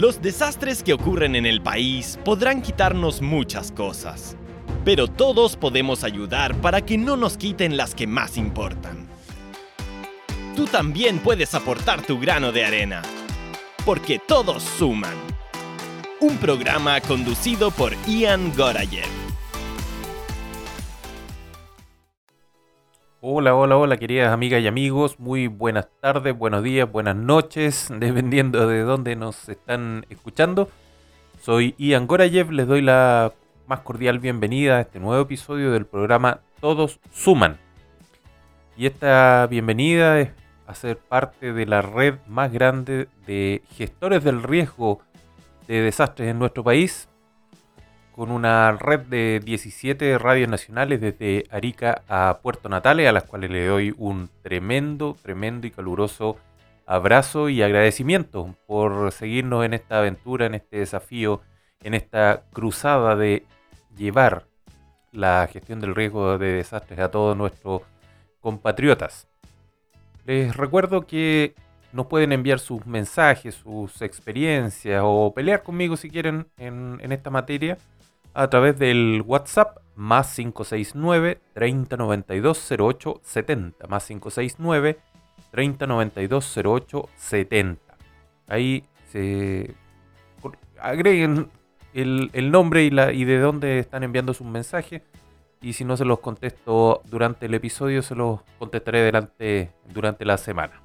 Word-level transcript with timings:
Los 0.00 0.22
desastres 0.22 0.82
que 0.82 0.94
ocurren 0.94 1.36
en 1.36 1.44
el 1.44 1.60
país 1.60 2.18
podrán 2.24 2.62
quitarnos 2.62 3.20
muchas 3.20 3.70
cosas, 3.70 4.34
pero 4.82 5.08
todos 5.08 5.58
podemos 5.58 6.04
ayudar 6.04 6.54
para 6.62 6.80
que 6.80 6.96
no 6.96 7.18
nos 7.18 7.36
quiten 7.36 7.76
las 7.76 7.94
que 7.94 8.06
más 8.06 8.38
importan. 8.38 9.06
Tú 10.56 10.64
también 10.64 11.18
puedes 11.18 11.54
aportar 11.54 12.00
tu 12.00 12.18
grano 12.18 12.50
de 12.50 12.64
arena, 12.64 13.02
porque 13.84 14.18
todos 14.18 14.62
suman. 14.62 15.12
Un 16.18 16.38
programa 16.38 16.98
conducido 17.02 17.70
por 17.70 17.94
Ian 18.06 18.54
Gorayev. 18.56 19.19
Hola, 23.22 23.54
hola, 23.54 23.76
hola, 23.76 23.98
queridas 23.98 24.32
amigas 24.32 24.62
y 24.62 24.66
amigos. 24.66 25.20
Muy 25.20 25.46
buenas 25.46 25.88
tardes, 26.00 26.34
buenos 26.38 26.62
días, 26.62 26.90
buenas 26.90 27.14
noches, 27.14 27.88
dependiendo 27.94 28.66
de 28.66 28.80
dónde 28.80 29.14
nos 29.14 29.46
están 29.50 30.06
escuchando. 30.08 30.70
Soy 31.42 31.74
Ian 31.76 32.06
Gorayev, 32.06 32.50
les 32.50 32.66
doy 32.66 32.80
la 32.80 33.34
más 33.66 33.80
cordial 33.80 34.20
bienvenida 34.20 34.78
a 34.78 34.80
este 34.80 35.00
nuevo 35.00 35.22
episodio 35.22 35.70
del 35.70 35.84
programa 35.84 36.40
Todos 36.62 36.98
Suman. 37.12 37.58
Y 38.78 38.86
esta 38.86 39.46
bienvenida 39.50 40.18
es 40.18 40.30
a 40.66 40.74
ser 40.74 40.96
parte 40.96 41.52
de 41.52 41.66
la 41.66 41.82
red 41.82 42.14
más 42.26 42.50
grande 42.50 43.06
de 43.26 43.62
gestores 43.76 44.24
del 44.24 44.42
riesgo 44.42 45.02
de 45.68 45.82
desastres 45.82 46.30
en 46.30 46.38
nuestro 46.38 46.64
país, 46.64 47.09
con 48.20 48.32
una 48.32 48.72
red 48.72 49.00
de 49.06 49.40
17 49.42 50.18
radios 50.18 50.46
nacionales 50.46 51.00
desde 51.00 51.46
Arica 51.50 52.02
a 52.06 52.40
Puerto 52.42 52.68
Natales, 52.68 53.08
a 53.08 53.12
las 53.12 53.24
cuales 53.24 53.50
le 53.50 53.64
doy 53.64 53.94
un 53.96 54.28
tremendo, 54.42 55.16
tremendo 55.22 55.66
y 55.66 55.70
caluroso 55.70 56.36
abrazo 56.84 57.48
y 57.48 57.62
agradecimiento 57.62 58.54
por 58.66 59.10
seguirnos 59.12 59.64
en 59.64 59.72
esta 59.72 60.00
aventura, 60.00 60.44
en 60.44 60.54
este 60.54 60.80
desafío, 60.80 61.40
en 61.82 61.94
esta 61.94 62.42
cruzada 62.52 63.16
de 63.16 63.46
llevar 63.96 64.44
la 65.12 65.48
gestión 65.50 65.80
del 65.80 65.94
riesgo 65.94 66.36
de 66.36 66.52
desastres 66.52 66.98
a 66.98 67.10
todos 67.10 67.34
nuestros 67.38 67.80
compatriotas. 68.42 69.28
Les 70.26 70.54
recuerdo 70.54 71.06
que 71.06 71.54
nos 71.94 72.04
pueden 72.04 72.32
enviar 72.32 72.58
sus 72.58 72.84
mensajes, 72.84 73.54
sus 73.54 74.02
experiencias 74.02 75.00
o 75.02 75.32
pelear 75.34 75.62
conmigo 75.62 75.96
si 75.96 76.10
quieren 76.10 76.48
en, 76.58 76.98
en 77.00 77.12
esta 77.12 77.30
materia 77.30 77.78
a 78.34 78.48
través 78.48 78.78
del 78.78 79.22
WhatsApp 79.26 79.78
más 79.94 80.34
569 80.34 81.40
3092 81.54 82.72
08 82.78 83.20
70 83.22 83.86
más 83.86 84.06
569 84.06 84.98
3092 85.50 86.58
08 86.64 87.08
70 87.16 87.96
ahí 88.48 88.84
se 89.10 89.74
agreguen 90.80 91.48
el, 91.94 92.30
el 92.32 92.50
nombre 92.50 92.84
y, 92.84 92.90
la, 92.90 93.12
y 93.12 93.24
de 93.24 93.38
dónde 93.38 93.78
están 93.78 94.02
enviando 94.02 94.34
sus 94.34 94.46
mensajes. 94.46 95.02
Y 95.62 95.74
si 95.74 95.84
no 95.84 95.96
se 95.96 96.04
los 96.04 96.20
contesto 96.20 97.02
durante 97.04 97.46
el 97.46 97.54
episodio 97.54 98.00
se 98.02 98.14
los 98.14 98.40
contestaré 98.58 99.00
delante, 99.00 99.72
durante 99.92 100.24
la 100.24 100.38
semana 100.38 100.80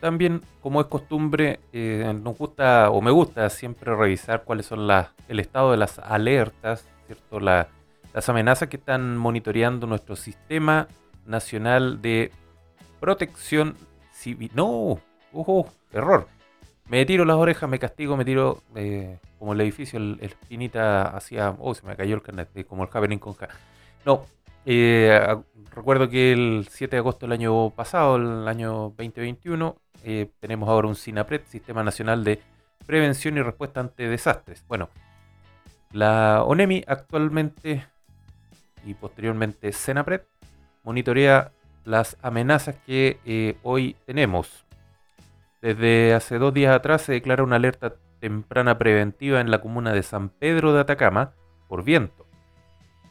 también, 0.00 0.42
como 0.60 0.80
es 0.80 0.86
costumbre, 0.88 1.60
eh, 1.72 2.14
nos 2.22 2.36
gusta 2.36 2.90
o 2.90 3.00
me 3.00 3.10
gusta 3.10 3.48
siempre 3.50 3.94
revisar 3.94 4.44
cuáles 4.44 4.66
son 4.66 4.86
las, 4.86 5.08
el 5.28 5.40
estado 5.40 5.70
de 5.70 5.78
las 5.78 5.98
alertas, 5.98 6.86
¿cierto? 7.06 7.40
las 7.40 7.66
amenazas 8.28 8.68
que 8.68 8.76
están 8.76 9.16
monitoreando 9.16 9.86
nuestro 9.86 10.16
sistema 10.16 10.88
nacional 11.24 12.02
de 12.02 12.30
protección 13.00 13.74
civil. 14.12 14.50
No, 14.54 15.00
ojo, 15.32 15.68
error. 15.92 16.28
Me 16.88 17.04
tiro 17.04 17.24
las 17.24 17.36
orejas, 17.36 17.68
me 17.68 17.78
castigo, 17.78 18.16
me 18.16 18.24
tiro 18.24 18.62
eh, 18.74 19.18
como 19.38 19.54
el 19.54 19.60
edificio, 19.60 19.98
el, 19.98 20.18
el 20.20 20.34
Pinita 20.48 21.02
hacía. 21.16 21.56
Oh, 21.58 21.74
se 21.74 21.84
me 21.86 21.96
cayó 21.96 22.14
el 22.14 22.22
carnet, 22.22 22.48
eh, 22.54 22.64
como 22.64 22.84
el 22.84 22.90
Happening 22.92 23.18
con 23.18 23.34
K. 23.34 23.48
No, 24.04 24.24
recuerdo 25.74 26.08
que 26.08 26.32
el 26.32 26.66
7 26.70 26.96
de 26.96 26.98
agosto 26.98 27.26
del 27.26 27.32
año 27.32 27.70
pasado, 27.70 28.16
el 28.16 28.46
año 28.46 28.94
2021, 28.96 29.76
eh, 30.04 30.30
tenemos 30.40 30.68
ahora 30.68 30.88
un 30.88 30.94
SINAPRED, 30.94 31.42
Sistema 31.46 31.82
Nacional 31.82 32.24
de 32.24 32.40
Prevención 32.86 33.36
y 33.36 33.42
Respuesta 33.42 33.80
ante 33.80 34.08
Desastres. 34.08 34.64
Bueno, 34.68 34.88
la 35.92 36.44
ONEMI 36.44 36.84
actualmente 36.86 37.86
y 38.84 38.94
posteriormente 38.94 39.72
SENAPRED 39.72 40.22
monitorea 40.84 41.52
las 41.84 42.16
amenazas 42.22 42.76
que 42.86 43.18
eh, 43.24 43.56
hoy 43.62 43.96
tenemos. 44.06 44.64
Desde 45.62 46.14
hace 46.14 46.38
dos 46.38 46.54
días 46.54 46.74
atrás 46.74 47.02
se 47.02 47.12
declara 47.12 47.42
una 47.42 47.56
alerta 47.56 47.94
temprana 48.20 48.78
preventiva 48.78 49.40
en 49.40 49.50
la 49.50 49.60
comuna 49.60 49.92
de 49.92 50.02
San 50.02 50.28
Pedro 50.28 50.72
de 50.72 50.80
Atacama 50.80 51.32
por 51.68 51.82
viento. 51.82 52.26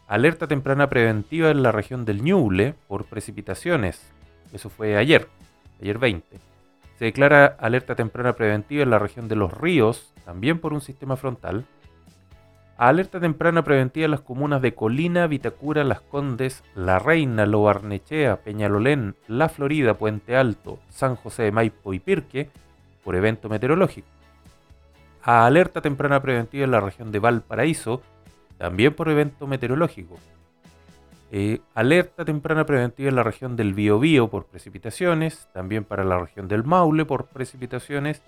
Alerta 0.07 0.47
temprana 0.47 0.87
preventiva 0.87 1.49
en 1.49 1.63
la 1.63 1.71
región 1.71 2.05
del 2.05 2.23
Ñuble 2.23 2.75
por 2.87 3.05
precipitaciones. 3.05 4.01
Eso 4.53 4.69
fue 4.69 4.95
ayer, 4.97 5.27
ayer 5.81 5.97
20 5.97 6.54
se 6.97 7.05
declara 7.05 7.55
alerta 7.59 7.95
temprana 7.95 8.33
preventiva 8.33 8.83
en 8.83 8.89
la 8.89 8.99
región 8.99 9.27
de 9.27 9.35
los 9.35 9.53
ríos, 9.53 10.13
también 10.23 10.59
por 10.59 10.73
un 10.73 10.81
sistema 10.81 11.17
frontal. 11.17 11.65
Alerta 12.77 13.19
temprana 13.19 13.63
preventiva 13.63 14.05
en 14.05 14.11
las 14.11 14.21
comunas 14.21 14.61
de 14.61 14.73
Colina, 14.73 15.27
Vitacura, 15.27 15.83
Las 15.83 16.01
Condes, 16.01 16.63
La 16.73 16.99
Reina, 16.99 17.45
Lobarnechea, 17.45 18.37
Peñalolén, 18.37 19.15
La 19.27 19.47
Florida, 19.47 19.93
Puente 19.93 20.35
Alto, 20.35 20.79
San 20.89 21.15
José 21.15 21.43
de 21.43 21.51
Maipo 21.51 21.93
y 21.93 21.99
Pirque 21.99 22.49
por 23.03 23.15
evento 23.15 23.47
meteorológico. 23.49 24.07
alerta 25.21 25.81
temprana 25.81 26.21
preventiva 26.21 26.65
en 26.65 26.71
la 26.71 26.81
región 26.81 27.11
de 27.11 27.19
Valparaíso, 27.19 28.01
también 28.57 28.93
por 28.93 29.09
evento 29.09 29.47
meteorológico. 29.47 30.17
Eh, 31.37 31.59
alerta 31.73 32.23
temprana 32.23 32.65
preventiva 32.65 33.09
en 33.09 33.15
la 33.17 33.23
región 33.23 33.57
del 33.57 33.73
Biobío 33.73 34.29
por 34.29 34.45
precipitaciones, 34.45 35.49
también 35.51 35.83
para 35.83 36.05
la 36.05 36.17
región 36.17 36.47
del 36.47 36.63
Maule 36.63 37.03
por 37.03 37.25
precipitaciones 37.25 38.21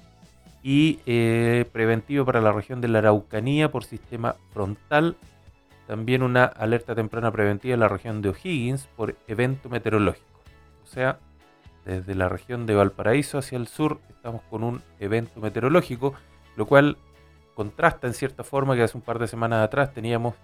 y 0.62 1.00
eh, 1.06 1.64
preventivo 1.72 2.26
para 2.26 2.42
la 2.42 2.52
región 2.52 2.82
de 2.82 2.90
la 2.90 3.00
Araucanía 3.00 3.72
por 3.72 3.86
sistema 3.86 4.36
frontal. 4.52 5.16
También 5.88 6.22
una 6.22 6.44
alerta 6.44 6.96
temprana 6.96 7.32
preventiva 7.32 7.76
en 7.76 7.80
la 7.80 7.88
región 7.88 8.22
de 8.22 8.28
O'Higgins 8.28 8.90
por 8.98 9.16
evento 9.30 9.70
meteorológico. 9.70 10.42
O 10.84 10.88
sea, 10.88 11.18
desde 11.86 12.14
la 12.14 12.28
región 12.28 12.66
de 12.66 12.76
Valparaíso 12.76 13.38
hacia 13.38 13.58
el 13.58 13.70
sur 13.70 14.02
estamos 14.10 14.42
con 14.50 14.66
un 14.66 14.82
evento 15.00 15.40
meteorológico, 15.40 16.14
lo 16.58 16.66
cual 16.66 16.98
contrasta 17.56 18.06
en 18.06 18.14
cierta 18.14 18.44
forma 18.44 18.76
que 18.76 18.84
hace 18.84 18.98
un 18.98 19.04
par 19.04 19.18
de 19.18 19.30
semanas 19.30 19.64
atrás 19.64 19.94
teníamos 19.94 20.36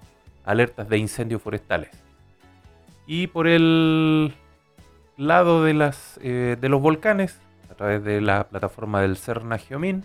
alertas 0.46 0.88
de 0.88 0.98
incendios 0.98 1.42
forestales. 1.42 2.13
Y 3.06 3.28
por 3.28 3.48
el 3.48 4.34
lado 5.18 5.64
de, 5.64 5.74
las, 5.74 6.20
eh, 6.22 6.58
de 6.60 6.70
los 6.70 6.82
volcanes, 6.82 7.42
a 7.70 7.76
través 7.76 8.04
de 8.04 8.22
la 8.22 8.48
plataforma 8.48 9.02
del 9.02 9.18
CERNA 9.18 9.58
Geomin, 9.58 10.04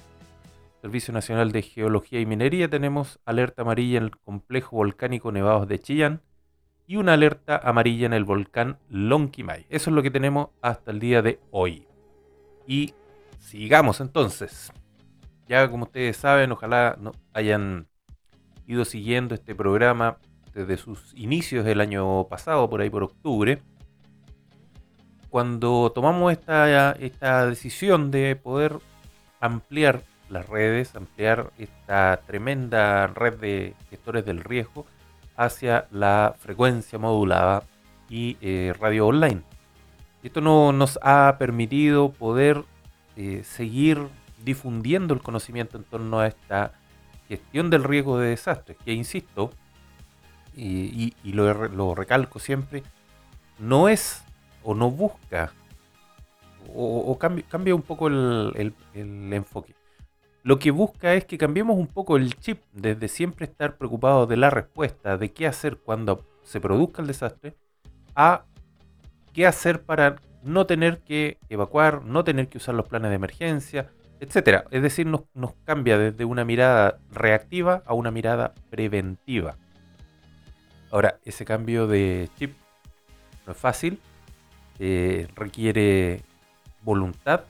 Servicio 0.82 1.12
Nacional 1.12 1.52
de 1.52 1.62
Geología 1.62 2.20
y 2.20 2.26
Minería, 2.26 2.68
tenemos 2.68 3.20
alerta 3.24 3.62
amarilla 3.62 3.98
en 3.98 4.04
el 4.04 4.16
complejo 4.16 4.76
volcánico 4.76 5.32
Nevados 5.32 5.68
de 5.68 5.78
Chillán 5.78 6.22
y 6.86 6.96
una 6.96 7.14
alerta 7.14 7.60
amarilla 7.62 8.06
en 8.06 8.14
el 8.14 8.24
volcán 8.24 8.78
Lonquimay. 8.88 9.66
Eso 9.68 9.90
es 9.90 9.94
lo 9.94 10.02
que 10.02 10.10
tenemos 10.10 10.48
hasta 10.62 10.90
el 10.90 11.00
día 11.00 11.20
de 11.20 11.40
hoy. 11.50 11.86
Y 12.66 12.94
sigamos 13.38 14.00
entonces. 14.00 14.72
Ya 15.48 15.68
como 15.70 15.84
ustedes 15.84 16.16
saben, 16.16 16.52
ojalá 16.52 16.96
no 17.00 17.12
hayan 17.32 17.88
ido 18.66 18.84
siguiendo 18.84 19.34
este 19.34 19.54
programa 19.54 20.18
desde 20.58 20.76
sus 20.76 21.14
inicios 21.14 21.64
del 21.64 21.80
año 21.80 22.24
pasado, 22.28 22.68
por 22.68 22.80
ahí 22.80 22.90
por 22.90 23.04
octubre, 23.04 23.62
cuando 25.30 25.92
tomamos 25.94 26.32
esta, 26.32 26.92
esta 26.92 27.46
decisión 27.46 28.10
de 28.10 28.34
poder 28.36 28.78
ampliar 29.40 30.02
las 30.30 30.48
redes, 30.48 30.94
ampliar 30.96 31.52
esta 31.58 32.20
tremenda 32.26 33.06
red 33.06 33.38
de 33.38 33.74
gestores 33.90 34.24
del 34.24 34.42
riesgo 34.42 34.86
hacia 35.36 35.86
la 35.90 36.34
frecuencia 36.38 36.98
modulada 36.98 37.62
y 38.08 38.36
eh, 38.40 38.74
radio 38.78 39.06
online. 39.06 39.42
Esto 40.22 40.40
no, 40.40 40.72
nos 40.72 40.98
ha 41.02 41.36
permitido 41.38 42.10
poder 42.10 42.64
eh, 43.16 43.42
seguir 43.44 44.08
difundiendo 44.44 45.14
el 45.14 45.22
conocimiento 45.22 45.76
en 45.76 45.84
torno 45.84 46.18
a 46.20 46.26
esta 46.26 46.72
gestión 47.28 47.70
del 47.70 47.84
riesgo 47.84 48.18
de 48.18 48.30
desastres, 48.30 48.76
que 48.84 48.92
insisto, 48.92 49.50
y, 50.56 51.14
lo, 51.24 51.94
recalco 51.94 52.38
siempre, 52.38 52.82
no 53.58 53.88
es 53.88 54.22
o 54.62 54.74
no 54.74 54.90
busca 54.90 55.52
o, 56.74 57.18
cambia, 57.18 57.74
un 57.74 57.82
poco 57.82 58.08
el, 58.08 58.74
enfoque. 58.94 59.74
Lo 60.42 60.58
que 60.58 60.70
busca 60.70 61.14
es 61.14 61.24
que 61.24 61.38
cambiemos 61.38 61.76
un 61.76 61.86
poco 61.86 62.16
el 62.16 62.34
chip 62.36 62.62
desde 62.72 63.08
siempre 63.08 63.46
estar 63.46 63.76
preocupado 63.76 64.26
de 64.26 64.36
la 64.36 64.50
respuesta, 64.50 65.16
de 65.16 65.32
qué 65.32 65.46
hacer 65.46 65.78
cuando 65.78 66.24
se 66.42 66.60
produzca 66.60 67.02
el 67.02 67.08
desastre, 67.08 67.56
a 68.14 68.44
qué 69.32 69.46
hacer 69.46 69.82
para 69.82 70.16
no 70.42 70.66
tener 70.66 71.00
que 71.00 71.38
evacuar, 71.48 72.04
no 72.04 72.24
tener 72.24 72.48
que 72.48 72.58
usar 72.58 72.74
los 72.74 72.88
planes 72.88 73.10
de 73.10 73.16
emergencia, 73.16 73.90
etcétera. 74.20 74.64
Es 74.70 74.82
decir, 74.82 75.06
nos 75.06 75.54
cambia 75.64 75.98
desde 75.98 76.24
una 76.24 76.44
mirada 76.44 76.98
reactiva 77.10 77.82
a 77.86 77.94
una 77.94 78.10
mirada 78.10 78.54
preventiva. 78.70 79.56
Ahora, 80.90 81.18
ese 81.24 81.44
cambio 81.44 81.86
de 81.86 82.28
chip 82.38 82.54
no 83.46 83.52
es 83.52 83.58
fácil, 83.58 84.00
eh, 84.78 85.28
requiere 85.34 86.22
voluntad, 86.82 87.44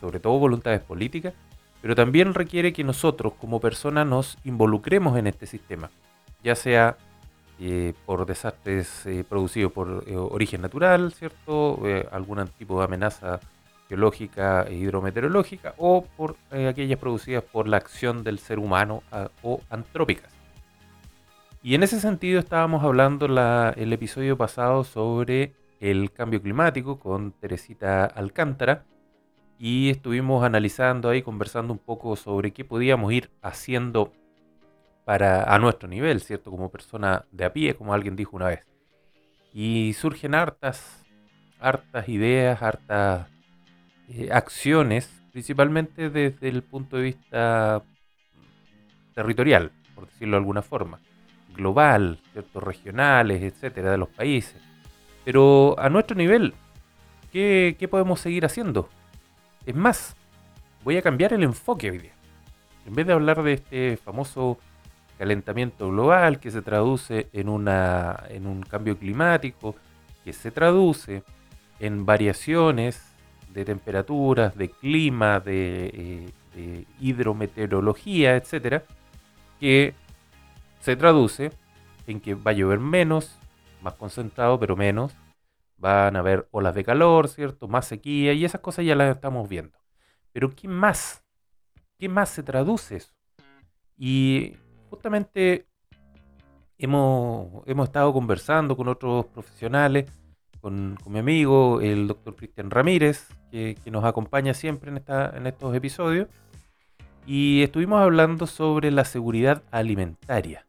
sobre 0.00 0.20
todo 0.20 0.38
voluntades 0.38 0.80
políticas, 0.80 1.34
pero 1.82 1.94
también 1.94 2.34
requiere 2.34 2.72
que 2.72 2.84
nosotros 2.84 3.34
como 3.40 3.60
personas 3.60 4.06
nos 4.06 4.38
involucremos 4.44 5.18
en 5.18 5.26
este 5.26 5.46
sistema, 5.46 5.90
ya 6.42 6.54
sea 6.54 6.96
eh, 7.60 7.92
por 8.06 8.24
desastres 8.26 9.04
eh, 9.06 9.24
producidos 9.28 9.72
por 9.72 10.04
origen 10.08 10.62
natural, 10.62 11.12
¿cierto? 11.12 11.80
algún 12.10 12.46
tipo 12.58 12.78
de 12.78 12.84
amenaza 12.84 13.40
geológica 13.88 14.64
e 14.68 14.74
hidrometeorológica, 14.74 15.74
o 15.78 16.04
por 16.16 16.36
aquellas 16.52 16.98
producidas 16.98 17.42
por 17.42 17.68
la 17.68 17.78
acción 17.78 18.22
del 18.22 18.38
ser 18.38 18.58
humano 18.58 19.02
o 19.42 19.60
antrópicas. 19.70 20.37
Y 21.68 21.74
en 21.74 21.82
ese 21.82 22.00
sentido 22.00 22.40
estábamos 22.40 22.82
hablando 22.82 23.28
la, 23.28 23.74
el 23.76 23.92
episodio 23.92 24.38
pasado 24.38 24.84
sobre 24.84 25.52
el 25.80 26.10
cambio 26.12 26.40
climático 26.40 26.98
con 26.98 27.32
Teresita 27.32 28.06
Alcántara 28.06 28.86
y 29.58 29.90
estuvimos 29.90 30.42
analizando 30.44 31.10
ahí, 31.10 31.20
conversando 31.20 31.74
un 31.74 31.78
poco 31.78 32.16
sobre 32.16 32.52
qué 32.52 32.64
podíamos 32.64 33.12
ir 33.12 33.28
haciendo 33.42 34.14
para 35.04 35.54
a 35.54 35.58
nuestro 35.58 35.90
nivel, 35.90 36.22
¿cierto? 36.22 36.50
Como 36.50 36.70
persona 36.70 37.26
de 37.32 37.44
a 37.44 37.52
pie, 37.52 37.74
como 37.74 37.92
alguien 37.92 38.16
dijo 38.16 38.34
una 38.34 38.46
vez. 38.46 38.66
Y 39.52 39.92
surgen 39.92 40.34
hartas, 40.34 41.04
hartas 41.60 42.08
ideas, 42.08 42.62
hartas 42.62 43.28
eh, 44.08 44.30
acciones, 44.32 45.12
principalmente 45.32 46.08
desde 46.08 46.48
el 46.48 46.62
punto 46.62 46.96
de 46.96 47.02
vista 47.02 47.82
territorial, 49.14 49.70
por 49.94 50.06
decirlo 50.06 50.36
de 50.36 50.38
alguna 50.38 50.62
forma, 50.62 50.98
global, 51.58 52.20
¿cierto? 52.32 52.60
regionales, 52.60 53.42
etcétera, 53.42 53.90
de 53.90 53.98
los 53.98 54.08
países. 54.08 54.56
Pero 55.24 55.76
a 55.78 55.90
nuestro 55.90 56.16
nivel, 56.16 56.54
¿qué, 57.30 57.88
podemos 57.90 58.20
seguir 58.20 58.46
haciendo? 58.46 58.88
Es 59.66 59.74
más, 59.74 60.16
voy 60.84 60.96
a 60.96 61.02
cambiar 61.02 61.34
el 61.34 61.42
enfoque 61.42 61.90
hoy 61.90 61.98
día. 61.98 62.14
En 62.86 62.94
vez 62.94 63.06
de 63.06 63.12
hablar 63.12 63.42
de 63.42 63.52
este 63.52 63.98
famoso 63.98 64.58
calentamiento 65.18 65.90
global 65.90 66.40
que 66.40 66.50
se 66.50 66.62
traduce 66.62 67.28
en, 67.32 67.48
una, 67.50 68.22
en 68.30 68.46
un 68.46 68.62
cambio 68.62 68.96
climático, 68.96 69.74
que 70.24 70.32
se 70.32 70.50
traduce 70.50 71.22
en 71.80 72.06
variaciones 72.06 73.02
de 73.52 73.64
temperaturas, 73.64 74.56
de 74.56 74.70
clima, 74.70 75.40
de, 75.40 75.90
eh, 75.92 76.30
de 76.54 76.86
hidrometeorología, 77.00 78.36
etcétera, 78.36 78.84
que 79.60 79.94
se 80.80 80.96
traduce 80.96 81.52
en 82.06 82.20
que 82.20 82.34
va 82.34 82.52
a 82.52 82.54
llover 82.54 82.78
menos, 82.78 83.38
más 83.82 83.94
concentrado, 83.94 84.58
pero 84.58 84.76
menos. 84.76 85.14
Van 85.76 86.16
a 86.16 86.20
haber 86.20 86.48
olas 86.50 86.74
de 86.74 86.84
calor, 86.84 87.28
¿cierto? 87.28 87.68
Más 87.68 87.86
sequía 87.86 88.32
y 88.32 88.44
esas 88.44 88.60
cosas 88.60 88.84
ya 88.84 88.96
las 88.96 89.14
estamos 89.14 89.48
viendo. 89.48 89.78
Pero 90.32 90.50
¿qué 90.50 90.66
más? 90.66 91.22
¿Qué 91.98 92.08
más 92.08 92.30
se 92.30 92.42
traduce 92.42 92.96
eso? 92.96 93.12
Y 93.96 94.56
justamente 94.90 95.66
hemos, 96.78 97.62
hemos 97.66 97.88
estado 97.88 98.12
conversando 98.12 98.76
con 98.76 98.88
otros 98.88 99.26
profesionales, 99.26 100.10
con, 100.60 100.96
mi 101.06 101.18
amigo, 101.18 101.80
el 101.80 102.08
doctor 102.08 102.36
Cristian 102.36 102.70
Ramírez, 102.70 103.28
que, 103.50 103.76
nos 103.90 104.04
acompaña 104.04 104.54
siempre 104.54 104.90
en, 104.90 104.98
esta, 104.98 105.36
en 105.36 105.46
estos 105.46 105.74
episodios. 105.74 106.28
Y 107.28 107.62
estuvimos 107.62 108.00
hablando 108.00 108.46
sobre 108.46 108.90
la 108.90 109.04
seguridad 109.04 109.62
alimentaria. 109.70 110.64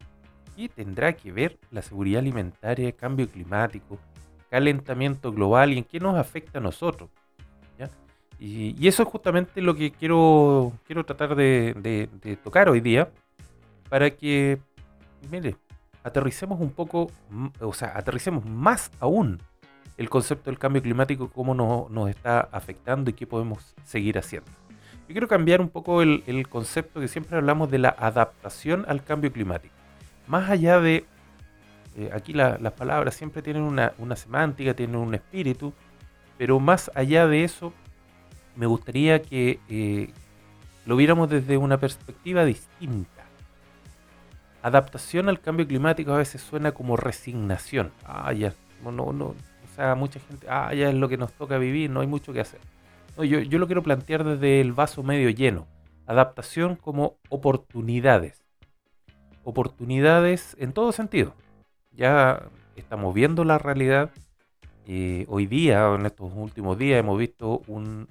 ¿Qué 0.54 0.68
tendrá 0.68 1.14
que 1.14 1.32
ver 1.32 1.58
la 1.70 1.80
seguridad 1.80 2.20
alimentaria, 2.20 2.92
cambio 2.92 3.26
climático, 3.26 3.98
calentamiento 4.50 5.32
global 5.32 5.72
y 5.72 5.78
en 5.78 5.84
qué 5.84 5.98
nos 5.98 6.18
afecta 6.18 6.58
a 6.58 6.62
nosotros? 6.62 7.08
Y, 8.38 8.86
eso 8.86 9.02
es 9.02 9.08
justamente 9.08 9.62
lo 9.62 9.74
que 9.74 9.90
quiero, 9.90 10.72
quiero 10.86 11.04
tratar 11.04 11.34
de, 11.34 12.38
tocar 12.44 12.68
hoy 12.68 12.80
día 12.80 13.10
para 13.88 14.10
que, 14.10 14.58
mire, 15.30 15.56
aterricemos 16.04 16.60
un 16.60 16.72
poco, 16.72 17.10
o 17.60 17.72
sea, 17.72 17.96
aterricemos 17.96 18.44
más 18.44 18.90
aún 19.00 19.40
el 19.96 20.10
concepto 20.10 20.50
del 20.50 20.58
cambio 20.58 20.82
climático, 20.82 21.30
cómo 21.30 21.54
nos 21.88 22.10
está 22.10 22.40
afectando 22.52 23.08
y 23.08 23.14
qué 23.14 23.26
podemos 23.26 23.74
seguir 23.82 24.18
haciendo. 24.18 24.59
Yo 25.10 25.14
quiero 25.14 25.26
cambiar 25.26 25.60
un 25.60 25.68
poco 25.68 26.02
el, 26.02 26.46
concepto 26.48 27.00
que 27.00 27.08
siempre 27.08 27.36
hablamos 27.36 27.68
de 27.68 27.78
la 27.78 27.88
adaptación 27.88 28.84
al 28.86 29.02
cambio 29.02 29.32
climático 29.32 29.74
más 30.28 30.48
allá 30.48 30.78
de, 30.78 31.04
eh, 31.96 32.10
aquí 32.14 32.32
las 32.32 32.72
palabras 32.74 33.16
siempre 33.16 33.42
tienen 33.42 33.64
una, 33.64 33.92
semántica, 34.14 34.72
tienen 34.72 34.94
un 34.94 35.12
espíritu, 35.12 35.72
pero 36.38 36.60
más 36.60 36.92
allá 36.94 37.26
de 37.26 37.42
eso, 37.42 37.72
me 38.54 38.66
gustaría 38.66 39.20
que 39.20 39.58
eh, 39.68 40.12
lo 40.86 40.94
viéramos 40.94 41.28
desde 41.28 41.56
una 41.56 41.80
perspectiva 41.80 42.44
distinta. 42.44 43.24
Adaptación 44.62 45.28
al 45.28 45.40
cambio 45.40 45.66
climático 45.66 46.12
a 46.12 46.18
veces 46.18 46.40
suena 46.40 46.70
como 46.70 46.96
resignación. 46.96 47.90
Ah, 48.04 48.32
ya, 48.32 48.54
no, 48.84 48.92
no, 48.92 49.24
o 49.24 49.34
sea, 49.74 49.96
mucha 49.96 50.20
gente, 50.20 50.46
ah, 50.48 50.72
ya 50.72 50.88
es 50.88 50.94
lo 50.94 51.08
que 51.08 51.16
nos 51.16 51.32
toca 51.32 51.58
vivir, 51.58 51.90
no 51.90 52.00
hay 52.00 52.06
mucho 52.06 52.32
que 52.32 52.42
hacer. 52.42 52.60
Yo, 53.24 53.40
yo 53.40 53.58
lo 53.58 53.66
quiero 53.66 53.82
plantear 53.82 54.24
desde 54.24 54.60
el 54.60 54.72
vaso 54.72 55.02
medio 55.02 55.30
lleno. 55.30 55.66
Adaptación 56.06 56.76
como 56.76 57.16
oportunidades 57.28 58.40
oportunidades 59.44 60.56
en 60.58 60.72
todo 60.72 60.92
sentido. 60.92 61.34
Ya 61.92 62.48
estamos 62.76 63.14
viendo 63.14 63.44
la 63.44 63.58
realidad. 63.58 64.10
y 64.86 65.24
hoy 65.28 65.46
día, 65.46 65.94
en 65.94 66.06
estos 66.06 66.32
últimos 66.34 66.78
días, 66.78 66.98
hemos 66.98 67.18
visto 67.18 67.62
un 67.68 68.08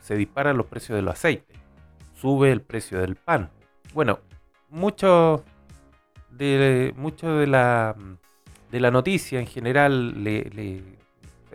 se 0.00 0.16
disparan 0.16 0.56
los 0.56 0.66
precios 0.66 0.96
del 0.96 1.08
aceite, 1.08 1.54
sube 2.14 2.50
el 2.50 2.60
precio 2.62 2.98
del 3.00 3.16
pan. 3.16 3.50
Bueno, 3.94 4.20
mucho 4.70 5.44
de 6.30 6.92
mucho 6.96 7.36
de 7.36 7.46
la 7.46 7.94
de 8.70 8.80
la 8.80 8.90
noticia 8.90 9.40
en 9.40 9.46
general 9.46 10.14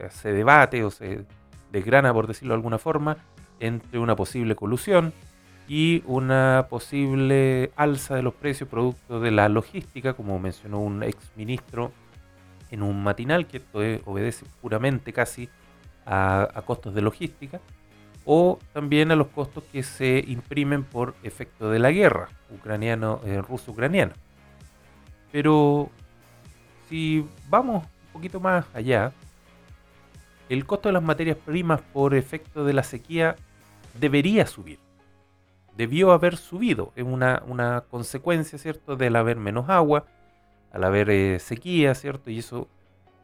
se 0.09 0.33
debate 0.33 0.83
o 0.83 0.91
se 0.91 1.25
desgrana, 1.73 2.13
por 2.13 2.27
decirlo 2.27 2.53
de 2.53 2.57
alguna 2.57 2.77
forma, 2.77 3.17
entre 3.59 3.99
una 3.99 4.15
posible 4.15 4.55
colusión 4.55 5.11
y 5.67 6.03
una 6.05 6.67
posible 6.69 7.71
alza 7.75 8.15
de 8.15 8.21
los 8.21 8.33
precios 8.35 8.69
producto 8.69 9.19
de 9.19 9.31
la 9.31 9.49
logística, 9.49 10.13
como 10.13 10.39
mencionó 10.39 10.79
un 10.79 11.03
ex 11.03 11.17
ministro 11.35 11.91
en 12.69 12.83
un 12.83 13.03
matinal, 13.03 13.47
que 13.47 13.57
esto 13.57 13.79
obedece 14.05 14.45
puramente 14.61 15.11
casi 15.13 15.49
a, 16.05 16.61
costos 16.65 16.93
de 16.93 17.01
logística, 17.01 17.59
o 18.25 18.59
también 18.71 19.11
a 19.11 19.15
los 19.15 19.27
costos 19.27 19.63
que 19.71 19.83
se 19.83 20.23
imprimen 20.27 20.83
por 20.83 21.15
efecto 21.23 21.69
de 21.69 21.79
la 21.79 21.91
guerra 21.91 22.29
ucraniano, 22.51 23.19
eh, 23.25 23.41
ruso-ucraniana. 23.41 24.13
Pero 25.31 25.89
si 26.87 27.25
vamos 27.49 27.83
un 27.83 28.13
poquito 28.13 28.39
más 28.39 28.65
allá, 28.73 29.11
el 30.49 30.65
costo 30.65 30.89
de 30.89 30.93
las 30.93 31.03
materias 31.03 31.37
primas 31.37 31.81
por 31.81 32.13
efecto 32.13 32.65
de 32.65 32.73
la 32.73 32.83
sequía 32.83 33.35
debería 33.99 34.45
subir 34.45 34.79
debió 35.75 36.11
haber 36.11 36.37
subido. 36.37 36.91
Es 36.95 37.03
una, 37.03 37.43
una 37.47 37.83
consecuencia, 37.89 38.57
¿cierto?, 38.57 38.95
del 38.95 39.15
haber 39.15 39.37
menos 39.37 39.69
agua, 39.69 40.05
al 40.71 40.83
haber 40.83 41.09
eh, 41.09 41.39
sequía, 41.39 41.93
¿cierto? 41.95 42.29
Y 42.29 42.39
eso 42.39 42.67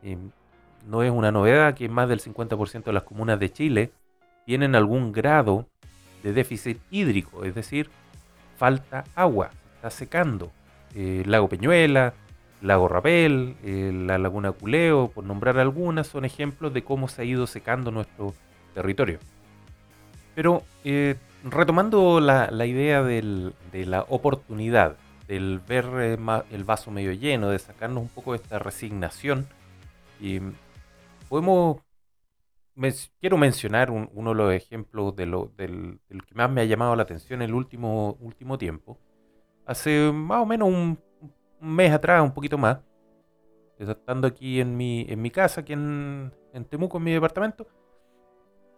eh, 0.04 0.18
no 0.88 1.04
es 1.04 1.12
una 1.12 1.32
novedad 1.32 1.74
que 1.74 1.90
más 1.90 2.10
del 2.10 2.22
50% 2.22 2.84
de 2.84 2.94
las 2.94 3.04
comunas 3.04 3.40
de 3.40 3.52
Chile 3.52 3.92
tienen 4.46 4.76
algún 4.76 5.12
grado 5.12 5.68
de 6.24 6.34
déficit 6.34 6.80
hídrico, 6.92 7.46
es 7.46 7.56
decir, 7.56 7.90
falta 8.58 9.04
agua, 9.16 9.52
está 9.76 9.90
secando. 9.90 10.52
eh, 10.96 11.24
lago 11.26 11.48
Peñuela, 11.48 12.14
lago 12.62 12.88
Rapel, 12.88 13.56
la 14.08 14.18
laguna 14.18 14.52
Culeo, 14.52 15.10
por 15.10 15.24
nombrar 15.24 15.58
algunas, 15.58 16.08
son 16.08 16.26
ejemplos 16.26 16.74
de 16.74 16.84
cómo 16.84 17.08
se 17.08 17.22
ha 17.22 17.26
ido 17.26 17.48
secando 17.48 17.92
nuestro 17.92 18.34
territorio. 18.74 19.20
Pero 20.36 20.64
retomando 21.44 22.20
la, 22.20 22.66
idea 22.66 23.04
de 23.04 23.54
la 23.86 24.06
oportunidad, 24.10 24.98
del 25.30 25.60
ver 25.60 25.86
eh, 26.00 26.18
el 26.52 26.64
vaso 26.64 26.90
medio 26.90 27.14
lleno, 27.14 27.50
de 27.50 27.60
sacarnos 27.60 28.02
un 28.02 28.10
poco 28.10 28.32
de 28.32 28.38
esta 28.38 28.58
resignación, 28.58 29.48
y 30.20 30.40
podemos, 31.30 31.78
quiero 33.22 33.38
mencionar 33.38 33.92
uno 33.92 34.32
de 34.32 34.36
los 34.36 34.54
ejemplos 34.54 35.16
de 35.16 35.28
lo, 35.28 35.52
del, 35.56 36.00
que 36.10 36.34
más 36.34 36.50
me 36.50 36.62
ha 36.62 36.66
llamado 36.66 36.96
la 36.96 37.04
atención 37.04 37.44
en 37.44 37.50
el 37.50 37.56
último, 37.56 38.18
último 38.20 38.58
tiempo. 38.58 38.98
Hace 39.68 40.12
más 40.12 40.42
o 40.42 40.48
menos 40.48 40.68
un, 40.68 41.00
mes 41.60 41.92
atrás, 41.92 42.22
un 42.22 42.34
poquito 42.34 42.58
más, 42.58 42.80
estando 43.78 44.28
aquí 44.28 44.60
en 44.60 44.76
mi, 44.76 45.06
en 45.08 45.22
mi 45.22 45.32
casa, 45.32 45.62
aquí 45.62 45.74
en, 45.74 46.32
Temuco, 46.70 46.98
en 46.98 47.04
mi 47.04 47.12
departamento, 47.12 47.68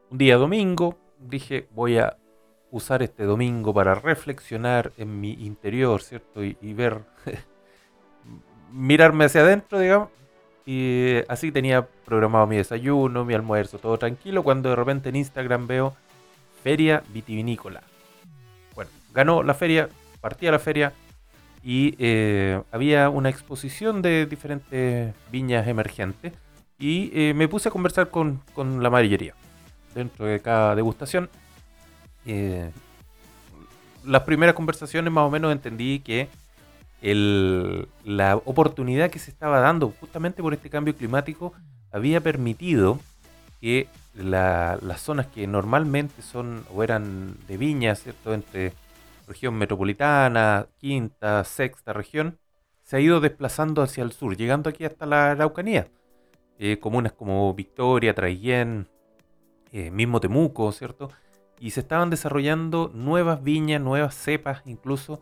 un 0.09 0.17
día 0.17 0.37
domingo, 0.37 0.97
dije 1.19 1.67
voy 1.71 1.97
a 1.97 2.17
usar 2.69 3.01
este 3.03 3.23
domingo 3.23 3.73
para 3.73 3.95
reflexionar 3.95 4.91
en 4.97 5.19
mi 5.19 5.33
interior, 5.33 6.01
¿cierto? 6.01 6.43
Y, 6.43 6.57
y 6.61 6.73
ver, 6.73 7.01
mirarme 8.71 9.25
hacia 9.25 9.41
adentro, 9.41 9.79
digamos. 9.79 10.09
Y 10.65 11.15
así 11.27 11.51
tenía 11.51 11.87
programado 12.05 12.45
mi 12.47 12.57
desayuno, 12.57 13.25
mi 13.25 13.33
almuerzo, 13.33 13.79
todo 13.79 13.97
tranquilo, 13.97 14.43
cuando 14.43 14.69
de 14.69 14.75
repente 14.75 15.09
en 15.09 15.15
Instagram 15.15 15.67
veo 15.67 15.95
Feria 16.63 17.03
Vitivinícola. 17.09 17.81
Bueno, 18.75 18.91
ganó 19.11 19.43
la 19.43 19.53
feria, 19.53 19.89
partía 20.21 20.51
la 20.51 20.59
feria 20.59 20.93
y 21.63 21.95
eh, 21.99 22.61
había 22.71 23.09
una 23.09 23.29
exposición 23.29 24.01
de 24.01 24.25
diferentes 24.25 25.13
viñas 25.31 25.67
emergentes 25.67 26.33
y 26.79 27.11
eh, 27.13 27.33
me 27.35 27.47
puse 27.47 27.69
a 27.69 27.71
conversar 27.71 28.09
con, 28.09 28.41
con 28.53 28.81
la 28.81 28.89
marillería 28.89 29.35
dentro 29.93 30.25
de 30.25 30.39
cada 30.39 30.75
degustación. 30.75 31.29
Eh, 32.25 32.71
las 34.03 34.23
primeras 34.23 34.55
conversaciones 34.55 35.13
más 35.13 35.25
o 35.25 35.29
menos 35.29 35.51
entendí 35.51 35.99
que 35.99 36.27
el, 37.01 37.87
la 38.03 38.35
oportunidad 38.37 39.11
que 39.11 39.19
se 39.19 39.31
estaba 39.31 39.59
dando 39.59 39.93
justamente 39.99 40.41
por 40.41 40.53
este 40.53 40.69
cambio 40.69 40.95
climático 40.95 41.53
había 41.91 42.21
permitido 42.21 42.99
que 43.59 43.87
las 44.15 45.01
zonas 45.01 45.27
que 45.27 45.45
normalmente 45.47 46.21
son 46.21 46.63
o 46.73 46.83
eran 46.83 47.35
de 47.47 47.57
viñas, 47.57 48.01
¿cierto? 48.01 48.33
Entre 48.33 48.73
región 49.27 49.55
metropolitana, 49.55 50.67
quinta, 50.77 51.43
sexta 51.43 51.93
región, 51.93 52.39
se 52.83 52.97
ha 52.97 52.99
ido 52.99 53.19
desplazando 53.21 53.81
hacia 53.81 54.03
el 54.03 54.11
sur, 54.11 54.35
llegando 54.35 54.69
aquí 54.69 54.83
hasta 54.83 55.05
la 55.05 55.31
Araucanía. 55.31 55.87
Eh, 56.59 56.77
comunas 56.77 57.13
como 57.13 57.53
Victoria, 57.53 58.13
Traiguén, 58.13 58.87
eh, 59.71 59.89
mismo 59.89 60.19
Temuco, 60.19 60.71
¿cierto? 60.71 61.09
Y 61.59 61.71
se 61.71 61.79
estaban 61.79 62.09
desarrollando 62.09 62.91
nuevas 62.93 63.41
viñas, 63.43 63.81
nuevas 63.81 64.13
cepas 64.13 64.61
incluso, 64.65 65.21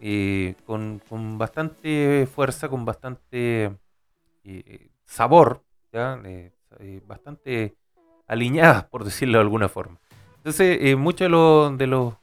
eh, 0.00 0.54
con, 0.64 1.00
bastante 1.38 2.28
fuerza, 2.32 2.68
con 2.68 2.84
bastante 2.84 3.76
sabor, 5.06 5.64
¿ya? 5.92 6.20
bastante 7.06 7.76
alineadas, 8.26 8.84
por 8.84 9.04
decirlo 9.04 9.38
de 9.38 9.42
alguna 9.42 9.68
forma. 9.68 9.98
Entonces, 10.36 10.96
muchos 10.96 11.20
de 11.20 11.28
los 11.30 11.78
de 11.78 11.86
los 11.86 12.14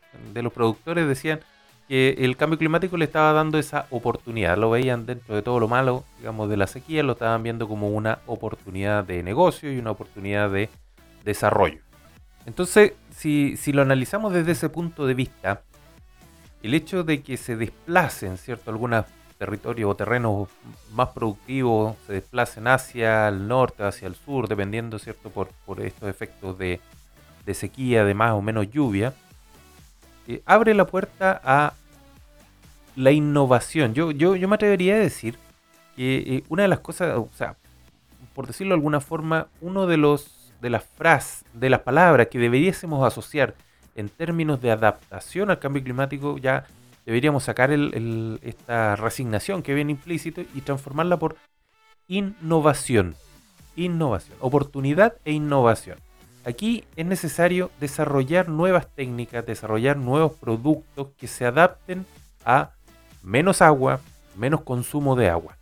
productores 0.53 1.08
decían 1.08 1.39
que 1.88 2.15
el 2.20 2.38
cambio 2.38 2.58
climático 2.58 2.98
le 2.98 3.05
estaba 3.05 3.34
dando 3.34 3.58
esa 3.58 3.88
oportunidad. 3.89 4.58
Lo 4.58 4.70
veían 4.70 5.05
dentro 5.05 5.36
de 5.36 5.41
todo 5.41 5.60
lo 5.60 5.67
malo, 5.67 6.03
digamos, 6.20 6.50
de 6.50 6.58
la 6.58 6.67
sequía, 6.67 7.03
lo 7.03 7.13
estaban 7.13 7.43
viendo 7.43 7.67
como 7.67 7.89
una 7.89 8.20
oportunidad 8.25 9.03
de 9.03 9.24
negocio 9.24 9.72
y 9.72 9.77
una 9.77 9.91
oportunidad 9.91 10.50
de 10.50 10.70
desarrollo. 11.24 11.79
Entonces, 12.46 12.93
si, 13.12 13.55
lo 13.72 13.82
analizamos 13.82 14.34
desde 14.34 14.51
ese 14.51 14.70
punto 14.70 15.05
de 15.05 15.13
vista, 15.13 15.62
el 16.62 16.74
hecho 16.74 17.03
de 17.03 17.22
que 17.22 17.38
se 17.38 17.55
desplacen, 17.55 18.38
¿cierto? 18.38 18.72
Algunos 18.72 19.05
territorios 19.38 19.91
o 19.91 19.96
terrenos 19.96 20.50
más 20.93 21.10
productivos 21.10 21.96
se 22.08 22.13
desplacen 22.13 22.67
hacia 22.67 23.27
el 23.27 23.48
norte, 23.48 23.84
hacia 23.84 24.08
el 24.08 24.15
sur, 24.15 24.48
dependiendo, 24.48 25.00
¿cierto? 25.00 25.29
Por, 25.29 25.50
por 25.65 25.82
estos 25.82 26.10
efectos 26.10 26.58
de, 26.58 26.79
de 27.46 27.53
sequía, 27.53 28.05
de 28.05 28.13
más 28.13 28.32
o 28.32 28.41
menos 28.41 28.70
lluvia, 28.72 29.13
eh, 30.27 30.42
abre 30.46 30.74
la 30.74 30.88
puerta 30.88 31.42
a 31.44 31.74
la 32.96 33.12
innovación. 33.12 33.94
Yo, 33.94 34.12
yo, 34.12 34.36
yo 34.36 34.48
me 34.48 34.56
atrevería 34.56 34.96
a 34.96 35.00
decir 35.00 35.38
que 35.96 36.18
eh, 36.18 36.44
una 36.50 36.63
de 36.63 36.70
las 36.70 36.80
cosas, 36.80 37.18
o 37.18 37.30
sea, 37.36 37.56
por 38.34 38.48
decirlo 38.48 38.74
de 38.74 38.80
alguna 38.80 39.00
forma, 39.00 39.48
uno 39.62 39.88
de 39.88 39.98
los 39.98 40.44
de 40.63 40.70
las 40.70 40.86
frases, 40.86 41.44
de 41.53 41.70
las 41.70 41.82
palabras 41.82 42.27
que 42.27 42.39
deberíamos 42.39 43.06
asociar 43.06 43.53
en 43.96 44.08
términos 44.08 44.62
de 44.62 44.72
adaptación 44.72 45.51
al 45.51 45.60
cambio 45.60 45.84
climático, 45.84 46.38
ya 46.38 46.65
deberíamos 47.06 47.44
sacar 47.44 47.72
esta 48.42 48.96
resignación 48.96 49.62
que 49.62 49.74
viene 49.74 49.92
implícito 49.92 50.42
y 50.42 50.62
transformarla 50.62 51.18
por 51.18 51.36
innovación. 52.08 53.15
Innovación, 53.75 54.38
oportunidad 54.39 55.15
e 55.25 55.34
innovación. 55.34 55.98
Aquí 56.45 56.83
es 56.95 57.05
necesario 57.05 57.71
desarrollar 57.79 58.50
nuevas 58.50 58.88
técnicas, 58.93 59.45
desarrollar 59.45 59.97
nuevos 59.97 60.33
productos 60.33 61.07
que 61.17 61.27
se 61.27 61.45
adapten 61.45 62.05
a 62.45 62.71
menos 63.21 63.62
agua, 63.62 64.01
menos 64.35 64.62
consumo 64.62 65.15
de 65.15 65.29
agua. 65.29 65.57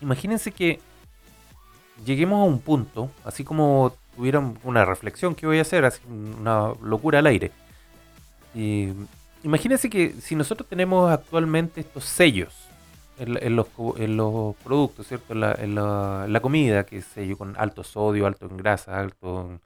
Imagínense 0.00 0.52
que 0.52 0.78
lleguemos 2.04 2.40
a 2.40 2.44
un 2.44 2.60
punto, 2.60 3.10
así 3.24 3.42
como 3.42 3.92
tuvieron 4.14 4.58
una 4.62 4.84
reflexión 4.84 5.34
que 5.34 5.46
voy 5.46 5.58
a 5.58 5.62
hacer, 5.62 5.90
una 6.08 6.72
locura 6.82 7.18
al 7.18 7.26
aire. 7.26 7.50
imagínense 9.42 9.90
que 9.90 10.12
si 10.20 10.36
nosotros 10.36 10.68
tenemos 10.68 11.10
actualmente 11.10 11.80
estos 11.80 12.04
sellos 12.04 12.54
en, 13.18 13.56
los, 13.56 13.66
productos, 14.62 15.08
¿cierto? 15.08 15.32
En 15.32 15.74
la, 15.74 16.40
comida, 16.40 16.84
que 16.84 16.98
es 16.98 17.06
sello 17.06 17.36
con 17.36 17.56
alto 17.58 17.82
sodio, 17.82 18.26
alto 18.26 18.46
en 18.46 18.56
grasa, 18.56 19.00
alto 19.00 19.50
en 19.50 19.60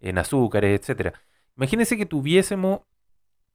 en 0.00 0.18
azúcares, 0.18 0.78
etcétera. 0.78 1.14
Imagínense 1.56 1.96
que 1.96 2.06
tuviésemos 2.06 2.80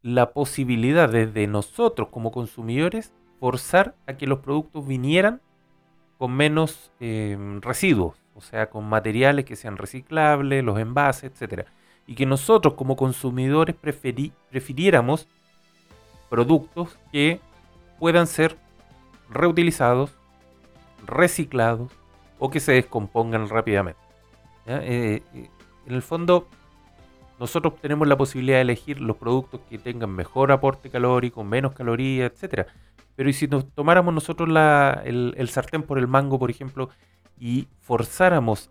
la 0.01 0.33
posibilidad 0.33 1.09
desde 1.09 1.47
nosotros 1.47 2.09
como 2.09 2.31
consumidores 2.31 3.13
forzar 3.39 3.95
a 4.07 4.13
que 4.13 4.27
los 4.27 4.39
productos 4.39 4.87
vinieran 4.87 5.41
con 6.17 6.33
menos 6.33 6.91
em, 6.99 7.61
residuos, 7.61 8.15
o 8.35 8.41
sea, 8.41 8.69
con 8.69 8.85
materiales 8.87 9.45
que 9.45 9.55
sean 9.55 9.77
reciclables, 9.77 10.63
los 10.63 10.79
envases, 10.79 11.31
etcétera. 11.31 11.65
Y 12.05 12.15
que 12.15 12.25
nosotros 12.25 12.75
como 12.75 12.95
consumidores 12.95 13.75
prefiriéramos 13.75 15.27
productos 16.29 16.97
que 17.11 17.39
puedan 17.99 18.27
ser 18.27 18.57
reutilizados, 19.29 20.15
reciclados 21.05 21.91
o 22.37 22.49
que 22.49 22.59
se 22.59 22.73
descompongan 22.73 23.49
rápidamente. 23.49 23.99
Eh, 24.67 25.23
eh, 25.33 25.49
en 25.85 25.93
el 25.93 26.01
fondo, 26.01 26.47
nosotros 27.39 27.73
tenemos 27.81 28.07
la 28.07 28.17
posibilidad 28.17 28.57
de 28.57 28.61
elegir 28.61 29.01
los 29.01 29.17
productos 29.17 29.61
que 29.69 29.79
tengan 29.79 30.11
mejor 30.11 30.51
aporte 30.51 30.89
calórico, 30.89 31.43
menos 31.43 31.73
calorías, 31.73 32.31
etcétera. 32.31 32.67
Pero 33.15 33.29
¿y 33.29 33.33
si 33.33 33.47
nos 33.47 33.67
tomáramos 33.73 34.13
nosotros 34.13 34.49
el, 35.03 35.49
sartén 35.49 35.83
por 35.83 35.97
el 35.97 36.07
mango, 36.07 36.39
por 36.39 36.51
ejemplo, 36.51 36.89
y 37.39 37.67
forzáramos 37.79 38.69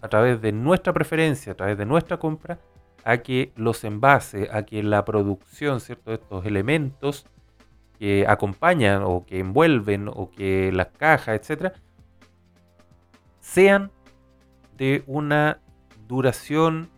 a 0.00 0.08
través 0.08 0.40
de 0.40 0.52
nuestra 0.52 0.92
preferencia, 0.92 1.52
a 1.52 1.54
través 1.54 1.78
de 1.78 1.86
nuestra 1.86 2.18
compra, 2.18 2.58
a 3.04 3.18
que 3.18 3.52
los 3.56 3.84
envases, 3.84 4.48
a 4.52 4.64
que 4.64 4.82
la 4.82 5.04
producción 5.04 5.80
¿cierto? 5.80 6.10
de 6.10 6.16
estos 6.16 6.44
elementos 6.44 7.24
que 7.98 8.26
acompañan 8.28 9.02
o 9.04 9.24
que 9.24 9.38
envuelven 9.38 10.08
o 10.08 10.30
que 10.30 10.70
las 10.72 10.88
cajas, 10.88 11.40
etcétera, 11.40 11.72
sean 13.40 13.90
de 14.76 15.02
una 15.06 15.60
duración 16.08 16.88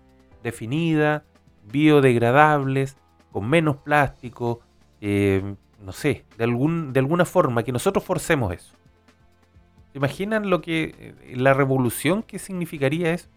definida, 0.42 1.24
biodegradables, 1.70 2.96
con 3.32 3.48
menos 3.48 3.76
plástico, 3.76 4.60
eh, 5.00 5.54
no 5.84 5.92
sé, 5.92 6.24
de, 6.36 6.44
algún, 6.44 6.92
de 6.92 7.00
alguna 7.00 7.24
forma, 7.24 7.62
que 7.62 7.72
nosotros 7.72 8.04
forcemos 8.04 8.52
eso. 8.54 8.74
¿Se 9.92 9.98
imaginan 9.98 10.48
lo 10.48 10.60
que, 10.60 10.94
eh, 10.98 11.36
la 11.36 11.52
revolución 11.52 12.22
que 12.22 12.38
significaría 12.38 13.12
eso? 13.12 13.28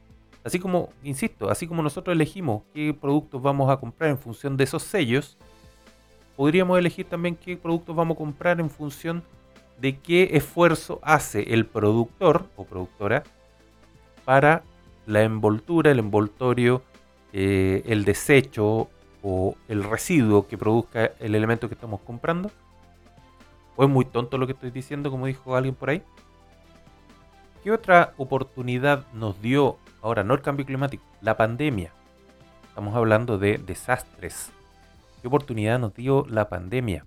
Así 0.44 0.60
como, 0.60 0.90
insisto, 1.04 1.50
así 1.50 1.68
como 1.68 1.82
nosotros 1.82 2.14
elegimos 2.14 2.64
qué 2.74 2.94
productos 2.94 3.42
vamos 3.42 3.70
a 3.72 3.78
comprar 3.78 4.10
en 4.10 4.18
función 4.18 4.58
de 4.58 4.66
esos 4.66 4.84
sellos, 4.84 5.38
podríamos 6.36 6.78
elegir 6.78 7.06
también 7.06 7.36
qué 7.36 7.56
productos 7.56 7.96
vamos 7.96 8.16
a 8.16 8.18
comprar 8.18 8.60
en 8.60 8.70
función 8.70 9.24
de 9.80 9.98
qué 10.00 10.30
esfuerzo 10.34 11.00
hace 11.02 11.54
el 11.54 11.66
productor 11.66 12.46
o 12.56 12.66
productora 12.66 13.24
para 14.26 14.64
la 15.06 15.24
envoltura, 15.24 15.92
el 15.92 16.00
envoltorio, 16.00 16.84
eh, 17.32 17.84
el 17.86 18.06
desecho 18.06 18.90
o 19.22 19.56
el 19.68 19.84
residuo 19.84 20.48
que 20.48 20.58
produzca 20.58 21.12
el 21.20 21.36
elemento 21.36 21.68
que 21.68 21.76
estamos 21.76 22.02
comprando? 22.02 22.52
¿O 23.76 23.84
es 23.84 23.90
muy 23.90 24.06
tonto 24.06 24.38
lo 24.38 24.46
que 24.46 24.54
estoy 24.54 24.72
diciendo, 24.72 25.10
como 25.10 25.26
dijo 25.26 25.56
alguien 25.56 25.76
por 25.76 25.90
ahí? 25.90 26.04
¿Qué 27.64 27.72
otra 27.72 28.14
oportunidad 28.18 29.06
nos 29.14 29.42
dio 29.42 29.78
ahora, 30.02 30.24
no 30.24 30.34
el 30.34 30.42
cambio 30.42 30.66
climático, 30.66 31.04
la 31.22 31.38
pandemia? 31.38 31.92
Estamos 32.68 32.96
hablando 32.96 33.38
de 33.38 33.58
desastres. 33.58 34.52
¿Qué 35.22 35.28
oportunidad 35.28 35.80
nos 35.80 35.94
dio 35.94 36.26
la 36.28 36.50
pandemia? 36.50 37.06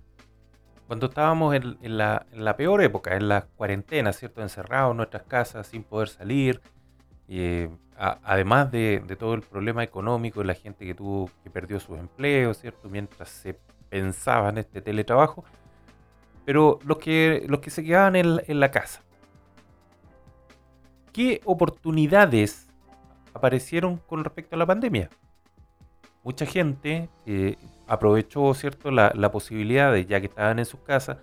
Cuando 0.87 1.07
estábamos 1.07 1.53
en, 1.53 1.77
la, 1.97 2.25
en 2.31 2.45
la, 2.45 2.57
peor 2.57 2.81
época, 2.81 3.15
en 3.15 3.27
la 3.27 3.41
cuarentena, 3.41 4.13
¿cierto? 4.13 4.41
Encerrados 4.41 4.91
en 4.91 4.97
nuestras 4.97 5.23
casas 5.23 5.67
sin 5.67 5.83
poder 5.83 6.07
salir, 6.07 6.61
eh, 7.27 7.69
además 7.95 8.71
de, 8.71 9.01
todo 9.19 9.33
el 9.33 9.41
problema 9.41 9.83
económico 9.83 10.41
de 10.41 10.47
la 10.47 10.53
gente 10.53 10.85
que 10.85 11.49
perdió 11.49 11.79
sus 11.79 11.97
empleos, 11.97 12.59
¿cierto? 12.59 12.89
Mientras 12.89 13.29
se 13.29 13.59
pensaba 13.89 14.49
en 14.49 14.59
este 14.59 14.81
teletrabajo, 14.81 15.43
pero 16.45 16.79
los 16.85 16.97
que, 16.97 17.45
los 17.47 17.59
que 17.59 17.69
se 17.69 17.83
quedaban 17.83 18.15
en, 18.15 18.59
la 18.59 18.71
casa. 18.71 19.03
¿Qué 21.11 21.41
oportunidades 21.45 22.67
aparecieron 23.33 23.97
con 23.97 24.23
respecto 24.23 24.55
a 24.55 24.59
la 24.59 24.65
pandemia? 24.65 25.09
mucha 26.27 26.45
gente 26.45 27.09
eh, 27.25 27.55
aprovechó 27.87 28.53
¿cierto? 28.53 28.91
La, 28.91 29.31
posibilidad 29.31 29.93
de, 29.93 30.05
ya 30.05 30.19
que 30.19 30.25
estaban 30.25 30.59
en 30.59 30.65
sus 30.65 30.81
casas, 30.81 31.19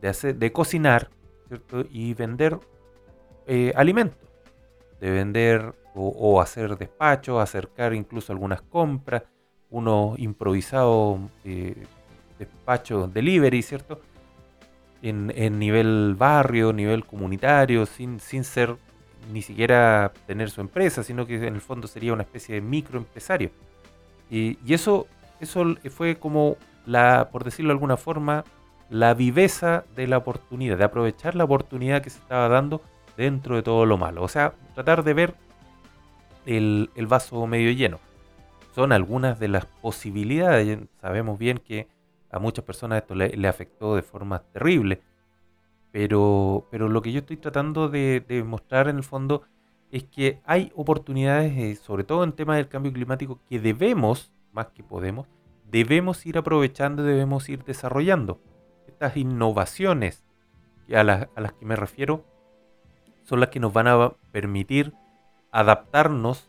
de, 0.00 0.06
hacer, 0.06 0.36
de 0.36 0.52
cocinar 0.52 1.10
¿cierto? 1.48 1.84
y 1.90 2.14
vender 2.14 2.60
eh, 3.48 3.72
alimentos, 3.74 4.16
de 5.04 5.10
vender 5.10 5.74
o, 5.94 6.40
hacer 6.40 6.78
despachos, 6.78 7.38
acercar 7.38 7.92
incluso 7.92 8.32
algunas 8.32 8.62
compras, 8.62 9.22
unos 9.68 10.18
improvisados 10.18 11.20
eh, 11.44 11.84
despachos 12.38 13.12
delivery, 13.12 13.60
¿cierto? 13.62 14.00
En, 15.02 15.58
nivel 15.58 16.14
barrio, 16.16 16.72
nivel 16.72 17.04
comunitario, 17.04 17.84
sin, 17.84 18.18
sin 18.18 18.44
ser 18.44 18.76
ni 19.30 19.42
siquiera 19.42 20.10
tener 20.26 20.48
su 20.48 20.62
empresa, 20.62 21.02
sino 21.02 21.26
que 21.26 21.36
en 21.36 21.54
el 21.54 21.60
fondo 21.60 21.86
sería 21.86 22.14
una 22.14 22.22
especie 22.22 22.54
de 22.54 22.62
microempresario. 22.62 23.50
Y, 24.30 24.58
y 24.64 24.72
eso, 24.72 25.06
eso 25.38 25.76
fue 25.90 26.16
como 26.16 26.56
la, 26.86 27.28
por 27.30 27.44
decirlo 27.44 27.68
de 27.68 27.74
alguna 27.74 27.98
forma, 27.98 28.44
la 28.88 29.12
viveza 29.12 29.84
de 29.94 30.06
la 30.06 30.16
oportunidad, 30.16 30.78
de 30.78 30.84
aprovechar 30.84 31.34
la 31.34 31.44
oportunidad 31.44 32.00
que 32.00 32.08
se 32.08 32.20
estaba 32.20 32.48
dando 32.48 32.80
dentro 33.16 33.56
de 33.56 33.62
todo 33.62 33.86
lo 33.86 33.96
malo. 33.98 34.22
O 34.22 34.28
sea, 34.28 34.54
tratar 34.74 35.04
de 35.04 35.14
ver 35.14 35.34
el, 36.46 36.88
vaso 37.08 37.46
medio 37.46 37.70
lleno. 37.72 38.00
Son 38.74 38.92
algunas 38.92 39.38
de 39.38 39.48
las 39.48 39.66
posibilidades. 39.66 40.78
Sabemos 41.00 41.38
bien 41.38 41.58
que 41.58 41.88
a 42.30 42.38
muchas 42.38 42.64
personas 42.64 43.02
esto 43.02 43.14
le, 43.14 43.48
afectó 43.48 43.94
de 43.94 44.02
forma 44.02 44.40
terrible. 44.40 45.00
Pero, 45.92 46.66
pero 46.70 46.88
lo 46.88 47.02
que 47.02 47.12
yo 47.12 47.20
estoy 47.20 47.36
tratando 47.36 47.88
de, 47.88 48.44
mostrar 48.44 48.88
en 48.88 48.96
el 48.96 49.04
fondo 49.04 49.42
es 49.92 50.02
que 50.04 50.40
hay 50.44 50.72
oportunidades, 50.74 51.56
eh, 51.56 51.76
sobre 51.76 52.02
todo 52.02 52.24
en 52.24 52.32
temas 52.32 52.56
del 52.56 52.68
cambio 52.68 52.92
climático, 52.92 53.38
que 53.48 53.60
debemos, 53.60 54.32
más 54.52 54.66
que 54.68 54.82
podemos, 54.82 55.28
debemos 55.70 56.26
ir 56.26 56.36
aprovechando, 56.36 57.04
debemos 57.04 57.48
ir 57.48 57.62
desarrollando. 57.62 58.40
Estas 58.88 59.16
innovaciones 59.16 60.24
a 60.92 61.04
las, 61.04 61.28
a 61.36 61.40
las 61.40 61.52
que 61.52 61.64
me 61.64 61.76
refiero 61.76 62.24
son 63.24 63.40
las 63.40 63.48
que 63.48 63.60
nos 63.60 63.72
van 63.72 63.88
a 63.88 64.12
permitir 64.32 64.92
adaptarnos, 65.50 66.48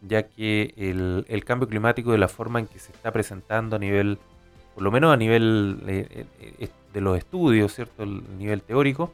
ya 0.00 0.24
que 0.24 0.74
el, 0.76 1.44
cambio 1.44 1.68
climático 1.68 2.12
de 2.12 2.18
la 2.18 2.28
forma 2.28 2.58
en 2.58 2.66
que 2.66 2.78
se 2.78 2.92
está 2.92 3.12
presentando 3.12 3.76
a 3.76 3.78
nivel, 3.78 4.18
por 4.74 4.82
lo 4.82 4.90
menos 4.90 5.12
a 5.12 5.16
nivel 5.16 5.82
eh, 5.86 6.26
eh, 6.40 6.68
de 6.92 7.00
los 7.00 7.16
estudios, 7.18 7.74
¿cierto? 7.74 8.02
El 8.02 8.38
nivel 8.38 8.62
teórico, 8.62 9.12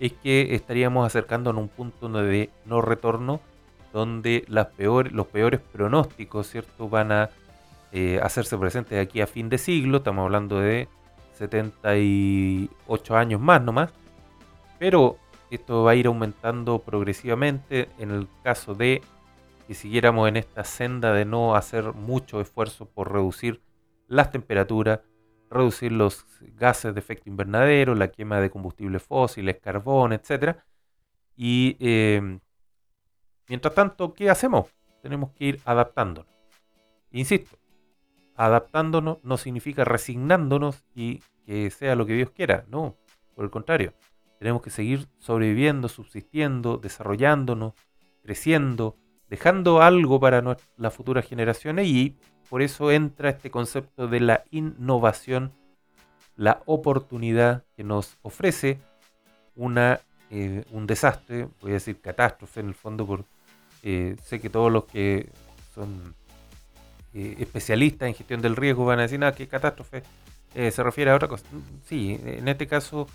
es 0.00 0.12
que 0.12 0.54
estaríamos 0.54 1.06
acercándonos 1.06 1.60
a 1.60 1.62
un 1.62 1.68
punto 1.68 2.08
de 2.08 2.50
no 2.64 2.82
retorno 2.82 3.40
donde 3.92 4.44
las 4.48 4.68
los 4.78 5.26
peores 5.26 5.60
pronósticos, 5.60 6.48
¿cierto? 6.48 6.88
Van 6.88 7.12
a 7.12 7.30
eh, 7.92 8.18
hacerse 8.22 8.56
presentes 8.56 8.92
de 8.92 9.00
aquí 9.00 9.20
a 9.20 9.26
fin 9.26 9.48
de 9.48 9.58
siglo, 9.58 9.98
estamos 9.98 10.24
hablando 10.24 10.58
de 10.58 10.88
78 11.34 13.16
años 13.16 13.40
más 13.40 13.62
nomás, 13.62 13.90
pero 14.78 15.18
esto 15.56 15.82
va 15.82 15.92
a 15.92 15.94
ir 15.94 16.06
aumentando 16.06 16.78
progresivamente 16.78 17.88
en 17.98 18.10
el 18.10 18.28
caso 18.42 18.74
de 18.74 19.02
que 19.66 19.74
siguiéramos 19.74 20.28
en 20.28 20.36
esta 20.36 20.64
senda 20.64 21.12
de 21.12 21.24
no 21.24 21.54
hacer 21.54 21.92
mucho 21.92 22.40
esfuerzo 22.40 22.86
por 22.86 23.12
reducir 23.12 23.60
las 24.08 24.30
temperaturas, 24.30 25.00
reducir 25.50 25.92
los 25.92 26.26
gases 26.56 26.94
de 26.94 27.00
efecto 27.00 27.28
invernadero, 27.28 27.94
la 27.94 28.08
quema 28.08 28.40
de 28.40 28.50
combustibles 28.50 29.02
fósiles, 29.02 29.58
carbón, 29.60 30.12
etc. 30.12 30.56
Y 31.36 31.76
em, 31.80 32.40
mientras 33.48 33.74
tanto, 33.74 34.14
¿qué 34.14 34.30
hacemos? 34.30 34.66
Tenemos 35.02 35.32
que 35.32 35.44
ir 35.44 35.60
adaptándonos. 35.64 36.32
Insisto, 37.10 37.58
adaptándonos 38.36 39.18
no 39.22 39.36
significa 39.36 39.84
resignándonos 39.84 40.82
y 40.94 41.22
que 41.44 41.70
sea 41.70 41.94
lo 41.94 42.06
que 42.06 42.14
Dios 42.14 42.30
quiera, 42.30 42.64
no, 42.68 42.96
por 43.34 43.44
el 43.44 43.50
contrario 43.50 43.92
tenemos 44.42 44.60
que 44.60 44.70
seguir 44.70 45.06
sobreviviendo, 45.20 45.88
subsistiendo, 45.88 46.76
desarrollándonos, 46.76 47.74
creciendo, 48.24 48.96
dejando 49.28 49.80
algo 49.80 50.18
para 50.18 50.42
las 50.76 50.92
futuras 50.92 51.24
generaciones 51.28 51.86
y 51.86 52.16
por 52.50 52.60
eso 52.60 52.90
entra 52.90 53.30
este 53.30 53.52
concepto 53.52 54.08
de 54.08 54.18
la 54.18 54.42
innovación, 54.50 55.52
la 56.34 56.60
oportunidad 56.66 57.62
que 57.76 57.84
nos 57.84 58.18
ofrece 58.22 58.80
una, 59.54 60.00
eh, 60.28 60.64
un 60.72 60.88
desastre, 60.88 61.46
voy 61.60 61.70
a 61.70 61.74
decir 61.74 62.00
catástrofe 62.00 62.58
en 62.58 62.66
el 62.66 62.74
fondo, 62.74 63.06
por, 63.06 63.24
eh, 63.84 64.16
sé 64.24 64.40
que 64.40 64.50
todos 64.50 64.72
los 64.72 64.86
que 64.86 65.30
son 65.72 66.16
eh, 67.14 67.36
especialistas 67.38 68.08
en 68.08 68.14
gestión 68.14 68.42
del 68.42 68.56
riesgo 68.56 68.86
van 68.86 68.98
a 68.98 69.02
decir, 69.02 69.20
nada, 69.20 69.36
que 69.36 69.46
catástrofe 69.46 70.02
se 70.52 70.82
refiere 70.82 71.12
a 71.12 71.14
otra 71.14 71.28
cosa. 71.28 71.46
Sí, 71.86 72.20
en 72.26 72.46
este 72.46 72.66
caso 72.66 73.06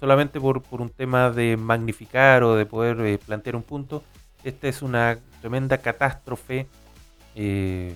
solamente 0.00 0.40
por, 0.40 0.62
un 0.70 0.88
tema 0.88 1.30
de 1.30 1.56
magnificar 1.58 2.42
o 2.42 2.56
de 2.56 2.64
poder 2.66 3.00
eh, 3.02 3.18
plantear 3.18 3.54
un 3.54 3.62
punto, 3.62 4.02
esta 4.42 4.66
es 4.66 4.80
una 4.80 5.18
tremenda 5.42 5.78
catástrofe, 5.78 6.66
eh, 7.36 7.94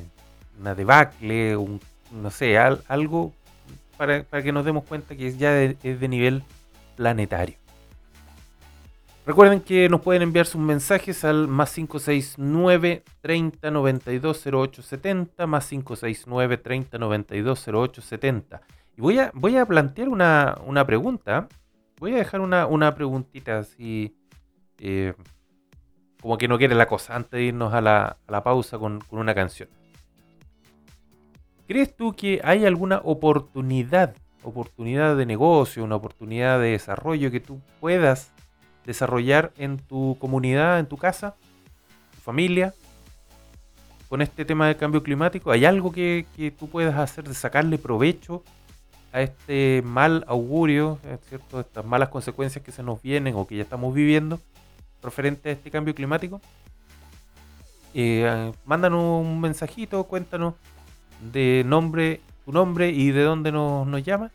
una 0.61 0.75
debacle, 0.75 1.57
un, 1.57 1.81
no 2.13 2.31
sé, 2.31 2.59
algo 2.59 3.33
para, 3.97 4.23
que 4.23 4.53
nos 4.53 4.65
demos 4.65 4.85
cuenta 4.85 5.17
que 5.17 5.35
ya 5.37 5.63
es 5.63 6.01
de 6.01 6.09
nivel 6.09 6.43
planetario. 6.97 7.57
Recuerden 9.27 9.61
que 9.61 9.89
nos 9.89 10.03
pueden 10.03 10.21
enviar 10.21 10.45
sus 10.45 10.61
mensajes 10.61 11.25
al 11.25 11.49
más 11.49 11.73
569 11.73 13.05
30 13.23 13.71
92 13.71 14.47
08 14.53 14.83
70, 14.83 15.47
más 15.47 15.67
569 15.67 16.59
30 16.59 16.99
92 16.99 17.69
08 17.69 18.03
70. 18.03 18.61
Y 18.99 19.01
voy 19.01 19.19
a, 19.19 19.31
voy 19.33 19.57
a 19.57 19.65
plantear 19.65 20.11
una, 20.11 20.59
una 20.67 20.87
pregunta 20.87 21.49
Voy 21.99 22.13
a 22.13 22.17
dejar 22.17 22.41
una, 22.41 22.95
preguntita 22.95 23.59
así, 23.59 24.17
eh, 24.79 25.15
como 26.21 26.37
que 26.39 26.49
no 26.49 26.59
quiere 26.59 26.75
la 26.75 26.87
cosa, 26.87 27.15
antes 27.15 27.31
de 27.33 27.45
irnos 27.45 27.73
a 27.73 27.81
la, 27.81 28.43
pausa 28.43 28.79
con, 28.79 29.01
una 29.11 29.35
canción. 29.35 29.69
¿Crees 31.69 31.97
tú 31.97 32.15
que 32.15 32.41
hay 32.43 32.67
alguna 32.67 33.01
oportunidad, 33.05 34.17
oportunidad 34.43 35.17
de 35.17 35.25
negocio, 35.25 35.85
una 35.85 35.97
oportunidad 35.97 36.59
de 36.61 36.71
desarrollo 36.71 37.31
que 37.31 37.41
tú 37.41 37.61
puedas 37.81 38.33
desarrollar 38.85 39.53
en 39.57 39.79
tu 39.79 40.19
comunidad, 40.19 40.81
en 40.81 40.87
tu 40.87 40.99
casa, 40.99 41.37
tu 42.15 42.21
familia, 42.21 42.75
con 44.09 44.21
este 44.21 44.45
tema 44.45 44.67
del 44.67 44.77
cambio 44.77 45.03
climático? 45.03 45.53
¿Hay 45.53 45.65
algo 45.65 45.93
que, 45.93 46.27
que 46.37 46.51
tú 46.51 46.69
puedas 46.69 46.97
hacer 46.97 47.25
de 47.25 47.35
sacarle 47.35 47.79
provecho 47.79 48.43
a 49.15 49.23
este 49.23 49.81
mal 49.85 50.25
augurio, 50.27 50.99
¿cierto? 51.29 51.61
Estas 51.61 51.85
malas 51.85 52.09
consecuencias 52.09 52.65
que 52.65 52.73
se 52.73 52.83
nos 52.83 53.01
vienen 53.01 53.37
o 53.37 53.47
que 53.47 53.57
ya 53.57 53.63
estamos 53.63 53.95
viviendo 53.95 54.41
referente 55.05 55.51
a 55.51 55.53
este 55.53 55.71
cambio 55.71 55.95
climático. 55.95 56.41
Eh, 57.95 58.53
mándanos 58.65 59.23
un 59.25 59.41
mensajito, 59.41 60.03
cuéntanos 60.05 60.55
de 61.33 61.63
nombre, 61.65 62.23
tu 62.45 62.51
nombre 62.51 62.91
y 62.91 63.13
de 63.13 63.23
dónde 63.23 63.53
nos, 63.53 63.87
nos 63.87 64.03
llama 64.03 64.33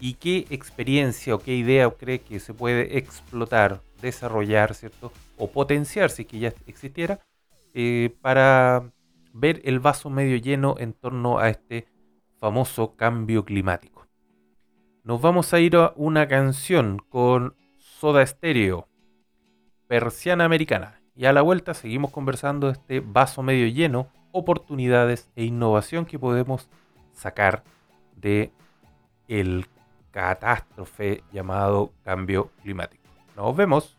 y 0.00 0.14
qué 0.14 0.44
experiencia 0.50 1.34
o 1.34 1.38
qué 1.38 1.54
idea 1.54 1.88
crees 1.88 2.20
que 2.20 2.40
se 2.40 2.52
puede 2.52 2.98
explotar, 2.98 3.80
desarrollar, 4.02 4.74
¿cierto? 4.74 5.12
O 5.38 5.50
potenciar 5.50 6.10
si 6.10 6.26
que 6.26 6.40
ya 6.40 6.52
existiera 6.66 7.20
eh, 7.72 8.14
para 8.20 8.92
ver 9.32 9.62
el 9.64 9.80
vaso 9.80 10.10
medio 10.10 10.36
lleno 10.36 10.74
en 10.78 10.92
torno 10.92 11.38
a 11.38 11.48
este 11.48 11.86
famoso 12.38 12.96
cambio 12.96 13.46
climático 13.46 13.93
nos 15.04 15.20
vamos 15.20 15.52
a 15.52 15.60
ir 15.60 15.76
a 15.76 15.92
una 15.96 16.26
canción 16.26 16.98
con 17.10 17.54
Soda 17.76 18.26
Stereo, 18.26 18.88
Persiana 19.86 20.46
Americana. 20.46 21.00
Y 21.14 21.26
a 21.26 21.32
la 21.34 21.42
vuelta 21.42 21.74
seguimos 21.74 22.10
conversando 22.10 22.68
de 22.68 22.72
este 22.72 23.00
vaso 23.00 23.42
medio 23.42 23.68
lleno, 23.68 24.08
oportunidades 24.32 25.30
e 25.36 25.44
innovación 25.44 26.06
que 26.06 26.18
podemos 26.18 26.70
sacar 27.12 27.62
de 28.16 28.50
el 29.28 29.66
catástrofe 30.10 31.22
llamado 31.30 31.92
cambio 32.02 32.50
climático. 32.62 33.04
Nos 33.36 33.54
vemos. 33.54 33.96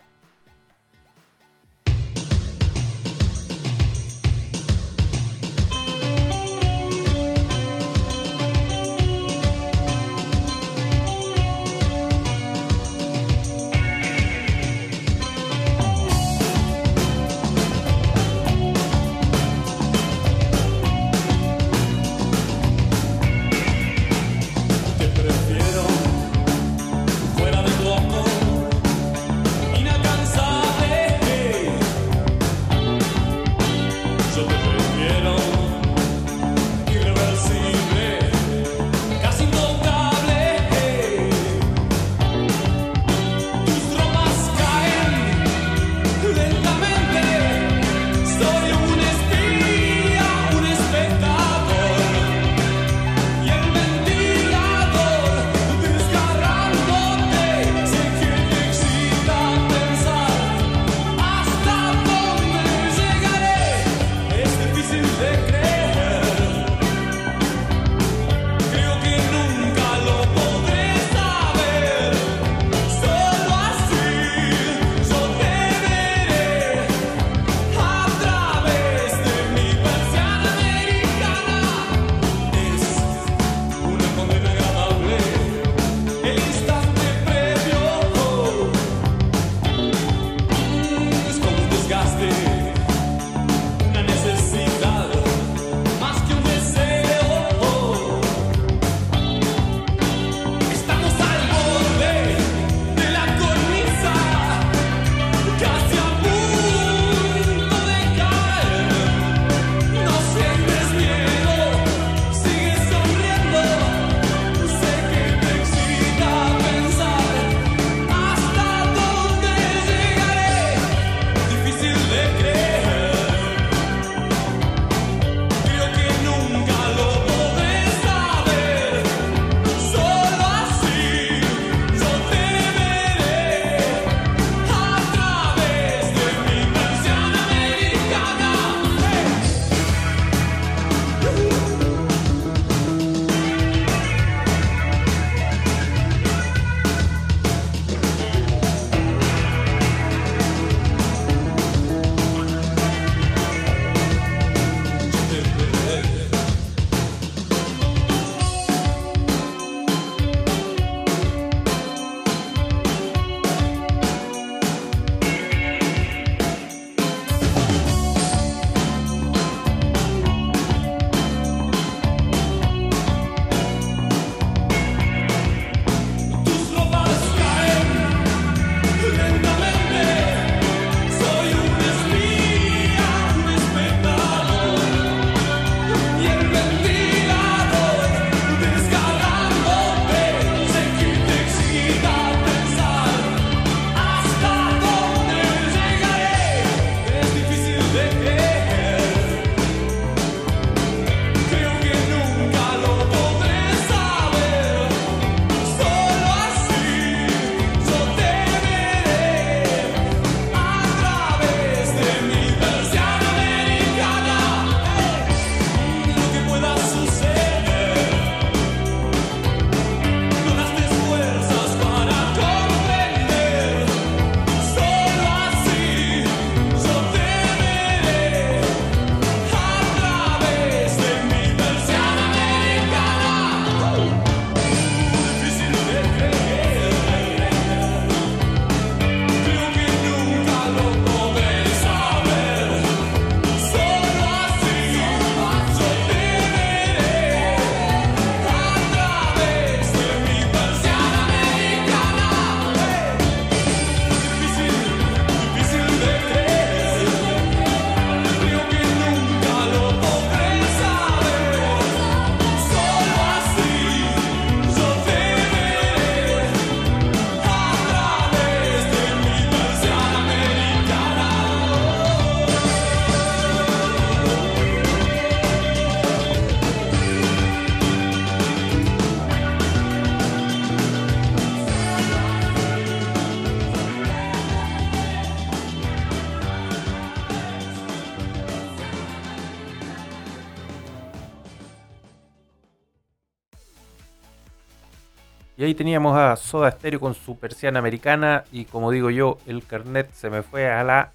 Teníamos 295.76 296.18
a 296.18 296.36
Soda 296.36 296.72
Stereo 296.72 297.00
con 297.00 297.14
su 297.14 297.38
persiana 297.38 297.80
americana 297.80 298.44
y 298.52 298.66
como 298.66 298.92
digo 298.92 299.10
yo, 299.10 299.38
el 299.46 299.66
carnet 299.66 300.12
se 300.14 300.30
me 300.30 300.42
fue 300.42 300.70
a 300.70 300.84
la 300.84 301.12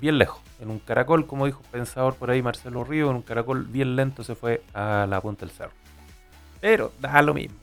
bien 0.00 0.18
lejos. 0.18 0.40
En 0.60 0.70
un 0.70 0.78
caracol, 0.78 1.26
como 1.26 1.46
dijo 1.46 1.60
un 1.64 1.70
pensador 1.70 2.14
por 2.16 2.30
ahí 2.30 2.42
Marcelo 2.42 2.84
Río, 2.84 3.10
en 3.10 3.16
un 3.16 3.22
caracol 3.22 3.64
bien 3.64 3.96
lento 3.96 4.24
se 4.24 4.34
fue 4.34 4.62
a 4.74 5.06
la 5.08 5.20
punta 5.20 5.46
del 5.46 5.54
cerro. 5.54 5.72
Pero 6.60 6.92
da 7.00 7.22
lo 7.22 7.34
mismo. 7.34 7.56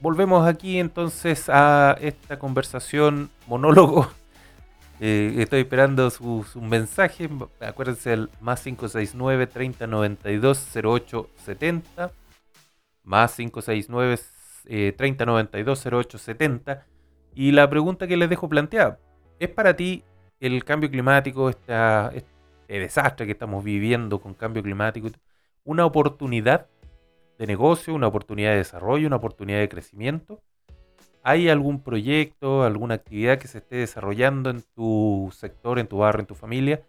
Volvemos 0.00 0.46
aquí 0.46 0.78
entonces 0.78 1.48
a 1.48 1.96
esta 2.00 2.38
conversación 2.38 3.30
monólogo. 3.46 4.08
Eh, 5.00 5.34
estoy 5.38 5.62
esperando 5.62 6.08
su, 6.08 6.46
su, 6.50 6.60
mensaje. 6.60 7.28
Acuérdense 7.60 8.12
el 8.12 8.30
más 8.40 8.62
569 8.62 9.48
3092 9.48 10.68
0870. 10.72 12.12
Más 13.02 13.34
569 13.34 14.16
3092 14.64 15.86
0870. 15.86 16.86
Y 17.34 17.52
la 17.52 17.68
pregunta 17.68 18.06
que 18.06 18.16
les 18.16 18.30
dejo 18.30 18.48
planteada: 18.48 18.98
¿es 19.38 19.48
para 19.48 19.74
ti 19.74 20.04
el 20.40 20.64
cambio 20.64 20.90
climático, 20.90 21.50
esta, 21.50 22.10
este 22.14 22.30
desastre 22.68 23.26
que 23.26 23.32
estamos 23.32 23.64
viviendo 23.64 24.20
con 24.20 24.34
cambio 24.34 24.62
climático, 24.62 25.08
una 25.64 25.84
oportunidad 25.84 26.66
de 27.38 27.46
negocio, 27.46 27.94
una 27.94 28.06
oportunidad 28.06 28.50
de 28.52 28.58
desarrollo, 28.58 29.06
una 29.06 29.16
oportunidad 29.16 29.58
de 29.58 29.68
crecimiento? 29.68 30.42
¿Hay 31.22 31.48
algún 31.48 31.82
proyecto, 31.82 32.64
alguna 32.64 32.96
actividad 32.96 33.38
que 33.38 33.48
se 33.48 33.58
esté 33.58 33.76
desarrollando 33.76 34.50
en 34.50 34.62
tu 34.74 35.30
sector, 35.32 35.78
en 35.78 35.86
tu 35.86 35.98
barrio, 35.98 36.20
en 36.20 36.26
tu 36.26 36.34
familia, 36.34 36.82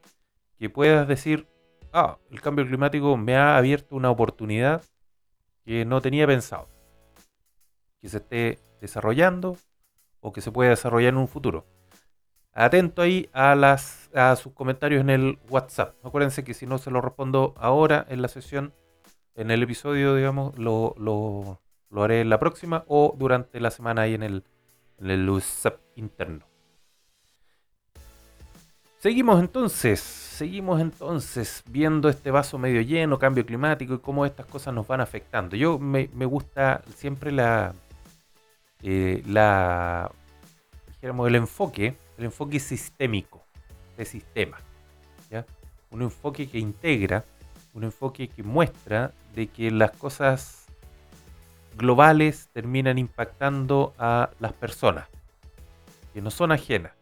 que 0.60 0.70
puedas 0.70 1.08
decir, 1.08 1.48
ah, 1.94 2.18
el 2.30 2.42
cambio 2.42 2.68
climático 2.68 3.16
me 3.16 3.38
ha 3.38 3.56
abierto 3.56 3.96
una 3.96 4.12
oportunidad 4.12 4.84
que 5.64 5.86
no 5.86 6.02
tenía 6.02 6.28
pensado, 6.28 6.68
que 8.06 8.10
se 8.10 8.18
esté 8.18 8.60
desarrollando 8.82 9.58
o 10.20 10.32
que 10.32 10.42
se 10.42 10.52
pueda 10.52 10.70
desarrollar 10.70 11.10
en 11.10 11.18
un 11.18 11.28
futuro? 11.28 11.66
Atento 12.54 13.02
ahí 13.02 13.32
a, 13.34 13.56
las, 13.56 14.12
a 14.14 14.36
sus 14.36 14.54
comentarios 14.54 15.02
en 15.02 15.10
el 15.10 15.40
WhatsApp. 15.50 15.96
Acuérdense 16.06 16.44
que 16.44 16.54
si 16.54 16.68
no 16.68 16.78
se 16.78 16.92
lo 16.92 17.02
respondo 17.02 17.56
ahora 17.58 18.06
en 18.08 18.22
la 18.22 18.28
sesión, 18.28 18.74
en 19.34 19.50
el 19.50 19.64
episodio, 19.64 20.16
digamos, 20.16 20.56
lo, 20.56 20.94
lo, 21.00 22.04
haré 22.04 22.22
en 22.22 22.30
la 22.30 22.38
próxima 22.38 22.84
o 22.88 23.16
durante 23.18 23.60
la 23.60 23.72
semana 23.72 24.04
ahí 24.04 24.14
en 24.14 24.22
el, 24.22 24.44
en 25.00 25.10
el 25.10 25.28
WhatsApp 25.28 25.80
interno. 25.96 26.46
Seguimos 29.00 29.40
entonces, 29.40 30.00
seguimos 30.00 30.80
entonces 30.80 31.64
viendo 31.68 32.08
este 32.08 32.30
vaso 32.30 32.60
medio 32.60 32.82
lleno, 32.82 33.18
cambio 33.18 33.48
climático 33.48 33.96
y 33.96 34.00
cómo 34.00 34.28
estas 34.28 34.46
cosas 34.46 34.76
nos 34.76 34.86
van 34.86 35.02
afectando. 35.02 35.56
Yo 35.56 35.80
me 35.80 36.26
gusta 36.26 36.84
siempre 36.96 37.32
la, 37.32 37.74
eh, 38.82 39.24
la, 39.26 40.12
dijéramos, 40.88 41.28
el 41.28 41.36
enfoque, 41.36 41.98
el 42.18 42.26
enfoque 42.26 42.60
sistémico 42.60 43.44
de 43.98 44.06
sistema. 44.06 44.58
¿ya? 45.30 45.46
Un 45.92 46.02
enfoque 46.02 46.48
que 46.48 46.60
integra, 46.60 47.24
un 47.74 47.84
enfoque 47.84 48.28
que 48.28 48.44
muestra 48.44 49.12
de 49.34 49.48
que 49.48 49.72
las 49.72 49.92
cosas 49.92 50.66
globales 51.76 52.50
terminan 52.54 52.98
impactando 52.98 53.94
a 53.98 54.30
las 54.40 54.54
personas, 54.54 55.08
que 56.14 56.22
no 56.22 56.32
son 56.32 56.52
ajenas. 56.52 56.94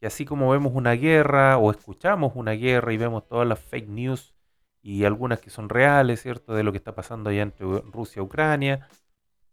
Y 0.00 0.06
así 0.06 0.24
como 0.24 0.50
vemos 0.50 0.72
una 0.74 0.92
guerra 0.92 1.58
o 1.58 1.70
escuchamos 1.70 2.32
una 2.36 2.52
guerra 2.52 2.92
y 2.92 2.96
vemos 2.96 3.26
todas 3.26 3.46
las 3.46 3.58
fake 3.58 3.88
news 3.88 4.34
y 4.80 5.04
algunas 5.04 5.40
que 5.40 5.50
son 5.50 5.68
reales, 5.68 6.22
¿cierto? 6.22 6.54
De 6.54 6.62
lo 6.62 6.72
que 6.72 6.78
está 6.78 6.94
pasando 6.94 7.30
allá 7.30 7.42
entre 7.42 7.66
Rusia 7.66 8.20
y 8.20 8.24
Ucrania, 8.24 8.88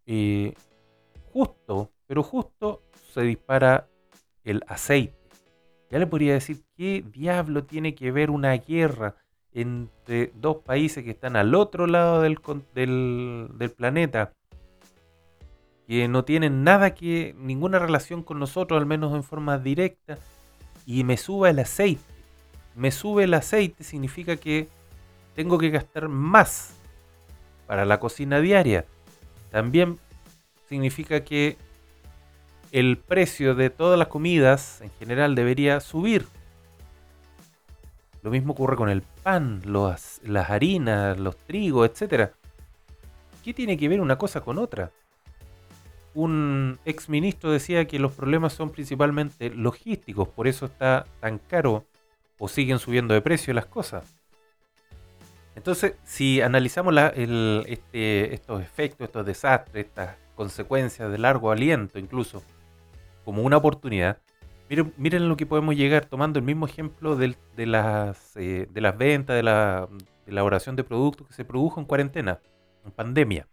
eh, 0.06 0.54
justo, 1.36 1.92
pero 2.08 2.24
justo 2.24 2.82
se 3.14 3.20
dispara 3.24 3.90
el 4.46 4.64
aceite. 4.68 5.18
Ya 5.92 6.00
le 6.00 6.08
podría 6.08 6.32
decir, 6.32 6.64
¿qué 6.78 7.04
diablo 7.06 7.66
tiene 7.66 7.94
que 7.94 8.10
ver 8.10 8.30
una 8.30 8.54
guerra 8.54 9.18
entre 9.52 10.32
dos 10.36 10.58
países 10.64 11.04
que 11.04 11.12
están 11.12 11.36
al 11.36 11.54
otro 11.54 11.88
lado 11.88 12.22
del, 12.22 12.40
del, 12.74 13.72
planeta? 13.76 14.32
que 15.88 16.08
no 16.08 16.24
tienen 16.24 16.64
nada 16.64 16.94
que, 16.96 17.36
ninguna 17.38 17.80
relación 17.80 18.24
con 18.24 18.40
nosotros, 18.40 18.80
al 18.80 18.86
menos 18.86 19.14
en 19.14 19.24
forma 19.24 19.58
directa, 19.58 20.18
y 20.86 21.04
me 21.04 21.18
suba 21.18 21.50
el 21.50 21.60
aceite. 21.60 22.02
Me 22.76 22.92
sube 22.92 23.26
el 23.26 23.34
aceite 23.34 23.84
significa 23.84 24.38
que 24.38 24.70
tengo 25.36 25.58
que 25.58 25.70
gastar 25.70 26.08
más 26.08 26.76
para 27.68 27.84
la 27.84 28.00
cocina 28.00 28.40
diaria. 28.40 28.86
También 29.52 30.00
significa 30.68 31.24
que 31.24 31.58
el 32.72 32.98
precio 32.98 33.56
de 33.56 33.70
todas 33.70 33.98
las 33.98 34.08
comidas 34.08 34.82
en 34.82 34.92
general 35.00 35.36
debería 35.36 35.80
subir. 35.80 36.28
Lo 38.22 38.32
mismo 38.32 38.54
ocurre 38.54 38.76
con 38.76 38.90
el 38.90 39.02
pan, 39.02 39.62
las 39.66 40.50
harinas, 40.50 41.20
los 41.20 41.38
trigos, 41.38 41.90
etc. 41.90 42.32
¿Qué 43.44 43.54
tiene 43.54 43.78
que 43.78 43.88
ver 43.88 44.02
una 44.02 44.18
cosa 44.18 44.42
con 44.42 44.58
otra? 44.58 44.92
un 46.16 46.80
ex 46.86 47.10
ministro 47.10 47.52
decía 47.52 47.86
que 47.86 48.00
los 48.00 48.14
problemas 48.14 48.54
son 48.54 48.72
principalmente 48.72 49.50
logísticos, 49.50 50.30
por 50.30 50.48
eso 50.48 50.66
está 50.66 51.06
tan 51.20 51.38
caro 51.38 51.86
o 52.40 52.48
siguen 52.48 52.80
subiendo 52.80 53.14
de 53.14 53.22
precio 53.22 53.54
las 53.54 53.66
cosas. 53.66 54.16
Entonces, 55.56 55.96
si 56.04 56.42
analizamos 56.42 56.96
este, 57.68 58.34
estos 58.34 58.62
efectos, 58.62 59.06
estos 59.08 59.26
desastres, 59.26 59.86
estas 59.86 60.16
consecuencias 60.36 61.12
de 61.12 61.18
largo 61.18 61.52
aliento 61.52 62.00
incluso, 62.00 62.44
como 63.24 63.42
una 63.42 63.58
oportunidad, 63.58 64.20
miren, 64.98 65.30
lo 65.30 65.38
que 65.38 65.46
podemos 65.46 65.76
llegar 65.76 66.06
tomando 66.06 66.40
el 66.40 66.46
mismo 66.46 66.66
ejemplo 66.66 67.16
de, 67.16 67.36
las, 67.58 68.36
eh, 68.36 68.68
de 68.72 68.82
las 68.82 68.98
ventas, 68.98 69.36
de 69.36 69.44
la 69.44 69.88
elaboración 70.28 70.76
de 70.76 70.84
productos 70.84 71.28
que 71.28 71.34
se 71.34 71.46
produjo 71.46 71.80
en 71.80 71.86
cuarentena, 71.86 72.40
en 72.84 72.92
pandemia 72.92 73.48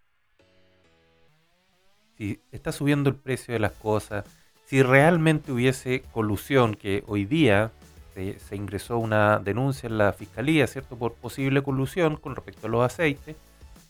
si 2.17 2.41
está 2.51 2.73
subiendo 2.73 3.11
el 3.11 3.17
precio 3.17 3.55
de 3.55 3.61
las 3.61 3.73
cosas, 3.73 4.25
si 4.65 4.83
realmente 4.83 5.53
hubiese 5.53 6.03
colusión, 6.13 6.75
que 6.75 7.05
hoy 7.07 7.25
día 7.25 7.71
se, 8.15 8.57
ingresó 8.57 8.99
una 8.99 9.39
denuncia 9.39 9.87
en 9.87 9.99
la 9.99 10.13
fiscalía, 10.13 10.67
¿cierto?, 10.67 10.97
por 10.97 11.15
posible 11.15 11.63
colusión 11.63 12.17
con 12.17 12.37
respecto 12.37 12.67
a 12.67 12.71
los 12.71 12.85
aceites, 12.85 13.37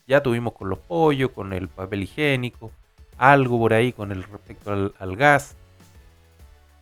ya 0.06 0.22
tuvimos 0.22 0.52
con 0.54 0.68
los 0.68 0.78
pollos, 0.78 1.30
con 1.30 1.52
el 1.52 1.68
papel 1.68 2.04
higiénico, 2.04 2.70
algo 3.22 3.56
por 3.56 3.72
ahí 3.72 3.92
con 3.92 4.10
el 4.10 4.24
respecto 4.24 4.72
al, 4.72 5.16
gas. 5.16 5.56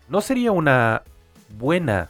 ¿No 0.09 0.23
sería 0.23 0.53
una 0.53 1.03
buena 1.51 2.09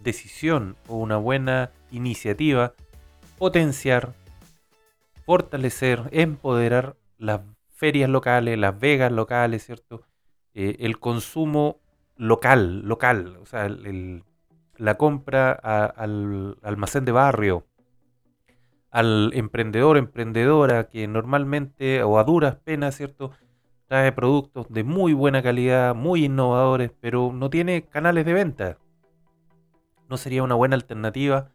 decisión 0.00 0.74
o 0.88 0.96
una 0.96 1.18
buena 1.18 1.70
iniciativa 1.90 2.72
potenciar, 3.36 4.14
fortalecer, 5.26 6.08
empoderar 6.12 6.96
las 7.18 7.42
ferias 7.76 8.08
locales, 8.08 8.58
las 8.58 8.80
vegas 8.80 9.12
locales, 9.12 9.66
¿cierto? 9.66 10.00
Eh, 10.54 10.76
el 10.80 10.98
consumo 10.98 11.78
local, 12.16 12.80
local, 12.88 13.36
o 13.36 13.44
sea, 13.44 13.68
la 14.78 14.94
compra 14.96 15.52
al 15.52 16.56
almacén 16.62 17.04
de 17.04 17.12
barrio, 17.12 17.66
al 18.92 19.32
emprendedor, 19.34 19.96
emprendedora 19.96 20.88
que 20.88 21.08
normalmente 21.08 22.04
o 22.04 22.18
a 22.18 22.24
duras 22.24 22.56
penas, 22.56 22.96
¿cierto? 22.96 23.32
Trae 23.88 24.12
productos 24.12 24.66
de 24.70 24.84
muy 24.84 25.12
buena 25.12 25.42
calidad, 25.42 25.94
muy 25.96 26.26
innovadores, 26.26 26.92
pero 27.00 27.32
no 27.32 27.50
tiene 27.50 27.86
canales 27.86 28.24
de 28.24 28.32
venta. 28.34 28.78
No 30.08 30.16
sería 30.16 30.44
una 30.44 30.54
buena 30.54 30.76
alternativa, 30.76 31.50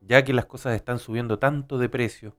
ya 0.00 0.24
que 0.24 0.32
las 0.32 0.46
cosas 0.46 0.74
están 0.74 0.98
subiendo 0.98 1.38
tanto 1.38 1.76
de 1.76 1.90
precio 1.90 2.34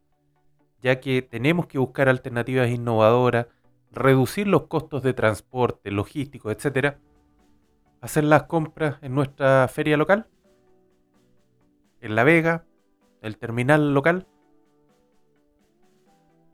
ya 0.86 1.00
que 1.00 1.24
tenemos 1.24 1.66
que 1.66 1.80
buscar 1.80 2.10
alternativas 2.10 2.70
innovadoras, 2.70 3.48
reducir 3.92 4.46
los 4.46 4.68
costos 4.68 5.02
de 5.02 5.16
transporte, 5.16 5.90
logístico, 5.90 6.52
etcétera, 6.52 7.00
hacer 8.02 8.24
las 8.24 8.44
compras 8.44 8.98
en 9.02 9.16
nuestra 9.16 9.68
feria 9.68 9.98
local, 9.98 10.28
en 12.02 12.14
La 12.14 12.24
Vega, 12.24 12.66
el 13.26 13.38
terminal 13.38 13.94
local. 13.94 14.28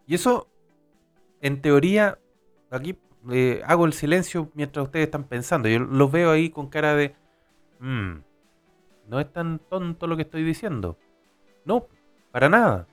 Y 0.08 0.16
eso, 0.16 0.48
en 1.42 1.62
teoría, 1.62 2.18
aquí 2.70 2.98
eh, 3.32 3.62
hago 3.66 3.86
el 3.86 3.94
silencio 3.94 4.50
mientras 4.54 4.86
ustedes 4.86 5.06
están 5.06 5.26
pensando. 5.26 5.70
Yo 5.70 5.80
los 5.80 6.12
veo 6.12 6.32
ahí 6.32 6.50
con 6.50 6.70
cara 6.70 6.96
de, 6.96 7.14
mm, 7.80 8.12
no 9.08 9.20
es 9.20 9.32
tan 9.32 9.60
tonto 9.60 10.08
lo 10.08 10.16
que 10.16 10.24
estoy 10.24 10.44
diciendo. 10.44 10.98
No, 11.66 11.88
para 12.32 12.50
nada. 12.50 12.88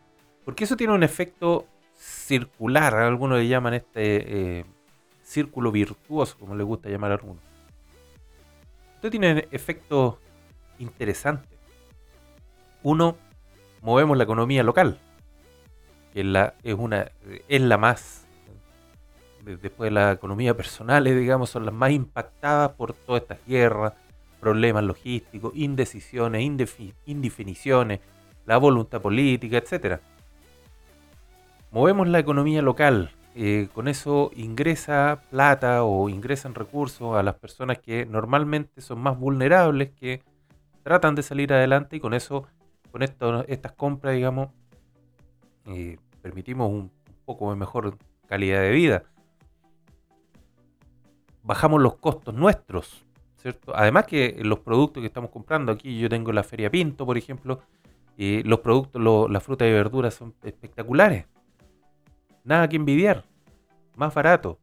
Porque 0.45 0.65
eso 0.65 0.77
tiene 0.77 0.93
un 0.93 1.03
efecto 1.03 1.67
circular, 1.95 2.95
algunos 2.95 3.39
le 3.39 3.49
llaman 3.49 3.75
este 3.75 4.61
eh, 4.61 4.65
círculo 5.23 5.71
virtuoso, 5.73 6.37
como 6.39 6.57
le 6.57 6.65
gusta 6.65 6.89
llamar 6.89 7.13
a 7.13 7.15
algunos. 7.15 7.43
Esto 8.95 9.11
tiene 9.11 9.47
efectos 9.51 10.17
interesantes. 10.79 11.59
Uno, 12.83 13.17
movemos 13.83 14.17
la 14.17 14.25
economía 14.25 14.63
local, 14.63 14.99
que 16.13 16.21
es 16.21 16.27
la, 16.27 16.55
es 16.63 16.75
una, 16.75 17.11
es 17.49 17.61
la 17.61 17.79
más 17.79 18.29
después 19.57 19.89
de 19.89 19.93
la 19.93 20.13
economía 20.13 20.55
personal, 20.55 21.05
digamos, 21.05 21.51
son 21.51 21.65
las 21.65 21.75
más 21.75 21.91
impactadas 21.91 22.73
por 22.73 22.93
todas 22.93 23.23
estas 23.23 23.39
guerras, 23.47 23.95
problemas 24.41 24.85
logísticos, 24.85 25.53
indecisiones, 25.55 26.43
indefiniciones, 27.07 28.01
la 28.47 28.59
voluntad 28.59 29.01
política, 29.01 29.59
etc. 29.59 30.01
Movemos 31.71 32.09
la 32.09 32.19
economía 32.19 32.63
local, 32.63 33.11
eh, 33.35 33.69
con 33.75 33.89
eso 33.89 34.31
ingresa 34.37 35.23
plata 35.31 35.85
o 35.85 36.09
ingresan 36.09 36.55
recursos 36.55 37.17
a 37.17 37.23
las 37.23 37.35
personas 37.37 37.79
que 37.79 38.07
normalmente 38.07 38.81
son 38.81 39.01
más 39.01 39.19
vulnerables, 39.19 39.91
que 39.91 40.23
tratan 40.83 41.15
de 41.15 41.23
salir 41.23 41.53
adelante 41.53 41.97
y 41.97 42.01
con 42.01 42.15
eso, 42.15 42.47
con 42.91 43.03
estas 43.03 43.73
compras, 43.73 44.15
digamos, 44.15 44.51
eh, 45.67 45.99
permitimos 46.23 46.71
un 46.71 46.91
poco 47.25 47.55
mejor 47.55 47.97
calidad 48.27 48.61
de 48.63 48.71
vida. 48.71 49.03
Bajamos 51.43 51.81
los 51.81 51.97
costos 51.97 52.35
nuestros, 52.35 53.05
¿cierto? 53.37 53.75
Además 53.75 54.07
que 54.07 54.37
los 54.43 54.61
productos 54.61 55.01
que 55.01 55.07
estamos 55.07 55.31
comprando 55.31 55.73
aquí, 55.73 55.99
yo 55.99 56.09
tengo 56.09 56.33
la 56.33 56.43
Feria 56.43 56.71
Pinto, 56.71 57.07
por 57.07 57.17
ejemplo, 57.17 57.61
y 58.17 58.43
los 58.43 58.61
productos, 58.61 59.31
la 59.31 59.41
fruta 59.41 59.67
y 59.67 59.73
verduras 59.73 60.15
son 60.15 60.35
espectaculares. 60.43 61.27
Nada 62.45 62.69
que 62.69 62.77
envidiar. 62.77 63.25
Más 63.95 64.13
barato. 64.15 64.59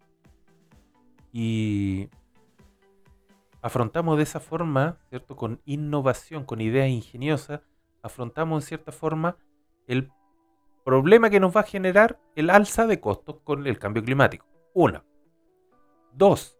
Y 1.31 2.09
afrontamos 3.61 4.17
de 4.17 4.23
esa 4.23 4.39
forma, 4.39 4.97
¿cierto? 5.09 5.35
Con 5.35 5.61
innovación, 5.65 6.43
con 6.43 6.61
ideas 6.61 6.89
ingeniosas, 6.89 7.61
afrontamos 8.05 8.63
en 8.63 8.67
cierta 8.67 8.91
forma 8.91 9.37
el 9.87 10.11
problema 10.83 11.31
que 11.31 11.39
nos 11.39 11.55
va 11.55 11.61
a 11.61 11.63
generar 11.63 12.19
el 12.35 12.51
alza 12.51 12.85
de 12.85 12.99
costos 12.99 13.37
con 13.43 13.65
el 13.65 13.79
cambio 13.79 14.03
climático. 14.03 14.45
Una. 14.73 15.03
Dos. 16.13 16.55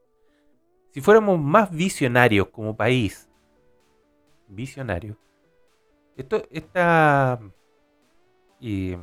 Si 0.90 1.02
fuéramos 1.02 1.40
más 1.40 1.70
visionarios 1.70 2.48
como 2.48 2.76
país, 2.76 3.30
visionarios, 4.48 5.18
esto, 6.18 6.42
esta 6.50 7.40
eh, 8.62 8.98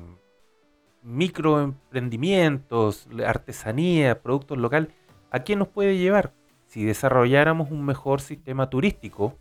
microemprendimientos, 1.02 3.07
artesanía, 3.24 4.20
productos 4.20 4.59
locales, 4.59 4.88
¿a 5.31 5.44
qué 5.44 5.55
nos 5.55 5.68
puede 5.68 5.96
llevar? 5.96 6.33
Si 6.66 6.85
desarrolláramos 6.85 7.70
un 7.70 7.85
mejor 7.85 8.20
sistema 8.20 8.68
turístico, 8.68 9.37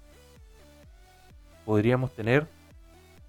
podríamos 1.65 2.13
tener 2.13 2.60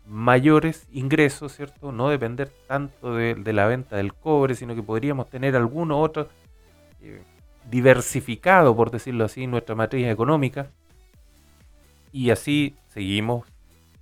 mayores 0.07 0.87
ingresos, 0.93 1.55
¿cierto? 1.55 1.93
No 1.93 2.09
depender 2.09 2.51
tanto 2.67 3.15
de, 3.15 3.53
la 3.53 3.67
venta 3.67 3.97
del 3.97 4.15
cobre, 4.15 4.55
sino 4.55 4.75
que 4.75 4.83
podríamos 4.83 5.29
tener 5.29 5.57
alguno 5.57 6.01
otro 6.01 6.29
eh, 7.01 7.23
diversificado, 7.71 8.75
por 8.75 8.91
decirlo 8.91 9.25
así, 9.25 9.47
nuestra 9.47 9.75
matriz 9.75 10.07
económica. 10.09 10.69
Y 12.13 12.31
así 12.31 12.75
seguimos 12.89 13.47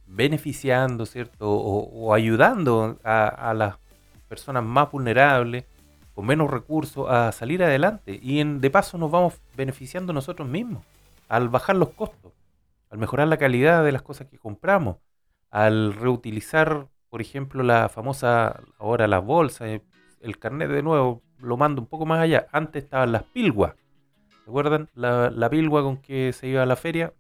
beneficiando, 0.07 1.07
¿cierto? 1.07 1.49
O, 1.49 2.13
ayudando 2.13 2.99
a, 3.05 3.55
las 3.55 3.77
personas 4.29 4.65
más 4.65 4.91
vulnerables, 4.91 5.65
con 6.15 6.27
menos 6.27 6.51
recursos, 6.51 7.09
a 7.09 7.31
salir 7.33 7.63
adelante. 7.63 8.19
Y 8.21 8.43
de 8.43 8.71
paso 8.71 8.99
nos 8.99 9.11
vamos 9.11 9.35
beneficiando 9.57 10.13
nosotros 10.13 10.49
mismos, 10.49 10.83
al 11.29 11.49
bajar 11.49 11.77
los 11.77 11.91
costos, 11.91 12.33
al 12.91 12.99
mejorar 12.99 13.29
la 13.29 13.37
calidad 13.37 13.85
de 13.85 13.93
las 13.93 14.03
cosas 14.03 14.27
que 14.27 14.39
compramos, 14.39 14.97
al 15.51 15.95
reutilizar, 15.95 16.89
por 17.09 17.21
ejemplo, 17.21 17.63
la 17.63 17.89
famosa, 17.89 18.61
ahora 18.79 19.07
las 19.09 19.25
bolsas, 19.25 19.81
el 20.21 20.39
carnet 20.39 20.71
de 20.71 20.83
nuevo, 20.83 21.23
lo 21.39 21.57
mando 21.57 21.83
un 21.83 21.89
poco 21.89 22.07
más 22.07 22.21
allá. 22.21 22.47
Antes 22.53 22.85
estaban 22.85 23.13
las 23.13 23.25
pilguas. 23.25 23.75
¿Recuerdan? 24.47 24.89
La, 24.95 25.31
la 25.31 25.51
pilgua 25.51 25.83
con 25.83 25.99
que 25.99 26.33
se 26.33 26.49
iba 26.49 26.63
a 26.63 26.67
la 26.67 26.77
feria 26.77 27.13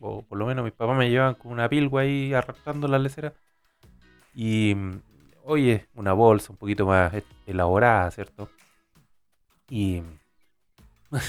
o 0.00 0.22
por 0.22 0.38
lo 0.38 0.46
menos 0.46 0.64
mis 0.64 0.72
papás 0.72 0.96
me 0.96 1.10
llevaban 1.10 1.34
con 1.34 1.52
una 1.52 1.68
pilgua 1.68 2.02
ahí 2.02 2.32
arrastrando 2.32 2.88
la 2.88 2.98
lecera. 2.98 3.34
Y 4.34 4.76
oye, 5.44 5.88
una 5.94 6.12
bolsa 6.12 6.52
un 6.52 6.58
poquito 6.58 6.86
más 6.86 7.12
e-, 7.14 7.24
elaborada, 7.46 8.10
¿cierto? 8.10 8.48
Y 9.68 10.02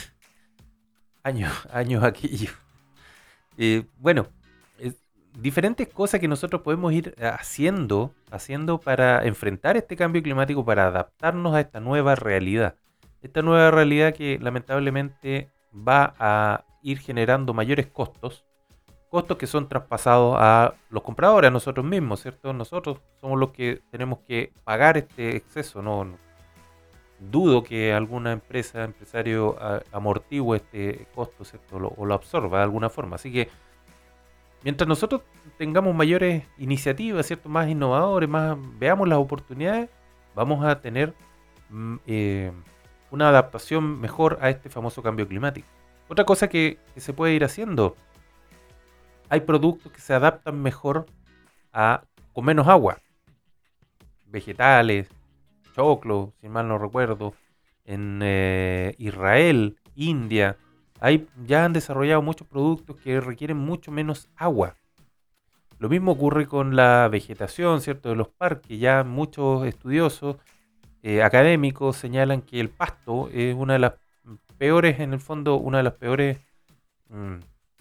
años, 1.23 1.53
años 1.71 2.03
aquello. 2.05 2.51
Eh, 3.57 3.85
bueno, 3.97 4.27
diferentes 5.41 5.87
cosas 5.87 6.19
que 6.19 6.27
nosotros 6.27 6.61
podemos 6.61 6.93
ir 6.93 7.15
haciendo, 7.21 8.13
haciendo 8.31 8.79
para 8.79 9.25
enfrentar 9.25 9.77
este 9.77 9.95
cambio 9.95 10.21
climático, 10.21 10.65
para 10.65 10.87
adaptarnos 10.87 11.55
a 11.55 11.61
esta 11.61 11.79
nueva 11.79 12.15
realidad. 12.15 12.75
Esta 13.21 13.41
nueva 13.41 13.71
realidad 13.71 14.13
que 14.13 14.39
lamentablemente 14.39 15.51
va 15.73 16.13
a 16.19 16.65
ir 16.81 16.99
generando 16.99 17.53
mayores 17.53 17.87
costos 17.87 18.45
costos 19.09 19.37
que 19.37 19.47
son 19.47 19.67
traspasados 19.67 20.35
a 20.39 20.73
los 20.89 21.03
compradores, 21.03 21.49
a 21.49 21.51
nosotros 21.51 21.85
mismos, 21.85 22.21
¿cierto? 22.21 22.53
Nosotros 22.53 22.99
somos 23.19 23.39
los 23.39 23.49
que 23.51 23.81
tenemos 23.91 24.19
que 24.19 24.53
pagar 24.63 24.97
este 24.97 25.35
exceso, 25.35 25.81
no, 25.81 26.17
dudo 27.19 27.63
que 27.63 27.91
alguna 27.91 28.31
empresa, 28.31 28.83
empresario 28.83 29.57
amortigue 29.91 30.55
este 30.55 31.07
costo, 31.13 31.43
¿cierto? 31.43 31.93
o 31.97 32.05
lo 32.05 32.13
absorba 32.13 32.59
de 32.59 32.63
alguna 32.63 32.89
forma. 32.89 33.15
Así 33.15 33.31
que 33.31 33.49
mientras 34.63 34.87
nosotros 34.87 35.21
tengamos 35.57 35.95
mayores 35.95 36.43
iniciativas, 36.57 37.25
¿cierto? 37.27 37.49
Más 37.49 37.69
innovadores, 37.69 38.29
más 38.29 38.57
veamos 38.77 39.07
las 39.07 39.19
oportunidades, 39.19 39.89
vamos 40.35 40.63
a 40.65 40.79
tener 40.81 41.13
mm, 41.69 41.95
eh, 42.07 42.51
una 43.11 43.29
adaptación 43.29 43.99
mejor 43.99 44.37
a 44.41 44.49
este 44.49 44.69
famoso 44.69 45.01
cambio 45.01 45.27
climático. 45.27 45.67
Otra 46.07 46.25
cosa 46.25 46.47
que 46.47 46.79
se 46.95 47.13
puede 47.13 47.33
ir 47.33 47.43
haciendo 47.43 47.95
hay 49.29 49.41
productos 49.41 49.91
que 49.91 50.01
se 50.01 50.13
adaptan 50.13 50.61
mejor 50.61 51.05
a 51.71 52.03
con 52.33 52.45
menos 52.45 52.67
agua. 52.67 52.97
Vegetales, 54.25 55.07
choclo, 55.75 56.33
si 56.41 56.49
mal 56.49 56.67
no 56.67 56.77
recuerdo. 56.77 57.33
En 57.85 58.19
eh, 58.23 58.95
Israel, 58.97 59.77
India, 59.95 60.57
hay, 60.99 61.27
ya 61.45 61.65
han 61.65 61.73
desarrollado 61.73 62.21
muchos 62.21 62.47
productos 62.47 62.97
que 62.97 63.21
requieren 63.21 63.57
mucho 63.57 63.91
menos 63.91 64.29
agua. 64.35 64.75
Lo 65.77 65.87
mismo 65.87 66.11
ocurre 66.11 66.45
con 66.45 66.75
la 66.75 67.07
vegetación, 67.07 67.79
¿cierto? 67.81 68.09
De 68.09 68.15
los 68.15 68.27
parques. 68.27 68.77
Ya 68.79 69.05
muchos 69.05 69.65
estudiosos 69.65 70.35
eh, 71.01 71.23
académicos 71.23 71.95
señalan 71.95 72.41
que 72.41 72.59
el 72.59 72.69
pasto 72.69 73.29
es 73.33 73.55
una 73.55 73.73
de 73.73 73.79
las 73.79 73.93
peores, 74.57 74.99
en 74.99 75.13
el 75.13 75.19
fondo, 75.19 75.55
una 75.55 75.77
de 75.77 75.83
las 75.83 75.93
peores 75.93 76.37
mm, 77.07 77.35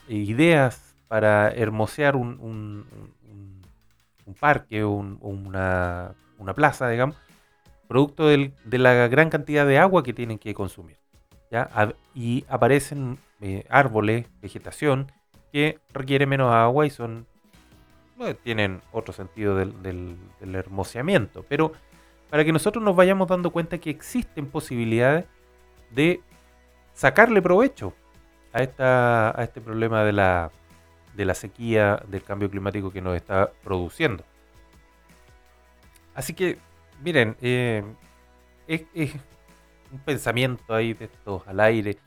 ideas 0.09 0.94
para 1.09 1.50
hermosear 1.50 2.14
un, 2.14 2.38
un, 2.40 2.85
parque 4.38 4.85
o 4.85 4.90
una, 4.90 6.14
plaza, 6.54 6.88
digamos, 6.88 7.16
producto 7.88 8.28
de 8.28 8.52
la 8.78 9.09
gran 9.09 9.31
cantidad 9.31 9.66
de 9.66 9.78
agua 9.78 10.04
que 10.04 10.12
tienen 10.12 10.38
que 10.38 10.54
consumir. 10.54 10.98
Y 12.14 12.44
aparecen 12.48 13.18
eh, 13.40 13.64
árboles, 13.68 14.26
vegetación, 14.40 15.11
que 15.52 15.78
requiere 15.92 16.26
menos 16.26 16.52
agua 16.52 16.87
y 16.87 16.90
son 16.90 17.26
tienen 18.42 18.82
otro 18.92 19.12
sentido 19.14 19.54
del, 19.56 19.80
del, 19.82 20.54
hermoseamiento. 20.54 21.44
Pero 21.48 21.72
para 22.30 22.44
que 22.44 22.52
nosotros 22.52 22.82
nos 22.82 22.96
vayamos 22.96 23.28
dando 23.28 23.50
cuenta 23.50 23.78
que 23.78 23.90
existen 23.90 24.46
posibilidades 24.46 25.24
de 25.90 26.20
sacarle 26.94 27.40
provecho 27.40 27.94
a, 28.52 28.62
esta, 28.62 29.40
a 29.40 29.44
este 29.44 29.61
problema 29.61 30.04
de 30.04 30.12
la, 30.12 30.50
de 31.14 31.24
la 31.24 31.34
sequía, 31.34 32.02
del 32.08 32.22
cambio 32.22 32.50
climático 32.50 32.90
que 32.90 33.00
nos 33.00 33.16
está 33.16 33.50
produciendo. 33.62 34.24
Así 36.14 36.34
que, 36.34 36.58
miren, 37.02 37.37
eh, 37.40 37.84
es, 38.66 38.82
un 39.92 39.98
pensamiento 40.01 40.74
ahí 40.74 40.92
de 40.92 41.07
estos 41.07 41.46
al 41.46 41.61
aire, 41.61 41.98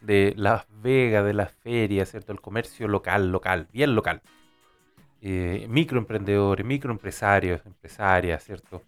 de 0.00 0.34
Las 0.36 0.66
Vegas, 0.82 1.24
de 1.24 1.34
las 1.34 1.52
ferias, 1.52 2.10
¿cierto? 2.10 2.32
El 2.32 2.40
comercio 2.40 2.88
local, 2.88 3.30
local, 3.30 3.68
bien 3.72 3.94
local. 3.94 4.20
Eh, 5.20 5.66
microemprendedores, 5.68 6.66
microempresarios, 6.66 7.64
empresarias, 7.64 8.42
¿cierto? 8.44 8.82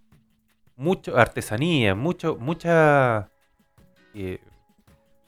Mucho 0.77 1.17
artesanía, 1.17 1.95
mucho, 1.95 2.37
mucha 2.37 3.29
eh, 4.15 4.41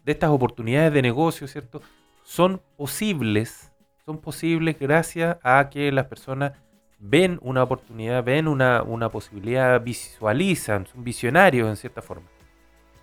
de 0.05 0.12
estas 0.12 0.31
oportunidades 0.31 0.92
de 0.92 1.02
negocio, 1.02 1.46
¿cierto? 1.46 1.81
Son 2.24 2.61
posibles 2.76 3.70
son 4.07 4.18
posibles 4.18 4.79
gracias 4.79 5.37
a 5.42 5.68
que 5.68 5.90
las 5.90 6.07
personas 6.07 6.52
ven 7.00 7.40
una 7.42 7.64
oportunidad, 7.64 8.22
ven 8.22 8.46
una, 8.46 9.09
posibilidad, 9.11 9.83
visualizan, 9.83 10.87
son 10.87 11.02
visionarios 11.02 11.68
en 11.68 11.76
cierta 11.76 12.02
forma. 12.02 12.29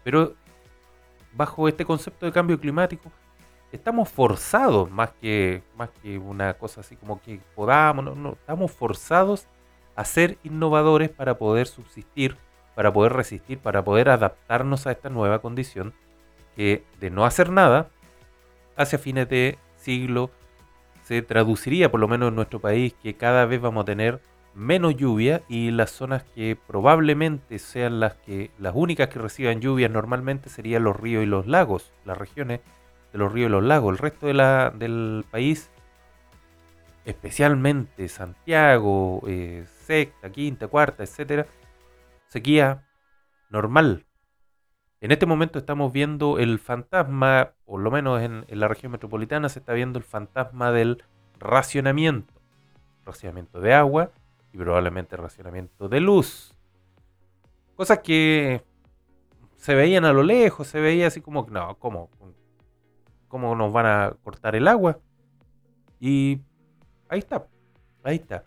Pero 0.04 0.36
bajo 1.34 1.68
este 1.68 1.86
concepto 1.86 2.26
de 2.26 2.32
cambio 2.32 2.60
climático, 2.60 3.12
estamos 3.72 4.10
forzados, 4.10 4.90
más 4.92 5.12
que, 5.22 5.64
más 5.76 5.90
que 6.02 6.18
una 6.18 6.54
cosa 6.56 6.82
así 6.82 6.96
como 6.96 7.22
que 7.22 7.40
podamos, 7.56 8.16
no, 8.16 8.34
estamos 8.34 8.72
forzados 8.72 9.48
a 9.96 10.06
ser 10.06 10.38
innovadores 10.44 11.10
para 11.10 11.38
poder 11.38 11.68
subsistir 11.68 12.38
para 12.76 12.92
poder 12.92 13.14
resistir, 13.14 13.60
para 13.60 13.84
poder 13.84 14.10
adaptarnos 14.10 14.88
a 14.88 14.92
esta 14.92 15.10
nueva 15.10 15.40
condición 15.40 15.94
que 16.56 16.84
de 17.00 17.10
no 17.10 17.26
hacer 17.26 17.50
nada, 17.50 17.90
hacia 18.76 19.00
fines 19.00 19.30
de 19.30 19.58
siglo 19.78 20.32
se 21.04 21.22
traduciría, 21.22 21.92
por 21.92 22.00
lo 22.00 22.08
menos 22.08 22.30
en 22.30 22.36
nuestro 22.36 22.60
país, 22.60 22.94
que 23.02 23.16
cada 23.16 23.46
vez 23.46 23.62
vamos 23.62 23.84
a 23.84 23.86
tener 23.86 24.22
menos 24.56 24.96
lluvia 24.96 25.42
y 25.48 25.72
las 25.72 25.92
zonas 25.92 26.24
que 26.36 26.56
probablemente 26.56 27.60
sean 27.60 28.00
las 28.00 28.14
que 28.16 28.52
las 28.60 28.74
únicas 28.76 29.10
que 29.10 29.20
reciban 29.20 29.62
lluvias 29.62 29.92
normalmente 29.92 30.50
serían 30.50 30.84
los 30.84 30.96
ríos 30.96 31.24
y 31.24 31.28
los 31.28 31.48
lagos, 31.48 31.92
las 32.06 32.18
regiones 32.18 32.62
de 33.12 33.20
los 33.20 33.32
ríos 33.32 33.50
y 33.50 33.52
los 33.52 33.64
lagos. 33.64 33.94
El 33.94 33.98
resto 33.98 34.28
de 34.28 34.34
la, 34.34 34.72
del 34.72 35.26
país, 35.30 35.70
especialmente 37.06 38.08
Santiago, 38.08 39.22
eh, 39.28 39.66
sexta, 39.86 40.30
quinta, 40.32 40.68
cuarta, 40.68 41.04
etcétera, 41.04 41.46
sequía 42.28 42.86
normal. 43.50 44.06
En 45.02 45.12
este 45.12 45.26
momento 45.26 45.60
estamos 45.60 45.92
viendo 45.92 46.40
el 46.40 46.60
fantasma, 46.60 47.52
por 47.66 47.82
lo 47.82 47.92
menos 47.92 48.22
en, 48.22 48.46
en 48.48 48.60
la 48.60 48.68
región 48.70 48.92
metropolitana 48.92 49.50
se 49.50 49.60
está 49.60 49.74
viendo 49.74 50.00
el 50.00 50.06
fantasma 50.06 50.72
del 50.72 51.04
racionamiento. 51.40 52.34
Racionamiento 53.06 53.60
de 53.60 53.74
agua 53.74 54.12
y 54.54 54.58
probablemente 54.58 55.18
racionamiento 55.18 55.90
de 55.90 56.00
luz. 56.00 56.56
Cosas 57.76 58.00
que 58.00 58.64
se 59.56 59.74
veían 59.74 60.06
a 60.06 60.14
lo 60.14 60.22
lejos, 60.22 60.68
se 60.68 60.80
veía 60.80 61.08
así 61.08 61.22
como, 61.22 61.48
no, 61.50 61.76
¿cómo? 61.80 62.10
¿Cómo 63.28 63.56
nos 63.56 63.74
van 63.74 63.88
a 63.88 64.16
cortar 64.24 64.56
el 64.56 64.68
agua? 64.68 65.00
Y 66.00 66.40
ahí 67.10 67.20
está, 67.20 67.48
ahí 68.04 68.18
está. 68.18 68.44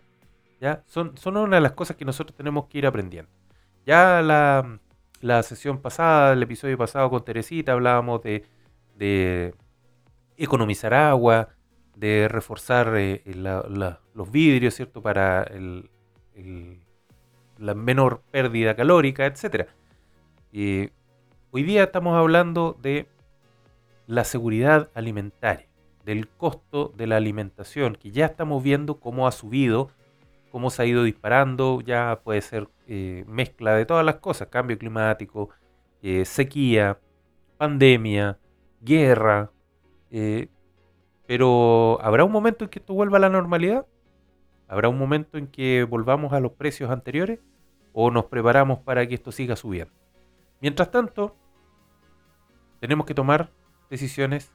¿Ya? 0.60 0.82
Son, 0.86 1.16
son 1.18 1.36
una 1.36 1.56
de 1.56 1.62
las 1.62 1.72
cosas 1.72 1.96
que 1.96 2.04
nosotros 2.04 2.36
tenemos 2.36 2.66
que 2.66 2.78
ir 2.78 2.86
aprendiendo. 2.86 3.30
Ya 3.84 4.22
la, 4.22 4.78
la 5.20 5.42
sesión 5.42 5.82
pasada, 5.82 6.32
el 6.32 6.42
episodio 6.42 6.78
pasado 6.78 7.10
con 7.10 7.24
Teresita, 7.24 7.72
hablábamos 7.72 8.22
de, 8.22 8.44
de 8.94 9.54
economizar 10.36 10.94
agua, 10.94 11.48
de 11.96 12.28
reforzar 12.28 12.92
eh, 12.96 13.22
los 14.14 14.30
vidrios, 14.30 14.74
¿cierto? 14.74 15.02
Para 15.02 15.42
el, 15.42 15.90
la 17.58 17.74
menor 17.74 18.22
pérdida 18.30 18.76
calórica, 18.76 19.26
etc. 19.26 19.68
Hoy 20.52 21.62
día 21.62 21.84
estamos 21.84 22.16
hablando 22.16 22.76
de 22.82 23.08
la 24.06 24.24
seguridad 24.24 24.90
alimentaria, 24.94 25.66
del 26.04 26.28
costo 26.28 26.92
de 26.96 27.06
la 27.06 27.16
alimentación, 27.16 27.96
que 27.96 28.10
ya 28.10 28.26
estamos 28.26 28.62
viendo 28.62 29.00
cómo 29.00 29.26
ha 29.26 29.32
subido, 29.32 29.90
cómo 30.50 30.70
se 30.70 30.82
ha 30.82 30.86
ido 30.86 31.02
disparando, 31.02 31.80
ya 31.80 32.20
puede 32.22 32.40
ser 32.42 32.68
eh, 32.86 33.24
mezcla 33.26 33.74
de 33.74 33.86
todas 33.86 34.04
las 34.04 34.16
cosas, 34.16 34.48
cambio 34.48 34.78
climático, 34.78 35.50
eh, 36.02 36.24
sequía, 36.24 36.98
pandemia, 37.56 38.38
guerra, 38.80 39.50
eh, 40.10 40.48
pero 41.26 41.98
¿habrá 42.02 42.24
un 42.24 42.32
momento 42.32 42.64
en 42.64 42.70
que 42.70 42.78
esto 42.78 42.94
vuelva 42.94 43.16
a 43.16 43.20
la 43.20 43.28
normalidad? 43.28 43.86
¿Habrá 44.68 44.88
un 44.88 44.98
momento 44.98 45.38
en 45.38 45.46
que 45.46 45.84
volvamos 45.84 46.32
a 46.32 46.40
los 46.40 46.52
precios 46.52 46.90
anteriores 46.90 47.40
o 47.92 48.10
nos 48.10 48.26
preparamos 48.26 48.80
para 48.80 49.06
que 49.06 49.14
esto 49.14 49.32
siga 49.32 49.56
subiendo? 49.56 49.92
Mientras 50.60 50.90
tanto, 50.90 51.36
tenemos 52.80 53.06
que 53.06 53.14
tomar 53.14 53.50
decisiones 53.90 54.50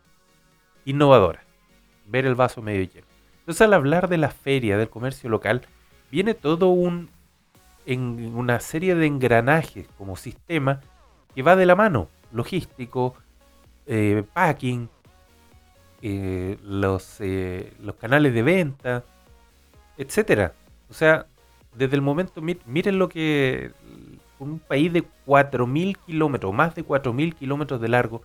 innovadoras, 0.86 1.44
ver 2.06 2.26
el 2.26 2.36
vaso 2.36 2.62
medio 2.62 2.84
lleno. 2.84 3.08
Entonces 3.40 3.62
al 3.62 3.74
hablar 3.74 4.10
de 4.10 4.18
la 4.18 4.30
feria, 4.30 4.78
del 4.78 4.90
comercio 4.90 5.30
local, 5.30 5.62
viene 6.12 6.34
todo 6.34 6.68
un 6.68 7.10
en 7.86 8.36
una 8.36 8.60
serie 8.60 8.96
de 8.96 9.08
engranajes 9.08 9.88
como 9.98 10.16
sistema 10.16 10.82
que 11.34 11.42
va 11.42 11.56
de 11.56 11.66
la 11.66 11.76
mano, 11.76 12.10
logístico, 12.32 13.16
eh, 13.88 14.24
packing, 14.34 14.90
eh, 16.02 16.58
los, 16.64 17.18
eh, 17.20 17.74
los 17.80 17.96
canales 17.96 18.34
de 18.34 18.44
venta, 18.44 19.04
etcétera. 20.02 20.54
O 20.90 20.94
sea, 20.94 21.28
desde 21.76 21.96
el 21.96 22.02
momento, 22.02 22.42
miren 22.42 23.00
lo 23.00 23.08
que 23.08 23.72
un 24.40 24.58
país 24.60 24.92
de 24.92 25.04
4.000 25.28 25.98
kilómetros, 26.06 26.54
más 26.54 26.74
de 26.74 26.84
4.000 26.84 27.36
kilómetros 27.36 27.80
de 27.80 27.88
largo, 27.88 28.24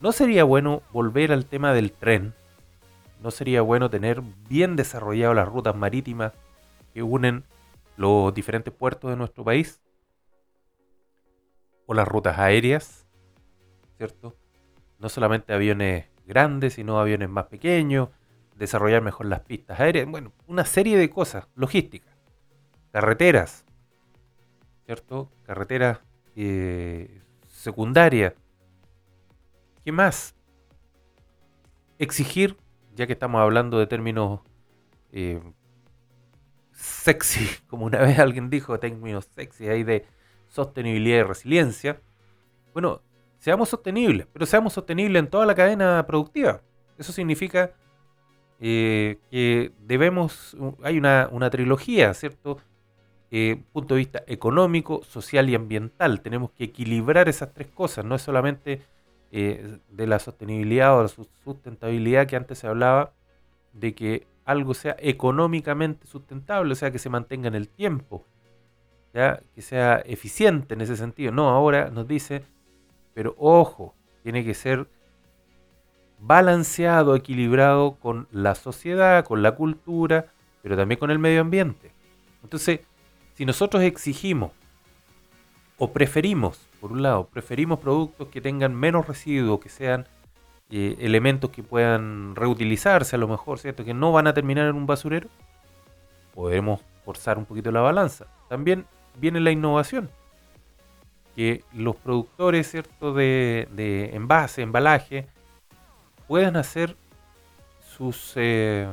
¿no 0.00 0.10
sería 0.10 0.42
bueno 0.42 0.82
volver 0.92 1.32
al 1.32 1.46
tema 1.46 1.72
del 1.72 1.92
tren? 1.92 2.34
¿No 3.22 3.30
sería 3.30 3.62
bueno 3.62 3.88
tener 3.88 4.22
bien 4.48 4.74
desarrolladas 4.76 5.36
las 5.36 5.48
rutas 5.48 5.76
marítimas 5.76 6.32
que 6.92 7.02
unen 7.02 7.44
los 7.96 8.34
diferentes 8.34 8.74
puertos 8.74 9.10
de 9.10 9.16
nuestro 9.16 9.44
país? 9.44 9.80
O 11.86 11.94
las 11.94 12.08
rutas 12.08 12.38
aéreas, 12.38 13.06
¿cierto? 13.96 14.34
No 14.98 15.08
solamente 15.08 15.54
aviones 15.54 16.06
grandes, 16.26 16.74
sino 16.74 16.98
aviones 16.98 17.30
más 17.30 17.46
pequeños, 17.46 18.08
desarrollar 18.56 19.02
mejor 19.02 19.26
las 19.26 19.40
pistas 19.40 19.80
aéreas, 19.80 20.06
bueno, 20.06 20.32
una 20.46 20.64
serie 20.64 20.96
de 20.96 21.10
cosas, 21.10 21.48
logística, 21.54 22.16
carreteras, 22.92 23.64
¿cierto? 24.86 25.30
Carreteras 25.44 26.00
eh, 26.36 27.22
secundarias. 27.48 28.34
¿Qué 29.84 29.92
más? 29.92 30.34
Exigir, 31.98 32.56
ya 32.94 33.06
que 33.06 33.12
estamos 33.12 33.40
hablando 33.40 33.78
de 33.78 33.86
términos 33.86 34.40
eh, 35.12 35.40
sexy, 36.72 37.48
como 37.66 37.86
una 37.86 37.98
vez 38.00 38.18
alguien 38.18 38.50
dijo, 38.50 38.78
términos 38.78 39.26
sexy 39.34 39.68
ahí 39.68 39.82
de 39.82 40.06
sostenibilidad 40.48 41.18
y 41.18 41.22
resiliencia. 41.22 42.00
Bueno, 42.72 43.02
seamos 43.38 43.68
sostenibles, 43.68 44.26
pero 44.32 44.46
seamos 44.46 44.72
sostenibles 44.72 45.20
en 45.20 45.30
toda 45.30 45.46
la 45.46 45.54
cadena 45.54 46.04
productiva. 46.06 46.62
Eso 46.98 47.12
significa 47.12 47.72
eh, 48.60 49.18
que 49.30 49.72
debemos, 49.80 50.56
hay 50.82 50.98
una, 50.98 51.50
trilogía, 51.50 52.14
¿cierto? 52.14 52.58
Eh, 53.30 53.62
punto 53.72 53.94
de 53.94 53.98
vista 53.98 54.22
económico, 54.26 55.02
social 55.02 55.50
y 55.50 55.54
ambiental. 55.54 56.20
Tenemos 56.20 56.52
que 56.52 56.64
equilibrar 56.64 57.28
esas 57.28 57.52
tres 57.52 57.68
cosas, 57.68 58.04
no 58.04 58.14
es 58.14 58.22
solamente 58.22 58.82
eh, 59.32 59.78
de 59.90 60.06
la 60.06 60.18
sostenibilidad 60.18 60.96
o 60.96 61.02
la 61.02 61.08
sustentabilidad 61.08 62.26
que 62.26 62.36
antes 62.36 62.58
se 62.58 62.68
hablaba, 62.68 63.12
de 63.72 63.94
que 63.94 64.26
algo 64.44 64.74
sea 64.74 64.94
económicamente 65.00 66.06
sustentable, 66.06 66.72
o 66.72 66.76
sea, 66.76 66.90
que 66.90 66.98
se 66.98 67.10
mantenga 67.10 67.48
en 67.48 67.54
el 67.54 67.68
tiempo, 67.68 68.24
que 69.12 69.62
sea 69.62 70.02
eficiente 70.04 70.74
en 70.74 70.80
ese 70.80 70.96
sentido. 70.96 71.32
No, 71.32 71.48
ahora 71.48 71.90
nos 71.90 72.06
dice, 72.06 72.44
pero 73.14 73.34
ojo, 73.38 73.94
tiene 74.22 74.44
que 74.44 74.54
ser 74.54 74.88
balanceado, 76.26 77.14
equilibrado 77.14 77.96
con 77.96 78.28
la 78.32 78.54
sociedad, 78.54 79.24
con 79.24 79.42
la 79.42 79.52
cultura, 79.52 80.26
pero 80.62 80.76
también 80.76 80.98
con 80.98 81.10
el 81.10 81.18
medio 81.18 81.42
ambiente. 81.42 81.92
Entonces, 82.42 82.80
si 83.34 83.44
nosotros 83.44 83.82
exigimos 83.82 84.52
o 85.76 85.92
preferimos, 85.92 86.66
por 86.80 86.92
un 86.92 87.02
lado, 87.02 87.26
preferimos 87.26 87.78
productos 87.78 88.28
que 88.28 88.40
tengan 88.40 88.74
menos 88.74 89.06
residuos, 89.06 89.60
que 89.60 89.68
sean 89.68 90.06
eh, 90.70 90.96
elementos 91.00 91.50
que 91.50 91.62
puedan 91.62 92.34
reutilizarse 92.34 93.16
a 93.16 93.18
lo 93.18 93.28
mejor, 93.28 93.58
¿cierto? 93.58 93.84
Que 93.84 93.92
no 93.92 94.12
van 94.12 94.26
a 94.26 94.34
terminar 94.34 94.68
en 94.68 94.76
un 94.76 94.86
basurero, 94.86 95.28
podemos 96.34 96.80
forzar 97.04 97.36
un 97.36 97.44
poquito 97.44 97.70
la 97.70 97.80
balanza. 97.80 98.26
También 98.48 98.86
viene 99.20 99.40
la 99.40 99.50
innovación, 99.50 100.08
que 101.36 101.64
los 101.74 101.96
productores, 101.96 102.70
¿cierto? 102.70 103.12
De, 103.12 103.68
de 103.72 104.14
embalaje, 104.14 105.26
puedan 106.26 106.56
hacer 106.56 106.96
sus, 107.96 108.32
eh, 108.36 108.88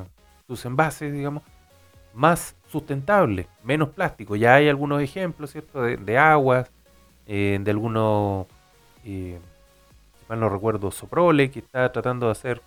sus 0.47 0.65
envases, 0.65 1.13
digamos, 1.13 1.43
más 2.13 2.55
sustentables, 2.67 3.47
menos 3.63 3.89
plástico. 3.89 4.36
Ya 4.36 4.55
hay 4.55 4.69
algunos 4.69 5.01
ejemplos, 5.01 5.51
¿cierto? 5.51 5.82
De, 5.82 6.17
aguas, 6.17 6.69
eh, 7.27 7.57
de 7.61 7.71
algunos, 7.71 8.47
eh, 9.05 9.39
si 10.19 10.25
mal 10.29 10.39
no 10.39 10.49
recuerdo, 10.49 10.91
Soprole, 10.91 11.51
que 11.51 11.59
está 11.59 11.91
tratando 11.91 12.27
de 12.27 12.34
hacer 12.34 12.61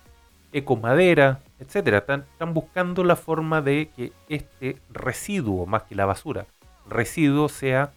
ecomadera, 0.51 1.41
etcétera. 1.59 1.99
Están, 1.99 2.25
están 2.31 2.53
buscando 2.53 3.03
la 3.03 3.15
forma 3.15 3.61
de 3.61 3.89
que 3.95 4.11
este 4.29 4.77
residuo, 4.89 5.65
más 5.65 5.83
que 5.83 5.95
la 5.95 6.05
basura, 6.05 6.45
residuo 6.89 7.49
sea 7.49 7.91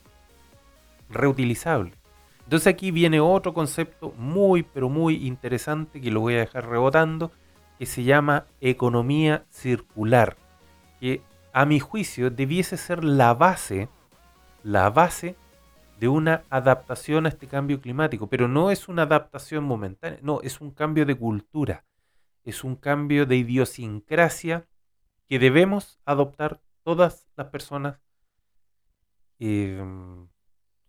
reutilizable. 1.08 1.92
Entonces 2.48 2.68
aquí 2.68 2.92
viene 2.92 3.20
otro 3.20 3.52
concepto 3.52 4.14
muy, 4.16 4.62
pero 4.62 4.88
muy 4.88 5.26
interesante 5.26 6.00
que 6.00 6.10
lo 6.10 6.20
voy 6.20 6.32
a 6.32 6.38
dejar 6.38 6.66
rebotando, 6.66 7.30
que 7.78 7.84
se 7.84 8.04
llama 8.04 8.46
economía 8.62 9.44
circular, 9.50 10.38
que 10.98 11.20
a 11.52 11.66
mi 11.66 11.78
juicio 11.78 12.30
debiese 12.30 12.78
ser 12.78 13.04
la 13.04 13.34
base, 13.34 13.90
la 14.62 14.88
base 14.88 15.36
de 16.00 16.08
una 16.08 16.42
adaptación 16.48 17.26
a 17.26 17.28
este 17.28 17.48
cambio 17.48 17.82
climático, 17.82 18.28
pero 18.28 18.48
no 18.48 18.70
es 18.70 18.88
una 18.88 19.02
adaptación 19.02 19.64
momentánea, 19.64 20.18
no, 20.22 20.40
es 20.40 20.62
un 20.62 20.70
cambio 20.70 21.04
de 21.04 21.16
cultura, 21.16 21.84
es 22.46 22.64
un 22.64 22.76
cambio 22.76 23.26
de 23.26 23.36
idiosincrasia 23.36 24.66
que 25.26 25.38
debemos 25.38 26.00
adoptar 26.06 26.62
todas 26.82 27.28
las 27.36 27.48
personas 27.48 27.98
eh, 29.38 29.84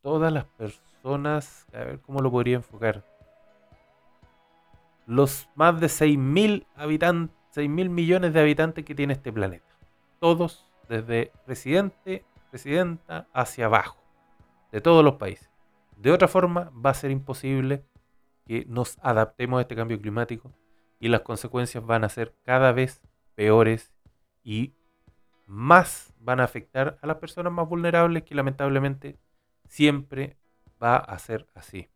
todas 0.02 0.32
las 0.32 0.46
personas, 0.46 0.89
a 1.04 1.40
ver 1.86 2.00
cómo 2.02 2.22
lo 2.22 2.32
podría 2.32 2.56
enfocar. 2.56 3.04
Los 5.06 5.50
más 5.56 5.80
de 5.80 5.88
6.000 5.88 6.66
habitantes, 6.76 7.36
6.000 7.56 7.90
millones 7.90 8.34
de 8.34 8.40
habitantes 8.40 8.86
que 8.86 8.96
tiene 8.96 9.14
este 9.14 9.34
planeta. 9.34 9.66
Todos, 10.20 10.70
desde 10.88 11.32
presidente, 11.46 12.26
presidenta, 12.52 13.28
hacia 13.34 13.66
abajo, 13.66 13.98
de 14.72 14.82
todos 14.82 15.04
los 15.04 15.16
países. 15.16 15.50
De 15.98 16.12
otra 16.12 16.28
forma, 16.28 16.72
va 16.86 16.92
a 16.92 16.94
ser 16.94 17.12
imposible 17.12 17.86
que 18.46 18.66
nos 18.68 18.98
adaptemos 19.02 19.60
a 19.60 19.62
este 19.62 19.76
cambio 19.76 20.00
climático 20.00 20.52
y 21.00 21.08
las 21.08 21.22
consecuencias 21.22 21.86
van 21.86 22.04
a 22.04 22.10
ser 22.10 22.36
cada 22.44 22.72
vez 22.72 23.02
peores 23.36 23.92
y 24.44 24.74
más 25.46 26.14
van 26.20 26.40
a 26.40 26.44
afectar 26.44 27.00
a 27.02 27.08
las 27.08 27.18
personas 27.18 27.52
más 27.52 27.68
vulnerables 27.68 28.24
que 28.24 28.36
lamentablemente 28.36 29.18
siempre 29.68 30.39
va 30.82 30.98
a 30.98 31.18
ser 31.20 31.48
así. 31.56 31.88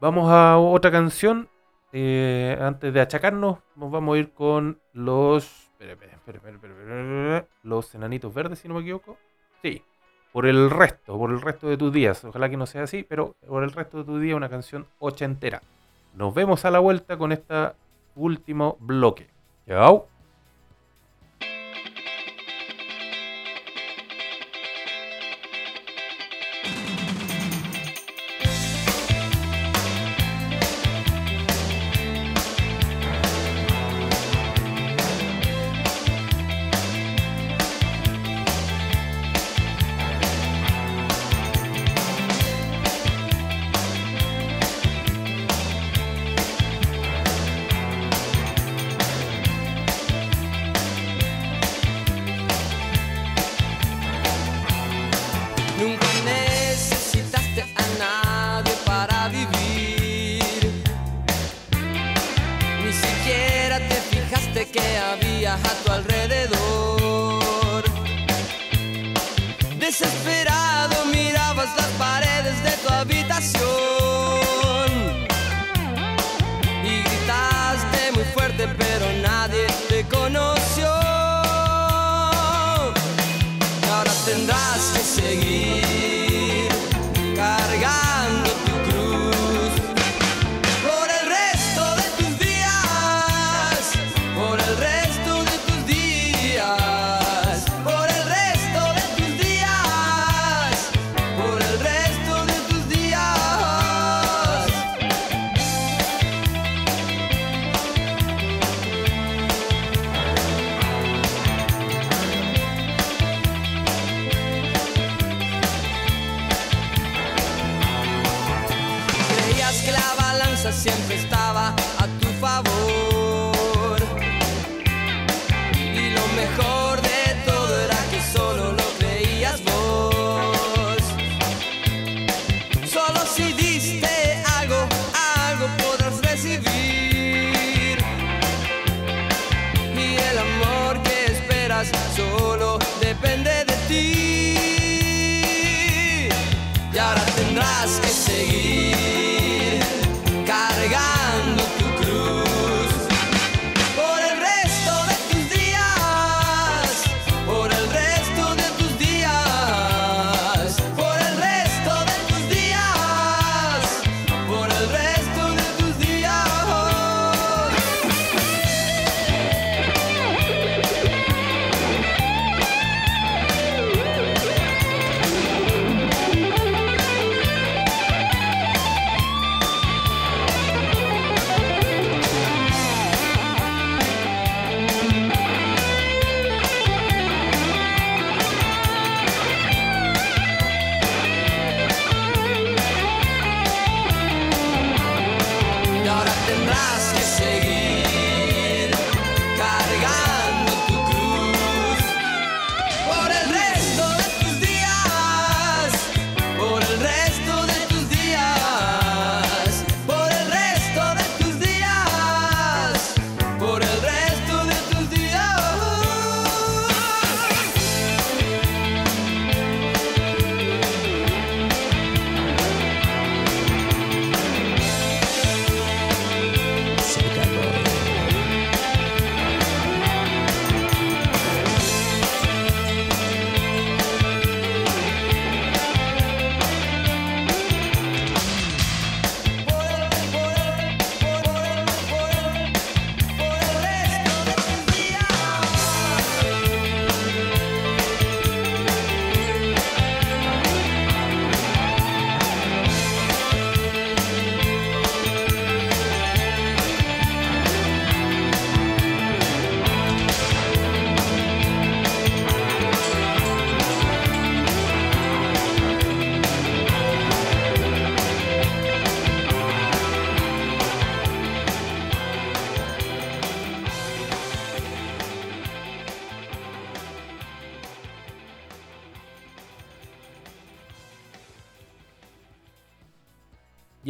Vamos 0.00 0.30
a 0.30 0.58
otra 0.58 0.90
canción. 0.90 1.48
Eh, 1.92 2.58
antes 2.60 2.92
de 2.92 3.00
achacarnos, 3.00 3.58
nos 3.76 3.90
vamos 3.90 4.16
a 4.16 4.18
ir 4.18 4.32
con 4.32 4.80
los. 4.92 5.70
los 7.62 7.94
enanitos 7.94 8.34
verdes, 8.34 8.58
si 8.58 8.68
no 8.68 8.74
me 8.74 8.80
equivoco. 8.80 9.16
Sí, 9.62 9.82
por 10.32 10.46
el 10.46 10.70
resto, 10.70 11.16
por 11.16 11.30
el 11.30 11.40
resto 11.40 11.68
de 11.68 11.76
tus 11.76 11.92
días. 11.92 12.24
Ojalá 12.24 12.50
que 12.50 12.56
no 12.56 12.66
sea 12.66 12.82
así, 12.82 13.04
pero 13.04 13.36
por 13.46 13.62
el 13.62 13.70
resto 13.70 13.98
de 13.98 14.04
tus 14.04 14.20
días, 14.20 14.36
una 14.36 14.48
canción 14.48 14.86
ochentera. 14.98 15.62
Nos 16.14 16.34
vemos 16.34 16.64
a 16.64 16.70
la 16.70 16.80
vuelta 16.80 17.16
con 17.16 17.32
este 17.32 17.70
último 18.16 18.76
bloque. 18.80 19.28
Chao. 19.66 20.13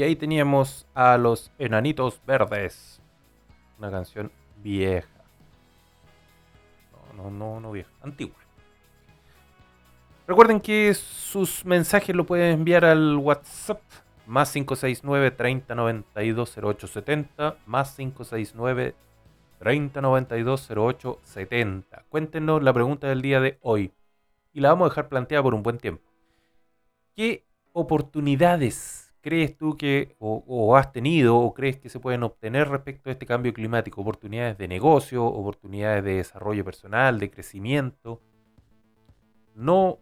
Ahí 0.05 0.16
teníamos 0.16 0.86
a 0.94 1.16
los 1.18 1.50
Enanitos 1.59 2.20
Verdes. 2.26 3.00
Una 3.78 3.90
canción 3.90 4.30
vieja. 4.62 5.09
No, 7.16 7.24
no, 7.24 7.30
no, 7.30 7.61
no 7.61 7.72
vieja, 7.72 7.90
antigua. 8.02 8.36
Recuerden 10.26 10.61
que 10.61 10.94
sus 10.94 11.64
mensajes 11.64 12.14
lo 12.14 12.24
pueden 12.24 12.52
enviar 12.52 12.84
al 12.84 13.16
WhatsApp 13.16 13.80
más 14.26 14.52
569 14.52 15.30
3092 15.32 16.57
0870 16.57 17.59
más 17.66 17.94
569 17.94 18.94
3092 19.59 20.70
0870. 20.70 22.05
Cuéntenos 22.09 22.62
la 22.62 22.72
pregunta 22.72 23.09
del 23.09 23.20
día 23.20 23.40
de 23.40 23.59
hoy 23.61 23.92
y 24.55 24.61
la 24.61 24.70
vamos 24.70 24.86
a 24.86 24.88
dejar 24.90 25.09
planteada 25.09 25.42
por 25.42 25.55
un 25.55 25.62
buen 25.62 25.78
tiempo. 25.78 26.11
¿Qué 27.14 27.44
oportunidades 27.72 29.03
crees 29.25 29.57
tú 29.57 29.79
que 29.79 30.16
o, 30.18 30.77
has 30.77 30.93
tenido 30.93 31.39
o 31.39 31.55
crees 31.55 31.79
que 31.79 31.89
se 31.89 31.99
pueden 31.99 32.22
obtener 32.25 32.68
respecto 32.68 33.09
a 33.09 33.12
este 33.12 33.25
cambio 33.25 33.55
climático? 33.55 34.03
Oportunidades 34.03 34.59
de 34.59 34.68
negocio, 34.68 35.25
oportunidades 35.25 36.05
de 36.05 36.16
desarrollo 36.16 36.62
personal, 36.62 37.18
de 37.18 37.31
crecimiento. 37.31 38.20
No, 39.55 39.99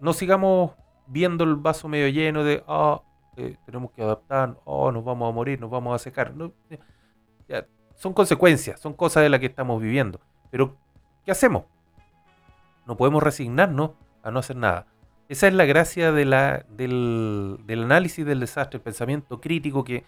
no 0.00 0.14
sigamos 0.14 0.72
viendo 1.06 1.44
el 1.44 1.56
vaso 1.56 1.86
medio 1.86 2.08
lleno 2.08 2.42
de, 2.42 2.64
ah, 2.66 3.02
eh, 3.36 3.58
tenemos 3.66 3.90
que 3.92 4.02
adaptar, 4.02 4.56
oh, 4.64 4.90
nos 4.90 5.04
vamos 5.04 5.28
a 5.28 5.34
morir, 5.34 5.60
nos 5.60 5.70
vamos 5.70 5.94
a 5.94 5.98
secar. 5.98 6.32
son 7.94 8.14
consecuencias, 8.14 8.80
son 8.80 8.94
cosas 8.94 9.22
de 9.22 9.28
las 9.28 9.40
que 9.40 9.46
estamos 9.46 9.82
viviendo. 9.82 10.18
Pero, 10.50 10.78
¿qué 11.26 11.32
hacemos? 11.32 11.64
No 12.86 12.96
podemos 12.96 13.22
resignarnos 13.22 13.90
a 14.22 14.30
no 14.30 14.38
hacer 14.38 14.56
nada. 14.56 14.86
Esa 15.30 15.46
es 15.46 15.54
la 15.54 15.64
gracia 15.64 16.10
del, 16.10 16.32
análisis 16.34 18.26
del 18.26 18.40
desastre, 18.40 18.78
el 18.78 18.82
pensamiento 18.82 19.40
crítico 19.40 19.84
que 19.84 20.02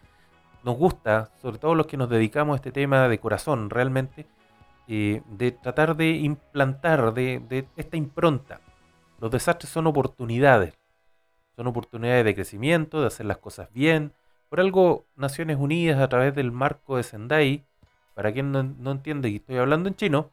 nos 0.64 0.76
gusta, 0.76 1.30
sobre 1.40 1.58
todo 1.58 1.76
los 1.76 1.86
que 1.86 1.96
nos 1.96 2.10
dedicamos 2.10 2.54
a 2.54 2.56
este 2.56 2.72
tema 2.72 3.06
de 3.06 3.20
corazón 3.20 3.70
realmente, 3.70 4.26
eh, 4.88 5.22
de 5.28 5.52
tratar 5.52 5.94
de 5.94 6.10
implantar 6.10 7.14
de, 7.14 7.68
esta 7.76 7.96
impronta. 7.96 8.60
Los 9.20 9.30
desastres 9.30 9.70
son 9.70 9.86
oportunidades, 9.86 10.74
son 11.54 11.68
oportunidades 11.68 12.24
de 12.24 12.34
crecimiento, 12.34 13.00
de 13.00 13.06
hacer 13.06 13.26
las 13.26 13.38
cosas 13.38 13.72
bien. 13.72 14.14
Por 14.48 14.58
algo, 14.58 15.06
Naciones 15.14 15.56
Unidas, 15.56 16.00
a 16.00 16.08
través 16.08 16.34
del 16.34 16.50
marco 16.50 16.96
de 16.96 17.04
Sendai, 17.04 17.64
para 18.14 18.32
quien 18.32 18.50
no, 18.50 18.90
entiende 18.90 19.28
y 19.28 19.36
estoy 19.36 19.58
hablando 19.58 19.88
en 19.88 19.94
chino, 19.94 20.32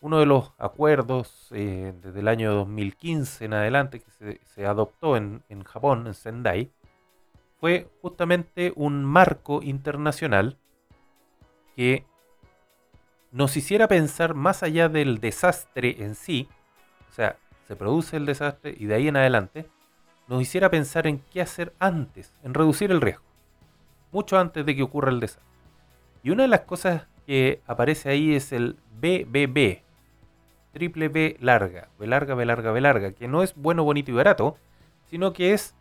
uno 0.00 0.18
de 0.18 0.26
los 0.26 0.52
acuerdos 0.58 1.48
eh, 1.52 1.94
desde 2.02 2.20
el 2.20 2.28
año 2.28 2.52
2015 2.54 3.44
en 3.44 3.54
adelante 3.54 4.00
que 4.00 4.40
se, 4.44 4.66
adoptó 4.66 5.16
en, 5.16 5.42
en, 5.48 5.64
Japón, 5.64 6.06
en 6.06 6.14
Sendai, 6.14 6.70
fue 7.58 7.88
justamente 8.02 8.72
un 8.76 9.04
marco 9.04 9.62
internacional 9.62 10.58
que 11.74 12.04
nos 13.32 13.56
hiciera 13.56 13.88
pensar 13.88 14.34
más 14.34 14.62
allá 14.62 14.88
del 14.88 15.20
desastre 15.20 15.96
en 16.02 16.14
sí, 16.14 16.48
o 17.10 17.12
sea, 17.12 17.36
se 17.66 17.76
produce 17.76 18.16
el 18.16 18.26
desastre 18.26 18.74
y 18.78 18.86
de 18.86 18.94
ahí 18.94 19.08
en 19.08 19.16
adelante, 19.16 19.68
nos 20.28 20.42
hiciera 20.42 20.70
pensar 20.70 21.06
en 21.06 21.18
qué 21.30 21.40
hacer 21.40 21.74
antes, 21.78 22.32
en 22.42 22.54
reducir 22.54 22.90
el 22.90 23.00
riesgo, 23.00 23.24
mucho 24.12 24.38
antes 24.38 24.64
de 24.64 24.76
que 24.76 24.82
ocurra 24.82 25.10
el 25.10 25.20
desastre. 25.20 25.44
Y 26.22 26.30
una 26.30 26.44
de 26.44 26.48
las 26.48 26.60
cosas 26.60 27.06
que 27.26 27.62
aparece 27.66 28.08
ahí 28.08 28.34
es 28.34 28.52
el 28.52 28.76
BBB, 29.00 29.82
triple 30.76 31.08
B 31.08 31.38
larga, 31.40 31.88
B 31.98 32.06
larga, 32.06 32.34
B 32.34 32.44
larga, 32.44 32.70
B 32.70 32.82
larga, 32.82 33.12
que 33.12 33.28
no 33.28 33.42
es 33.42 33.54
bueno, 33.54 33.82
bonito 33.82 34.10
y 34.10 34.14
barato, 34.14 34.58
sino 35.06 35.32
que 35.32 35.54
es 35.54 35.74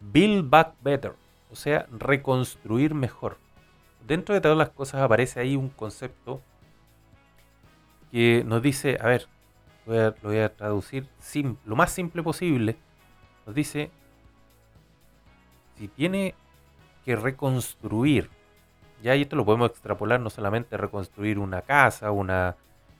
Build 0.00 0.50
Back 0.50 0.74
Better, 0.82 1.14
o 1.50 1.56
sea, 1.56 1.86
reconstruir 1.90 2.92
mejor. 2.92 3.38
Dentro 4.06 4.34
de 4.34 4.42
todas 4.42 4.58
las 4.58 4.68
cosas 4.68 5.00
aparece 5.00 5.40
ahí 5.40 5.56
un 5.56 5.70
concepto 5.70 6.42
que 8.12 8.44
nos 8.44 8.60
dice, 8.60 8.98
a 9.00 9.06
ver, 9.06 9.28
lo 9.86 10.14
voy 10.22 10.38
a 10.40 10.54
traducir 10.54 11.08
lo 11.64 11.74
más 11.74 11.90
simple 11.90 12.22
posible, 12.22 12.76
nos 13.46 13.54
dice, 13.54 13.90
si 15.78 15.88
tiene 15.88 16.34
que 17.06 17.16
reconstruir, 17.16 18.28
ya 19.02 19.14
esto 19.14 19.36
lo 19.36 19.46
podemos 19.46 19.70
extrapolar 19.70 20.20
no 20.20 20.28
solamente 20.28 20.76
reconstruir 20.76 21.38
una 21.38 21.62
casa, 21.62 22.10
una, 22.10 22.56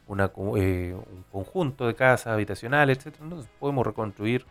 eh, 0.09 0.95
un 0.95 1.25
conjunto 1.33 1.87
de 1.87 1.95
casas 1.95 2.29
habitacionales, 2.29 3.05
etc. 3.07 3.17
podemos 3.59 3.87
reconstruir 3.87 4.45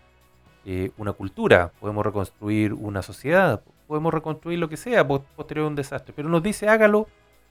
eh, 0.66 0.91
una 0.97 1.14
cultura, 1.14 1.72
podemos 1.80 2.06
reconstruir 2.06 2.74
una 2.74 3.01
sociedad, 3.01 3.62
podemos 3.88 4.14
reconstruir 4.14 4.60
lo 4.60 4.70
que 4.70 4.78
sea 4.78 5.08
posterior 5.08 5.66
a 5.66 5.70
un 5.70 5.76
desastre, 5.76 6.14
pero 6.16 6.30
nos 6.30 6.41
dice 6.41 6.70
hágalo 6.70 7.08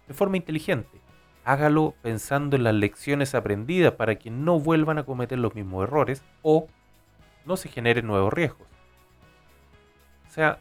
de 0.09 0.14
forma 0.14 0.36
inteligente, 0.36 1.00
hágalo 1.44 1.94
pensando 2.03 2.57
en 2.57 2.64
las 2.64 2.74
lecciones 2.74 3.34
aprendidas 3.34 3.92
para 3.92 4.16
que 4.16 4.30
no 4.30 4.59
vuelvan 4.59 4.98
a 4.98 5.05
cometer 5.05 5.38
los 5.38 5.55
mismos 5.55 5.84
errores 5.84 6.22
o 6.42 6.66
no 7.44 7.57
se 7.57 7.68
generen 7.68 8.07
nuevos 8.07 8.32
riesgos. 8.32 8.66
O 10.28 10.30
sea, 10.30 10.59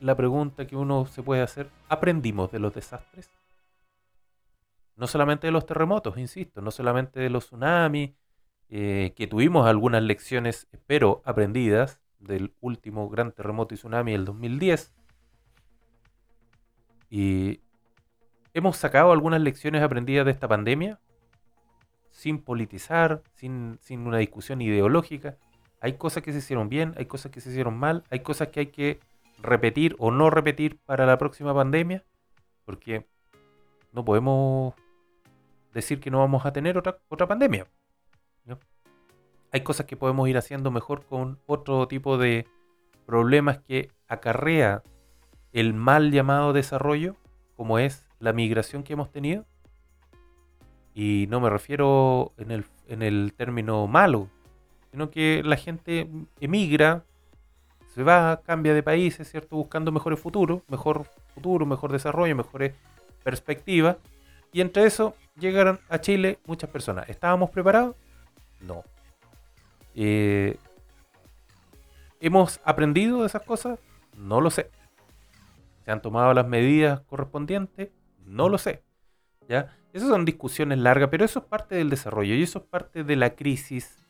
la 0.00 0.14
pregunta 0.16 0.66
que 0.66 0.76
uno 0.76 1.06
se 1.06 1.22
puede 1.22 1.42
hacer, 1.42 1.68
¿aprendimos 1.88 2.52
de 2.52 2.58
los 2.60 2.72
desastres? 2.72 3.30
No 4.96 5.06
solamente 5.06 5.46
de 5.46 5.52
los 5.52 5.66
terremotos, 5.66 6.18
insisto, 6.18 6.60
no 6.60 6.70
solamente 6.70 7.20
de 7.20 7.30
los 7.30 7.46
tsunamis, 7.46 8.12
eh, 8.68 9.12
que 9.16 9.26
tuvimos 9.26 9.66
algunas 9.66 10.02
lecciones, 10.02 10.68
espero, 10.72 11.22
aprendidas 11.24 12.00
del 12.18 12.54
último 12.60 13.08
gran 13.08 13.32
terremoto 13.32 13.74
y 13.74 13.78
tsunami 13.78 14.12
del 14.12 14.24
2010. 14.24 14.94
Y 17.10 17.60
hemos 18.54 18.76
sacado 18.76 19.12
algunas 19.12 19.40
lecciones 19.40 19.82
aprendidas 19.82 20.24
de 20.24 20.32
esta 20.32 20.48
pandemia, 20.48 21.00
sin 22.10 22.38
politizar, 22.38 23.22
sin, 23.34 23.78
sin 23.80 24.06
una 24.06 24.18
discusión 24.18 24.60
ideológica, 24.60 25.36
hay 25.82 25.94
cosas 25.94 26.22
que 26.22 26.32
se 26.32 26.38
hicieron 26.38 26.68
bien, 26.68 26.94
hay 26.96 27.06
cosas 27.06 27.32
que 27.32 27.40
se 27.40 27.50
hicieron 27.50 27.76
mal, 27.76 28.04
hay 28.08 28.20
cosas 28.20 28.48
que 28.48 28.60
hay 28.60 28.66
que 28.66 29.00
repetir 29.42 29.96
o 29.98 30.12
no 30.12 30.30
repetir 30.30 30.78
para 30.78 31.06
la 31.06 31.18
próxima 31.18 31.52
pandemia, 31.52 32.04
porque 32.64 33.04
no 33.92 34.04
podemos 34.04 34.74
decir 35.72 36.00
que 36.00 36.10
no 36.10 36.18
vamos 36.18 36.46
a 36.46 36.52
tener 36.52 36.78
otra, 36.78 36.98
otra 37.08 37.26
pandemia. 37.26 37.66
Hay 39.54 39.60
cosas 39.60 39.84
que 39.84 39.98
podemos 39.98 40.26
ir 40.30 40.38
haciendo 40.38 40.70
mejor 40.70 41.04
con 41.04 41.38
otro 41.46 41.86
tipo 41.86 42.16
de 42.16 42.46
problemas 43.04 43.58
que 43.58 43.90
acarrea 44.08 44.82
el 45.52 45.74
mal 45.74 46.10
llamado 46.10 46.54
desarrollo, 46.54 47.16
como 47.54 47.78
es 47.78 48.06
la 48.18 48.32
migración 48.32 48.82
que 48.82 48.94
hemos 48.94 49.10
tenido. 49.10 49.44
Y 50.94 51.26
no 51.28 51.40
me 51.40 51.50
refiero 51.50 52.32
en 52.38 52.50
el, 52.50 52.64
en 52.88 53.02
el 53.02 53.34
término 53.36 53.86
malo, 53.86 54.28
sino 54.90 55.10
que 55.10 55.42
la 55.44 55.56
gente 55.56 56.08
emigra, 56.40 57.04
se 57.94 58.02
va, 58.02 58.40
cambia 58.42 58.72
de 58.72 58.82
países, 58.82 59.30
¿cierto? 59.30 59.56
Buscando 59.56 59.92
mejores 59.92 60.18
futuros, 60.18 60.62
mejor 60.68 61.04
futuro, 61.34 61.66
mejor 61.66 61.92
desarrollo, 61.92 62.34
mejores 62.34 62.74
perspectivas. 63.22 63.96
Y 64.52 64.60
entre 64.60 64.84
eso 64.84 65.14
llegaron 65.38 65.80
a 65.88 66.00
Chile 66.00 66.38
muchas 66.46 66.70
personas. 66.70 67.08
¿Estábamos 67.08 67.50
preparados? 67.50 67.96
No. 68.60 68.84
Eh, 69.94 70.56
¿Hemos 72.20 72.60
aprendido 72.64 73.20
de 73.20 73.26
esas 73.26 73.42
cosas? 73.42 73.78
No 74.16 74.40
lo 74.40 74.50
sé. 74.50 74.70
¿Se 75.84 75.90
han 75.90 76.02
tomado 76.02 76.32
las 76.34 76.46
medidas 76.46 77.00
correspondientes? 77.02 77.90
No 78.24 78.48
lo 78.48 78.58
sé. 78.58 78.82
¿Ya? 79.48 79.76
Esas 79.92 80.08
son 80.08 80.24
discusiones 80.24 80.78
largas, 80.78 81.08
pero 81.10 81.24
eso 81.24 81.40
es 81.40 81.44
parte 81.46 81.74
del 81.74 81.90
desarrollo 81.90 82.34
y 82.34 82.42
eso 82.42 82.60
es 82.60 82.64
parte 82.64 83.04
de 83.04 83.16
la 83.16 83.34
crisis 83.34 84.02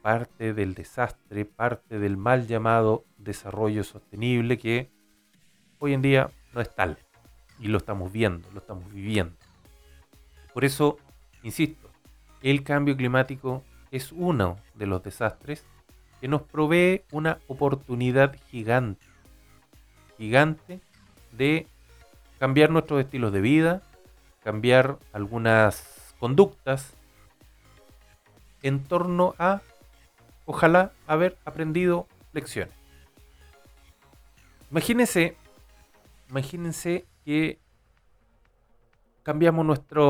parte 0.00 0.54
del 0.54 0.74
desastre, 0.74 1.44
parte 1.44 1.98
del 1.98 2.16
mal 2.16 2.46
llamado 2.46 3.04
desarrollo 3.18 3.84
sostenible 3.84 4.58
que 4.58 4.90
hoy 5.78 5.92
en 5.92 6.02
día 6.02 6.30
no 6.54 6.60
es 6.60 6.74
tal. 6.74 6.98
Y 7.60 7.68
lo 7.68 7.78
estamos 7.78 8.10
viendo, 8.10 8.50
lo 8.52 8.60
estamos 8.60 8.92
viviendo. 8.92 9.36
Por 10.52 10.64
eso, 10.64 10.98
insisto, 11.42 11.90
el 12.42 12.64
cambio 12.64 12.96
climático 12.96 13.62
es 13.90 14.12
uno 14.12 14.56
de 14.74 14.86
los 14.86 15.02
desastres 15.02 15.64
que 16.20 16.28
nos 16.28 16.42
provee 16.42 17.02
una 17.12 17.38
oportunidad 17.46 18.36
gigante, 18.50 19.06
gigante 20.16 20.80
de 21.32 21.66
cambiar 22.38 22.70
nuestros 22.70 23.00
estilos 23.00 23.32
de 23.32 23.40
vida, 23.40 23.82
cambiar 24.42 24.98
algunas 25.12 26.14
conductas 26.18 26.94
en 28.62 28.84
torno 28.84 29.34
a 29.38 29.62
ojalá 30.44 30.92
haber 31.06 31.38
aprendido 31.44 32.06
lecciones. 32.32 32.74
Imagínense, 34.70 35.36
imagínense 36.28 37.04
que 37.24 37.60
cambiamos 39.22 39.64
nuestra 39.64 40.02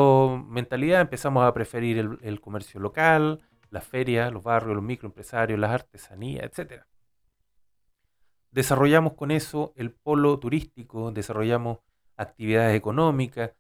mentalidad, 0.49 1.01
empezamos 1.01 1.45
a 1.45 1.53
preferir 1.53 2.19
el, 2.23 2.41
comercio 2.41 2.81
local, 2.81 3.41
las 3.71 3.85
ferias, 3.85 4.33
los 4.33 4.43
barrios, 4.43 4.75
los 4.75 4.85
microempresarios, 4.85 5.59
las 5.59 5.71
artesanías, 5.71 6.45
etc. 6.45 6.85
desarrollamos 8.51 9.15
con 9.15 9.31
eso 9.31 9.73
el 9.77 9.93
polo 9.93 10.39
turístico, 10.39 11.11
desarrollamos 11.13 11.79
actividades 12.17 12.77
económicas, 12.77 13.53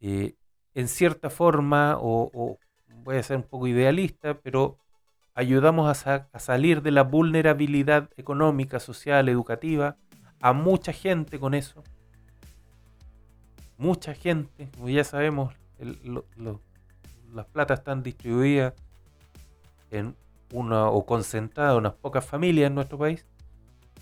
eh, 0.00 0.34
en 0.74 0.88
cierta 0.88 1.30
forma, 1.30 1.96
o, 2.00 2.58
voy 3.02 3.16
a 3.16 3.22
ser 3.22 3.38
un 3.38 3.42
poco 3.44 3.66
idealista, 3.66 4.34
pero 4.34 4.78
ayudamos 5.34 6.06
a, 6.06 6.28
a, 6.32 6.38
salir 6.38 6.82
de 6.82 6.90
la 6.90 7.02
vulnerabilidad 7.02 8.10
económica, 8.16 8.78
social, 8.80 9.28
educativa 9.28 9.96
a 10.40 10.52
mucha 10.52 10.92
gente 10.92 11.38
con 11.38 11.54
eso. 11.54 11.82
Mucha 13.80 14.12
gente, 14.12 14.68
como 14.76 14.90
ya 14.90 15.04
sabemos, 15.04 15.54
las 17.32 17.46
platas 17.46 17.78
están 17.78 18.02
distribuidas 18.02 18.74
en 19.90 20.14
una 20.52 20.90
o 20.90 21.06
concentradas 21.06 21.72
en 21.72 21.78
unas 21.78 21.94
pocas 21.94 22.26
familias 22.26 22.66
en 22.66 22.74
nuestro 22.74 22.98
país. 22.98 23.24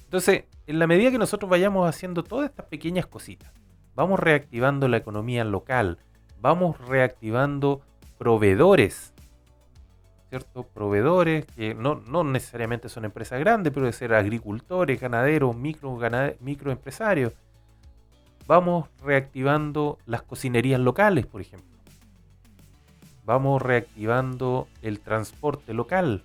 Entonces, 0.03 0.47
en 0.67 0.81
la 0.81 0.89
medida 0.89 1.13
que 1.13 1.19
nosotros 1.19 1.49
vayamos 1.49 1.89
haciendo 1.89 2.25
todas 2.25 2.51
estas 2.51 2.67
pequeñas 2.67 3.07
cositas, 3.07 3.53
vamos 3.95 4.19
reactivando 4.19 4.89
la 4.89 4.97
economía 4.97 5.45
local, 5.45 6.01
vamos 6.41 6.77
reactivando 6.81 7.81
proveedores, 8.19 9.15
¿cierto? 10.29 10.65
Proveedores 10.65 11.47
que 11.47 11.77
no, 11.77 11.95
necesariamente 12.25 12.89
son 12.89 13.05
empresas 13.05 13.39
grandes, 13.39 13.73
pero 13.73 13.87
de 13.87 13.93
ser 13.93 14.13
agricultores, 14.13 15.01
ganaderos, 15.01 15.57
micro, 15.57 15.97
microempresarios. 16.41 17.33
Vamos 18.49 18.89
reactivando 19.05 19.99
las 20.07 20.23
cocinerías 20.23 20.81
locales, 20.81 21.27
por 21.27 21.43
ejemplo. 21.43 21.69
Vamos 23.27 23.61
reactivando 23.61 24.69
el 24.81 25.01
transporte 25.01 25.75
local, 25.75 26.25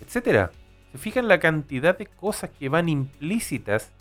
etcétera. 0.00 0.52
Se 0.90 0.96
fijan 0.96 1.28
la 1.28 1.38
cantidad 1.38 1.98
de 1.98 2.06
cosas 2.06 2.48
que 2.58 2.70
van 2.70 2.88
implícitas 2.88 3.92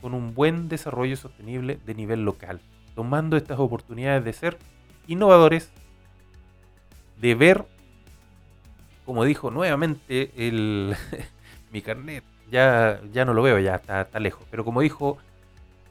con 0.00 0.14
un 0.14 0.32
buen 0.32 0.68
desarrollo 0.68 1.16
sostenible 1.16 1.80
de 1.84 1.94
nivel 1.96 2.24
local, 2.24 2.60
tomando 2.94 3.36
estas 3.36 3.58
oportunidades 3.58 4.24
de 4.24 4.32
ser 4.32 4.58
innovadores, 5.08 5.72
de 7.20 7.34
ver, 7.34 7.66
como 9.04 9.24
dijo 9.24 9.50
nuevamente 9.50 10.30
el, 10.36 10.94
mi 11.72 11.82
carnet, 11.82 12.22
ya, 12.48 13.00
ya 13.12 13.24
no 13.24 13.34
lo 13.34 13.42
veo, 13.42 13.58
ya 13.58 13.74
está, 13.74 14.02
está 14.02 14.20
lejos, 14.20 14.46
pero 14.52 14.64
como 14.64 14.82
dijo 14.82 15.18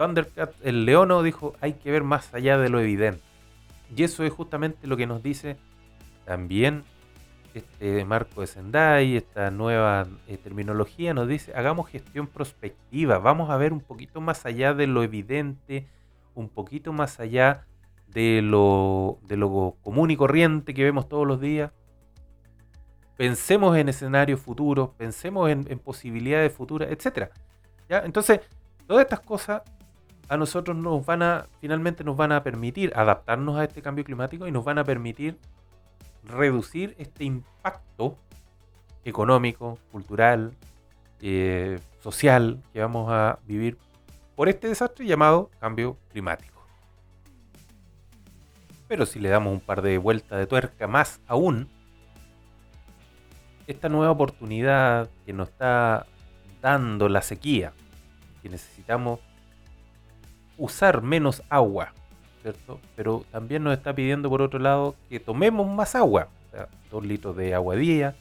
Thundercat, 0.01 0.53
el 0.63 0.85
leono 0.85 1.21
dijo, 1.21 1.53
hay 1.61 1.73
que 1.73 1.91
ver 1.91 2.03
más 2.03 2.33
allá 2.33 2.57
de 2.57 2.69
lo 2.69 2.79
evidente. 2.79 3.21
Y 3.95 4.03
eso 4.03 4.23
es 4.23 4.33
justamente 4.33 4.87
lo 4.87 4.97
que 4.97 5.05
nos 5.05 5.21
dice 5.21 5.57
también 6.25 6.83
este 7.53 8.03
marco 8.05 8.41
de 8.41 8.47
Sendai, 8.47 9.17
esta 9.17 9.51
nueva 9.51 10.07
eh, 10.27 10.37
terminología, 10.37 11.13
nos 11.13 11.27
dice, 11.27 11.53
hagamos 11.53 11.89
gestión 11.89 12.25
prospectiva, 12.25 13.19
vamos 13.19 13.49
a 13.49 13.57
ver 13.57 13.73
un 13.73 13.81
poquito 13.81 14.21
más 14.21 14.45
allá 14.45 14.73
de 14.73 14.87
lo 14.87 15.03
evidente, 15.03 15.87
un 16.33 16.49
poquito 16.49 16.93
más 16.93 17.19
allá 17.19 17.65
de 18.07 18.41
lo, 18.41 19.19
de 19.27 19.37
lo 19.37 19.75
común 19.83 20.09
y 20.09 20.17
corriente 20.17 20.73
que 20.73 20.83
vemos 20.83 21.09
todos 21.09 21.27
los 21.27 21.39
días. 21.39 21.71
Pensemos 23.17 23.77
en 23.77 23.89
escenarios 23.89 24.39
futuros, 24.39 24.91
pensemos 24.97 25.49
en, 25.49 25.65
posibilidades 25.77 26.53
futuras, 26.53 26.89
etc. 26.89 27.29
¿Ya? 27.87 27.99
Entonces, 27.99 28.39
todas 28.87 29.03
estas 29.03 29.19
cosas 29.19 29.61
a 30.31 30.37
nosotros 30.37 30.77
nos 30.77 31.05
van 31.05 31.23
a, 31.23 31.47
finalmente 31.59 32.05
nos 32.05 32.15
van 32.15 32.31
a 32.31 32.41
permitir 32.41 32.93
adaptarnos 32.95 33.57
a 33.57 33.65
este 33.65 33.81
cambio 33.81 34.05
climático 34.05 34.47
y 34.47 34.51
nos 34.51 34.63
van 34.63 34.77
a 34.77 34.85
permitir 34.85 35.37
reducir 36.23 36.95
este 36.97 37.25
impacto 37.25 38.17
económico, 39.03 39.77
cultural, 39.91 40.53
eh, 41.19 41.81
social 41.99 42.63
que 42.71 42.79
vamos 42.79 43.11
a 43.11 43.39
vivir 43.45 43.77
por 44.37 44.47
este 44.47 44.69
desastre 44.69 45.05
llamado 45.05 45.51
cambio 45.59 45.97
climático. 46.11 46.65
Pero 48.87 49.05
si 49.05 49.19
le 49.19 49.27
damos 49.27 49.51
un 49.51 49.59
par 49.59 49.81
de 49.81 49.97
vueltas 49.97 50.39
de 50.39 50.47
tuerca 50.47 50.87
más 50.87 51.19
aún, 51.27 51.67
esta 53.67 53.89
nueva 53.89 54.11
oportunidad 54.11 55.09
que 55.25 55.33
nos 55.33 55.49
está 55.49 56.05
dando 56.61 57.09
la 57.09 57.21
sequía, 57.21 57.73
que 58.41 58.47
necesitamos 58.47 59.19
usar 60.61 61.01
menos 61.01 61.41
agua, 61.49 61.91
pero 62.95 63.25
también 63.31 63.63
nos 63.63 63.73
está 63.73 63.93
pidiendo 63.95 64.29
por 64.29 64.43
otro 64.43 64.59
lado 64.59 64.95
que 65.09 65.19
tomemos 65.19 65.67
más 65.67 65.95
agua, 65.95 66.27
o 66.47 66.55
sea, 66.55 66.67
dos 66.91 67.03
litros 67.03 67.35
de 67.35 67.55
agua 67.55 67.73
al 67.73 67.79
día, 67.79 68.15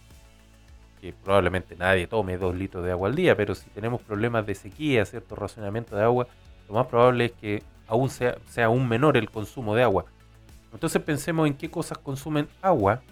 que 1.02 1.12
probablemente 1.12 1.76
nadie 1.76 2.06
tome 2.06 2.38
dos 2.38 2.54
litros 2.54 2.82
de 2.82 2.92
agua 2.92 3.10
al 3.10 3.14
día, 3.14 3.36
pero 3.36 3.54
si 3.54 3.68
tenemos 3.70 4.00
problemas 4.00 4.46
de 4.46 4.54
sequía, 4.54 5.04
cierto 5.04 5.36
racionamiento 5.36 5.94
de 5.96 6.02
agua, 6.02 6.28
lo 6.66 6.74
más 6.74 6.86
probable 6.86 7.26
es 7.26 7.32
que 7.32 7.62
aún 7.86 8.08
sea, 8.08 8.38
sea 8.48 8.66
aún 8.66 8.88
menor 8.88 9.18
el 9.18 9.30
consumo 9.30 9.74
de 9.74 9.82
agua. 9.82 10.06
Entonces 10.72 11.02
pensemos 11.02 11.46
en 11.46 11.54
qué 11.54 11.70
cosas 11.70 11.98
consumen 11.98 12.48
agua 12.62 13.02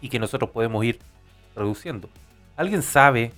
y 0.00 0.08
que 0.08 0.20
nosotros 0.20 0.50
podemos 0.50 0.84
ir 0.84 1.00
reduciendo. 1.56 2.08
¿Alguien 2.56 2.82
sabe? 2.82 3.32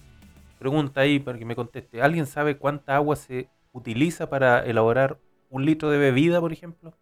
Pregunta 0.58 1.00
ahí 1.00 1.18
para 1.18 1.38
que 1.38 1.44
me 1.44 1.56
conteste. 1.56 2.02
¿Alguien 2.02 2.26
sabe 2.26 2.56
cuánta 2.58 2.96
agua 2.96 3.16
se 3.16 3.48
utiliza 3.72 4.28
para 4.28 4.64
elaborar 4.64 5.18
un 5.50 5.64
litro 5.64 5.90
de 5.90 5.98
bebida, 5.98 6.40
por 6.40 6.52
ejemplo? 6.52 6.94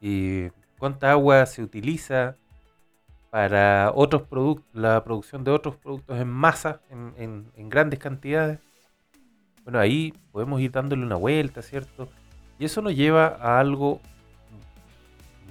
¿Y 0.00 0.48
cuánta 0.78 1.10
agua 1.10 1.44
se 1.46 1.62
utiliza 1.62 2.36
para 3.30 3.92
otros 3.94 4.22
productos, 4.22 4.66
la 4.72 5.04
producción 5.04 5.44
de 5.44 5.50
otros 5.50 5.76
productos 5.76 6.18
en 6.18 6.28
masa, 6.28 6.80
en, 6.90 7.68
grandes 7.68 7.98
cantidades? 7.98 8.58
Bueno, 9.62 9.78
ahí 9.78 10.14
podemos 10.32 10.60
ir 10.60 10.72
dándole 10.72 11.04
una 11.04 11.16
vuelta, 11.16 11.62
¿cierto? 11.62 12.08
Y 12.58 12.64
eso 12.64 12.80
nos 12.80 12.94
lleva 12.96 13.36
a 13.40 13.60
algo 13.60 14.00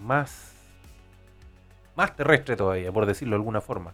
más, 0.01 0.53
más 1.95 2.15
terrestre 2.15 2.55
todavía, 2.55 2.91
por 2.91 3.05
decirlo 3.05 3.35
de 3.35 3.41
alguna 3.41 3.61
forma. 3.61 3.93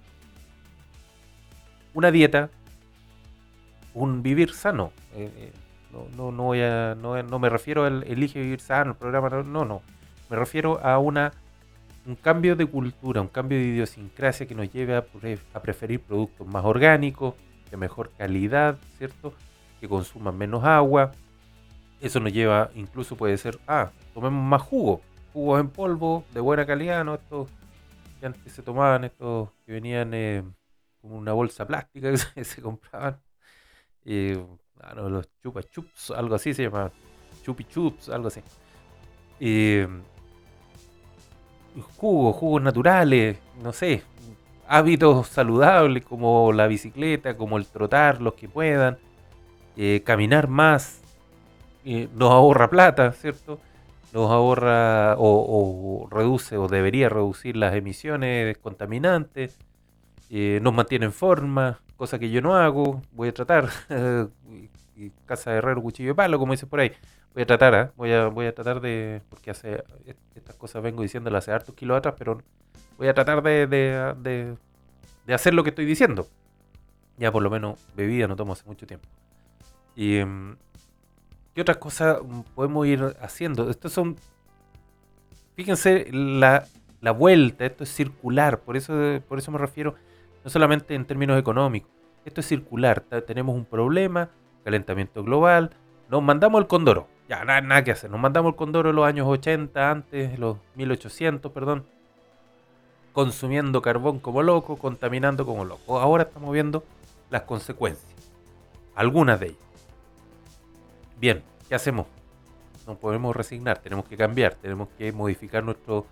Una 1.93 2.11
dieta, 2.11 2.49
un 3.95 4.21
vivir 4.21 4.53
sano. 4.53 4.91
Eh, 5.15 5.31
eh, 5.35 5.51
no, 6.15 6.31
no, 6.31 6.43
voy 6.43 6.61
a, 6.61 6.95
no, 6.95 7.39
me 7.39 7.49
refiero 7.49 7.85
al 7.85 8.03
elige 8.03 8.39
vivir 8.39 8.59
sano, 8.59 8.91
el 8.91 8.97
programa, 8.97 9.29
no, 9.29 9.65
no. 9.65 9.81
Me 10.29 10.35
refiero 10.35 10.79
a 10.85 10.99
una 10.99 11.31
un 12.05 12.15
cambio 12.15 12.55
de 12.55 12.67
cultura, 12.67 13.19
un 13.21 13.27
cambio 13.27 13.57
de 13.57 13.63
idiosincrasia 13.63 14.45
que 14.45 14.53
nos 14.53 14.71
lleve 14.71 14.95
a, 14.95 15.05
a 15.53 15.59
preferir 15.59 16.01
productos 16.01 16.45
más 16.45 16.63
orgánicos, 16.63 17.33
de 17.71 17.77
mejor 17.77 18.11
calidad, 18.17 18.77
¿cierto? 18.97 19.33
Que 19.79 19.87
consuman 19.87 20.37
menos 20.37 20.63
agua. 20.63 21.11
Eso 21.99 22.19
nos 22.19 22.31
lleva, 22.31 22.69
incluso 22.75 23.15
puede 23.15 23.37
ser, 23.37 23.57
ah, 23.67 23.91
tomemos 24.13 24.43
más 24.43 24.61
jugo, 24.61 25.01
jugos 25.33 25.59
en 25.59 25.69
polvo 25.69 26.23
de 26.33 26.39
buena 26.39 26.65
calidad, 26.65 27.03
¿no? 27.03 27.15
Estos 27.15 27.49
que 28.19 28.25
antes 28.27 28.53
se 28.53 28.61
tomaban, 28.61 29.05
estos 29.05 29.49
que 29.65 29.71
venían 29.71 30.13
eh, 30.13 30.43
como 31.01 31.15
una 31.15 31.33
bolsa 31.33 31.65
plástica 31.65 32.11
que 32.35 32.43
se, 32.43 32.61
compraban. 32.61 33.19
Eh, 34.05 34.43
Ah, 34.81 34.93
los 34.93 35.27
chupa 35.41 35.63
chups, 35.63 36.11
algo 36.11 36.35
así 36.35 36.53
se 36.53 36.63
llama. 36.63 36.91
Chupi 37.43 37.63
chups, 37.63 38.09
algo 38.09 38.27
así. 38.27 38.41
Eh, 39.39 39.87
jugos, 41.97 42.35
jugos 42.35 42.61
naturales, 42.61 43.37
no 43.63 43.73
sé. 43.73 44.03
Hábitos 44.67 45.27
saludables 45.27 46.05
como 46.05 46.51
la 46.53 46.67
bicicleta, 46.67 47.35
como 47.37 47.57
el 47.57 47.67
trotar, 47.67 48.21
los 48.21 48.35
que 48.35 48.47
puedan. 48.47 48.97
Eh, 49.77 50.01
caminar 50.05 50.47
más. 50.47 51.01
Eh, 51.83 52.07
nos 52.15 52.31
ahorra 52.31 52.69
plata, 52.69 53.11
¿cierto? 53.13 53.59
Nos 54.13 54.31
ahorra 54.31 55.15
o, 55.17 56.07
reduce 56.11 56.57
o 56.57 56.67
debería 56.67 57.09
reducir 57.09 57.57
las 57.57 57.75
emisiones 57.75 58.57
contaminantes. 58.59 59.57
nos 60.29 60.73
mantiene 60.73 61.05
en 61.07 61.13
forma, 61.13 61.79
cosa 61.97 62.19
que 62.19 62.29
yo 62.29 62.41
no 62.41 62.55
hago, 62.55 63.01
voy 63.11 63.29
a 63.29 63.33
tratar, 63.33 63.69
casa 65.25 65.51
de 65.51 65.57
herrero, 65.57 65.81
cuchillo 65.81 66.09
de 66.09 66.15
palo, 66.15 66.39
como 66.39 66.53
dice 66.53 66.67
por 66.67 66.79
ahí, 66.79 66.91
voy 67.33 67.43
a 67.43 67.45
tratar, 67.45 67.73
¿eh? 67.75 67.91
voy, 67.95 68.11
a, 68.13 68.27
voy 68.27 68.45
a 68.47 68.55
tratar 68.55 68.81
de, 68.81 69.21
porque 69.29 69.51
hace 69.51 69.83
estas 70.35 70.55
cosas 70.55 70.81
vengo 70.81 71.01
diciéndolas 71.01 71.43
hace 71.43 71.51
hartos 71.51 71.75
kilos 71.75 71.97
atrás, 71.97 72.15
pero 72.17 72.41
voy 72.97 73.07
a 73.07 73.13
tratar 73.13 73.41
de, 73.43 73.67
de, 73.67 74.55
de, 75.25 75.33
hacer 75.33 75.53
lo 75.53 75.63
que 75.63 75.69
estoy 75.69 75.85
diciendo. 75.85 76.27
Ya 77.17 77.31
por 77.31 77.41
lo 77.43 77.49
menos 77.49 77.79
bebida 77.95 78.27
no 78.27 78.35
tomo 78.35 78.53
hace 78.53 78.65
mucho 78.65 78.85
tiempo. 78.85 79.07
Y 79.95 80.17
em, 80.17 80.57
¿qué 81.53 81.61
otras 81.61 81.77
cosas 81.77 82.19
podemos 82.53 82.85
ir 82.87 83.15
haciendo? 83.21 83.69
Estos 83.69 83.93
son, 83.93 84.17
fíjense 85.55 86.07
la, 86.11 86.65
la 86.99 87.11
vuelta, 87.11 87.65
esto 87.65 87.85
es 87.85 87.93
circular, 87.93 88.59
por 88.59 88.75
eso, 88.75 88.93
por 89.27 89.39
eso 89.39 89.51
me 89.51 89.57
refiero 89.57 89.95
no 90.45 90.49
solamente 90.49 90.95
en 90.95 91.03
términos 91.05 91.37
económicos. 91.37 91.91
Esto 92.23 92.39
es 92.39 92.47
circular. 92.47 93.01
Tenemos 93.27 93.55
un 93.55 93.65
problema, 93.65 94.29
calentamiento 94.63 95.23
global. 95.23 95.71
Nos 96.09 96.23
mandamos 96.23 96.61
el 96.61 96.67
Condoro. 96.67 97.07
Ya, 97.27 97.43
nada, 97.43 97.61
nada 97.61 97.83
que 97.83 97.91
hacer. 97.91 98.11
Nos 98.11 98.19
mandamos 98.19 98.51
el 98.51 98.55
Condoro 98.55 98.91
en 98.91 98.95
los 98.95 99.05
años 99.05 99.27
80, 99.27 99.91
antes, 99.91 100.39
los 100.39 100.57
1800, 100.75 101.51
perdón. 101.51 101.85
consumiendo 103.15 103.81
carbón 103.81 104.19
como 104.19 104.43
loco, 104.43 104.75
contaminando 104.75 105.45
como 105.45 105.63
loco. 105.63 105.99
Ahora 105.99 106.23
estamos 106.23 106.51
viendo 106.53 106.83
las 107.29 107.43
consecuencias, 107.43 108.13
algunas 108.93 109.39
de 109.39 109.47
ellas. 109.47 109.59
Bien, 111.17 111.41
¿qué 111.69 111.75
hacemos? 111.75 112.07
No 112.85 112.95
podemos 112.95 113.33
resignar, 113.33 113.77
tenemos 113.79 114.05
que 114.05 114.17
cambiar, 114.17 114.55
tenemos 114.55 114.89
que 114.97 115.13
modificar 115.13 115.63
nuestro 115.63 116.05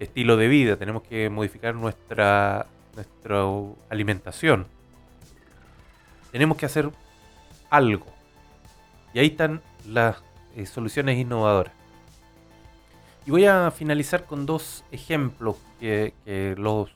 estilo 0.00 0.38
de 0.38 0.48
vida, 0.48 0.76
tenemos 0.76 1.02
que 1.02 1.28
modificar 1.28 1.74
nuestra, 1.74 2.66
nuestra 2.98 3.44
alimentación. 3.88 4.66
Tenemos 6.32 6.56
que 6.56 6.66
hacer 6.66 6.90
algo. 7.70 8.06
Y 9.14 9.20
ahí 9.20 9.28
están 9.28 9.62
las 9.86 10.22
eh, 10.56 10.66
soluciones 10.66 11.16
innovadoras. 11.16 11.72
Y 13.24 13.30
voy 13.30 13.44
a 13.44 13.70
finalizar 13.70 14.24
con 14.24 14.46
dos 14.46 14.84
ejemplos 14.90 15.56
que, 15.78 16.14
los, 16.56 16.90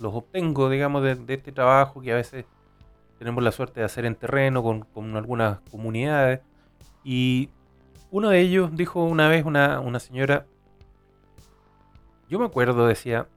los 0.00 0.14
obtengo, 0.14 0.68
digamos, 0.68 1.02
de, 1.02 1.12
este 1.28 1.52
trabajo 1.52 2.00
que 2.00 2.12
a 2.12 2.16
veces 2.16 2.46
tenemos 3.18 3.44
la 3.44 3.52
suerte 3.52 3.80
de 3.80 3.86
hacer 3.86 4.06
en 4.06 4.16
terreno 4.16 4.62
con, 4.62 4.80
con 4.80 5.16
algunas 5.16 5.60
comunidades. 5.70 6.40
Y 7.04 7.50
uno 8.10 8.30
de 8.30 8.40
ellos 8.40 8.70
dijo 8.74 9.04
una 9.04 9.28
vez 9.28 9.44
una, 9.44 9.80
una 9.80 10.00
señora, 10.00 10.46
yo 12.28 12.38
me 12.38 12.46
acuerdo, 12.46 12.86
decía, 12.86 13.28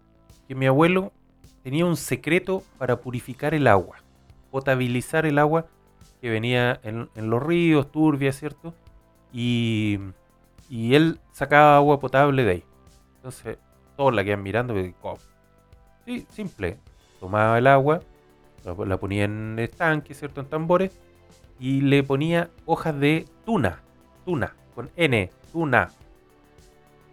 que 0.48 0.56
mi 0.56 0.66
abuelo 0.66 1.12
tenía 1.68 1.86
un 1.86 1.98
secreto 1.98 2.64
para 2.78 3.02
purificar 3.02 3.54
el 3.54 3.68
agua, 3.68 3.98
potabilizar 4.52 5.26
el 5.26 5.38
agua 5.38 5.66
que 6.22 6.30
venía 6.30 6.80
en, 6.82 7.10
los 7.30 7.44
ríos, 7.44 7.92
turbia, 7.92 8.32
¿cierto? 8.32 8.74
Y, 9.34 10.00
él 10.70 11.20
sacaba 11.34 11.76
agua 11.76 12.00
potable 12.00 12.46
de 12.46 12.52
ahí. 12.52 12.64
Entonces, 13.18 13.58
todos 13.98 14.14
la 14.14 14.24
quedan 14.24 14.44
mirando 14.44 14.80
y 14.80 14.96
Sí, 16.06 16.26
simple. 16.30 16.78
Tomaba 17.20 17.58
el 17.58 17.68
agua, 17.68 18.00
la, 18.64 18.96
ponía 18.96 19.26
en 19.26 19.60
estanque, 19.60 20.14
¿cierto? 20.14 20.40
En 20.40 20.48
tambores, 20.48 20.98
y 21.60 21.82
le 21.82 22.02
ponía 22.02 22.50
hojas 22.66 22.98
de 22.98 23.26
tuna, 23.46 23.82
tuna, 24.24 24.56
con 24.74 24.90
N, 24.96 25.30
tuna, 25.52 25.90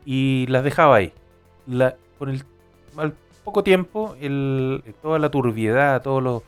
y 0.05 0.47
las 0.47 0.63
dejaba 0.63 0.95
ahí. 0.95 1.13
Con 2.21 2.29
el, 2.29 2.45
al 2.97 3.15
poco 3.45 3.63
tiempo, 3.63 4.17
toda 5.03 5.19
la 5.19 5.31
turbiedad, 5.31 6.03
todo 6.03 6.21
lo 6.21 6.43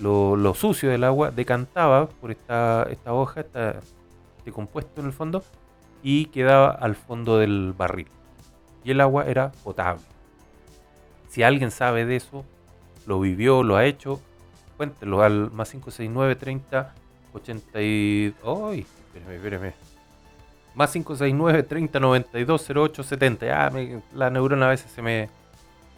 lo, 0.00 0.54
sucio 0.54 0.90
del 0.90 1.04
agua 1.04 1.30
decantaba 1.30 2.08
por 2.08 2.30
esta, 2.30 2.86
hoja, 3.06 3.40
este 3.40 4.52
compuesto 4.52 5.00
en 5.00 5.08
el 5.08 5.12
fondo, 5.12 5.42
y 6.02 6.26
quedaba 6.26 6.70
al 6.70 6.94
fondo 6.94 7.38
del 7.38 7.74
barril. 7.76 8.08
Y 8.84 8.92
el 8.92 9.00
agua 9.00 9.24
era 9.26 9.52
potable. 9.64 10.02
Si 11.28 11.42
alguien 11.42 11.70
sabe 11.70 12.04
de 12.06 12.16
eso, 12.16 12.44
lo 13.06 13.20
vivió, 13.20 13.62
lo 13.62 13.76
ha 13.76 13.84
hecho, 13.84 14.20
cuéntelo 14.76 15.22
al 15.22 15.50
más 15.50 15.70
569 15.70 16.36
30 16.36 16.94
80 17.34 17.82
y... 17.82 18.34
¡Ay! 18.44 18.86
Espérame, 19.14 19.34
espérame. 19.34 19.72
Más 20.74 20.92
569 20.92 21.62
30 21.64 22.00
92 22.00 22.70
08 22.70 23.02
70. 23.02 23.66
Ah, 23.66 23.72
la 24.14 24.30
neurona 24.30 24.66
a 24.66 24.70
veces 24.70 24.90
se 24.90 25.02
me, 25.02 25.28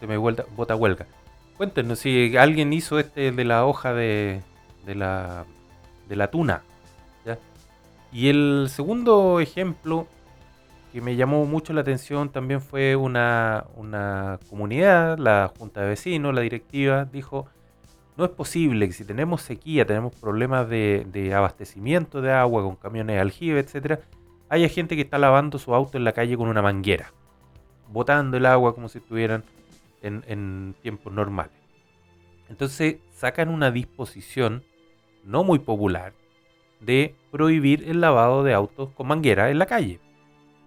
me 0.06 0.16
vuelta, 0.16 0.44
bota 0.56 0.76
huelga. 0.76 1.06
Cuéntenos 1.56 1.98
si 1.98 2.36
alguien 2.36 2.72
hizo 2.72 2.98
este 2.98 3.32
de 3.32 3.44
la 3.44 3.66
hoja 3.66 3.92
de, 3.92 4.42
de, 4.86 4.94
la, 4.94 5.44
de 6.08 6.16
la 6.16 6.30
tuna. 6.30 6.62
Y 8.12 8.28
el 8.28 8.66
segundo 8.68 9.38
ejemplo 9.38 10.06
que 10.92 11.00
me 11.00 11.14
llamó 11.14 11.46
mucho 11.46 11.72
la 11.72 11.82
atención 11.82 12.30
también 12.30 12.60
fue 12.60 12.96
una, 12.96 13.66
una 13.76 14.40
comunidad, 14.48 15.18
la 15.18 15.52
junta 15.56 15.82
de 15.82 15.90
vecinos, 15.90 16.34
la 16.34 16.40
directiva, 16.40 17.04
dijo, 17.04 17.46
no 18.16 18.24
es 18.24 18.30
posible 18.30 18.88
que 18.88 18.92
si 18.92 19.04
tenemos 19.04 19.42
sequía, 19.42 19.86
tenemos 19.86 20.12
problemas 20.16 20.68
de, 20.68 21.06
de 21.12 21.32
abastecimiento 21.32 22.20
de 22.20 22.32
agua 22.32 22.62
con 22.62 22.74
camiones 22.74 23.20
aljibe, 23.20 23.60
etcétera, 23.60 24.00
haya 24.48 24.68
gente 24.68 24.96
que 24.96 25.02
está 25.02 25.18
lavando 25.18 25.60
su 25.60 25.72
auto 25.72 25.96
en 25.96 26.02
la 26.02 26.12
calle 26.12 26.36
con 26.36 26.48
una 26.48 26.62
manguera, 26.62 27.12
botando 27.92 28.36
el 28.36 28.46
agua 28.46 28.74
como 28.74 28.88
si 28.88 28.98
estuvieran 28.98 29.44
en, 30.02 30.74
tiempos 30.82 31.12
normales. 31.12 31.52
Entonces 32.48 32.96
sacan 33.12 33.48
una 33.48 33.70
disposición 33.70 34.64
no 35.24 35.44
muy 35.44 35.58
popular 35.58 36.12
de 36.80 37.14
prohibir 37.30 37.88
el 37.88 38.00
lavado 38.00 38.42
de 38.42 38.54
autos 38.54 38.90
con 38.90 39.06
manguera 39.06 39.50
en 39.50 39.58
la 39.58 39.66
calle. 39.66 40.00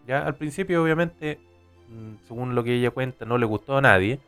Ya 0.07 0.25
al 0.25 0.36
principio 0.36 0.84
obviamente, 0.84 1.39
mm, 1.89 2.27
según 2.27 2.55
lo 2.55 2.63
que 2.63 2.75
ella 2.75 2.91
cuenta, 2.91 3.25
no 3.25 3.38
le 3.38 3.45
gustó 3.45 3.77
a 3.77 3.81
nadie, 3.81 4.19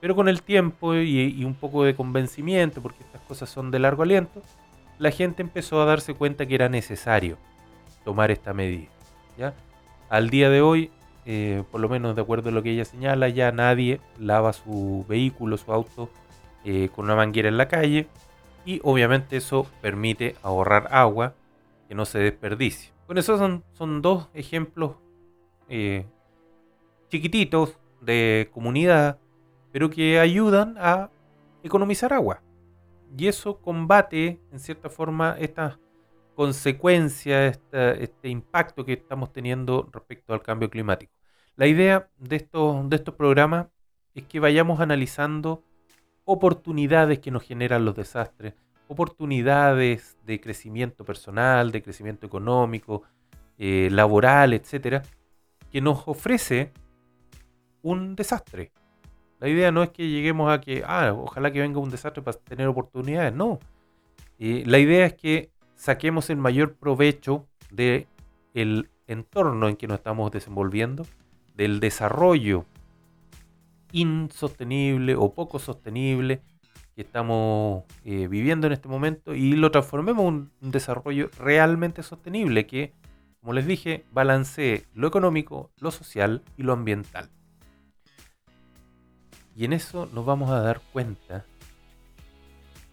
pero 0.00 0.14
con 0.14 0.28
el 0.28 0.42
tiempo 0.42 0.94
y, 0.94 1.44
un 1.44 1.54
poco 1.54 1.84
de 1.84 1.94
convencimiento, 1.94 2.80
porque 2.80 3.02
estas 3.02 3.20
cosas 3.22 3.50
son 3.50 3.70
de 3.70 3.78
largo 3.78 4.02
aliento, 4.02 4.42
la 4.98 5.10
gente 5.10 5.42
empezó 5.42 5.80
a 5.80 5.86
darse 5.86 6.14
cuenta 6.14 6.46
que 6.46 6.54
era 6.54 6.68
necesario 6.68 7.38
tomar 8.04 8.30
esta 8.30 8.52
medida. 8.52 8.88
¿ya? 9.38 9.54
Al 10.08 10.30
día 10.30 10.50
de 10.50 10.62
hoy 10.62 10.90
eh, 11.32 11.62
por 11.70 11.80
lo 11.80 11.88
menos 11.88 12.16
de 12.16 12.22
acuerdo 12.22 12.48
a 12.48 12.52
lo 12.52 12.60
que 12.60 12.72
ella 12.72 12.84
señala, 12.84 13.28
ya 13.28 13.52
nadie 13.52 14.00
lava 14.18 14.52
su 14.52 15.06
vehículo, 15.08 15.56
su 15.58 15.72
auto 15.72 16.10
eh, 16.64 16.88
con 16.92 17.04
una 17.04 17.14
manguera 17.14 17.48
en 17.48 17.56
la 17.56 17.68
calle 17.68 18.08
y 18.64 18.80
obviamente 18.82 19.36
eso 19.36 19.64
permite 19.80 20.34
ahorrar 20.42 20.88
agua 20.90 21.34
que 21.86 21.94
no 21.94 22.04
se 22.04 22.18
desperdicie. 22.18 22.92
Con 23.06 23.16
eso 23.16 23.38
son, 23.38 24.02
dos 24.02 24.28
ejemplos 24.34 24.96
eh, 25.68 26.04
chiquititos 27.10 27.78
de 28.00 28.50
comunidad, 28.52 29.20
pero 29.70 29.88
que 29.88 30.18
ayudan 30.18 30.74
a 30.78 31.10
economizar 31.62 32.12
agua. 32.12 32.42
Y 33.16 33.28
eso 33.28 33.60
combate, 33.60 34.40
en 34.50 34.58
cierta 34.58 34.90
forma, 34.90 35.36
estas 35.38 35.78
consecuencias, 36.34 37.60
este 37.70 38.28
impacto 38.28 38.84
que 38.84 38.94
estamos 38.94 39.32
teniendo 39.32 39.88
respecto 39.92 40.32
al 40.34 40.42
cambio 40.42 40.68
climático. 40.68 41.19
La 41.60 41.66
idea 41.66 42.08
de 42.16 42.36
estos, 42.36 42.88
de 42.88 42.96
estos 42.96 43.14
programas 43.16 43.66
es 44.14 44.24
que 44.24 44.40
vayamos 44.40 44.80
analizando 44.80 45.62
oportunidades 46.24 47.18
que 47.18 47.30
nos 47.30 47.42
generan 47.42 47.84
los 47.84 47.94
desastres, 47.94 48.54
oportunidades 48.88 50.16
de 50.24 50.40
crecimiento 50.40 51.04
personal, 51.04 51.70
de 51.70 51.82
crecimiento 51.82 52.26
económico, 52.26 53.02
eh, 53.58 53.90
laboral, 53.92 54.54
etcétera, 54.54 55.02
que 55.70 55.82
nos 55.82 56.08
ofrece 56.08 56.72
un 57.82 58.16
desastre. 58.16 58.72
La 59.38 59.50
idea 59.50 59.70
no 59.70 59.82
es 59.82 59.90
que 59.90 60.08
lleguemos 60.08 60.50
a 60.50 60.62
que, 60.62 60.82
ah, 60.86 61.12
ojalá 61.14 61.52
que 61.52 61.60
venga 61.60 61.78
un 61.78 61.90
desastre 61.90 62.22
para 62.22 62.38
tener 62.38 62.68
oportunidades, 62.68 63.34
no. 63.34 63.58
Eh, 64.38 64.62
la 64.64 64.78
idea 64.78 65.04
es 65.04 65.12
que 65.12 65.50
saquemos 65.74 66.30
el 66.30 66.38
mayor 66.38 66.76
provecho 66.76 67.46
del 67.70 68.06
el 68.54 68.88
entorno 69.06 69.68
en 69.68 69.76
que 69.76 69.86
nos 69.86 69.98
estamos 69.98 70.30
desenvolviendo 70.30 71.04
del 71.54 71.80
desarrollo 71.80 72.66
insostenible 73.92 75.16
o 75.16 75.34
poco 75.34 75.58
sostenible 75.58 76.42
que 76.94 77.02
estamos 77.02 77.84
eh, 78.04 78.28
viviendo 78.28 78.66
en 78.66 78.72
este 78.72 78.88
momento 78.88 79.34
y 79.34 79.52
lo 79.52 79.70
transformemos 79.70 80.28
en 80.28 80.50
un 80.60 80.70
desarrollo 80.70 81.30
realmente 81.38 82.02
sostenible 82.02 82.66
que, 82.66 82.92
como 83.40 83.52
les 83.52 83.66
dije, 83.66 84.04
balancee 84.12 84.84
lo 84.94 85.08
económico, 85.08 85.70
lo 85.78 85.90
social 85.90 86.42
y 86.56 86.62
lo 86.62 86.72
ambiental. 86.72 87.30
Y 89.56 89.64
en 89.64 89.72
eso 89.72 90.08
nos 90.14 90.24
vamos 90.24 90.50
a 90.50 90.60
dar 90.60 90.80
cuenta, 90.92 91.44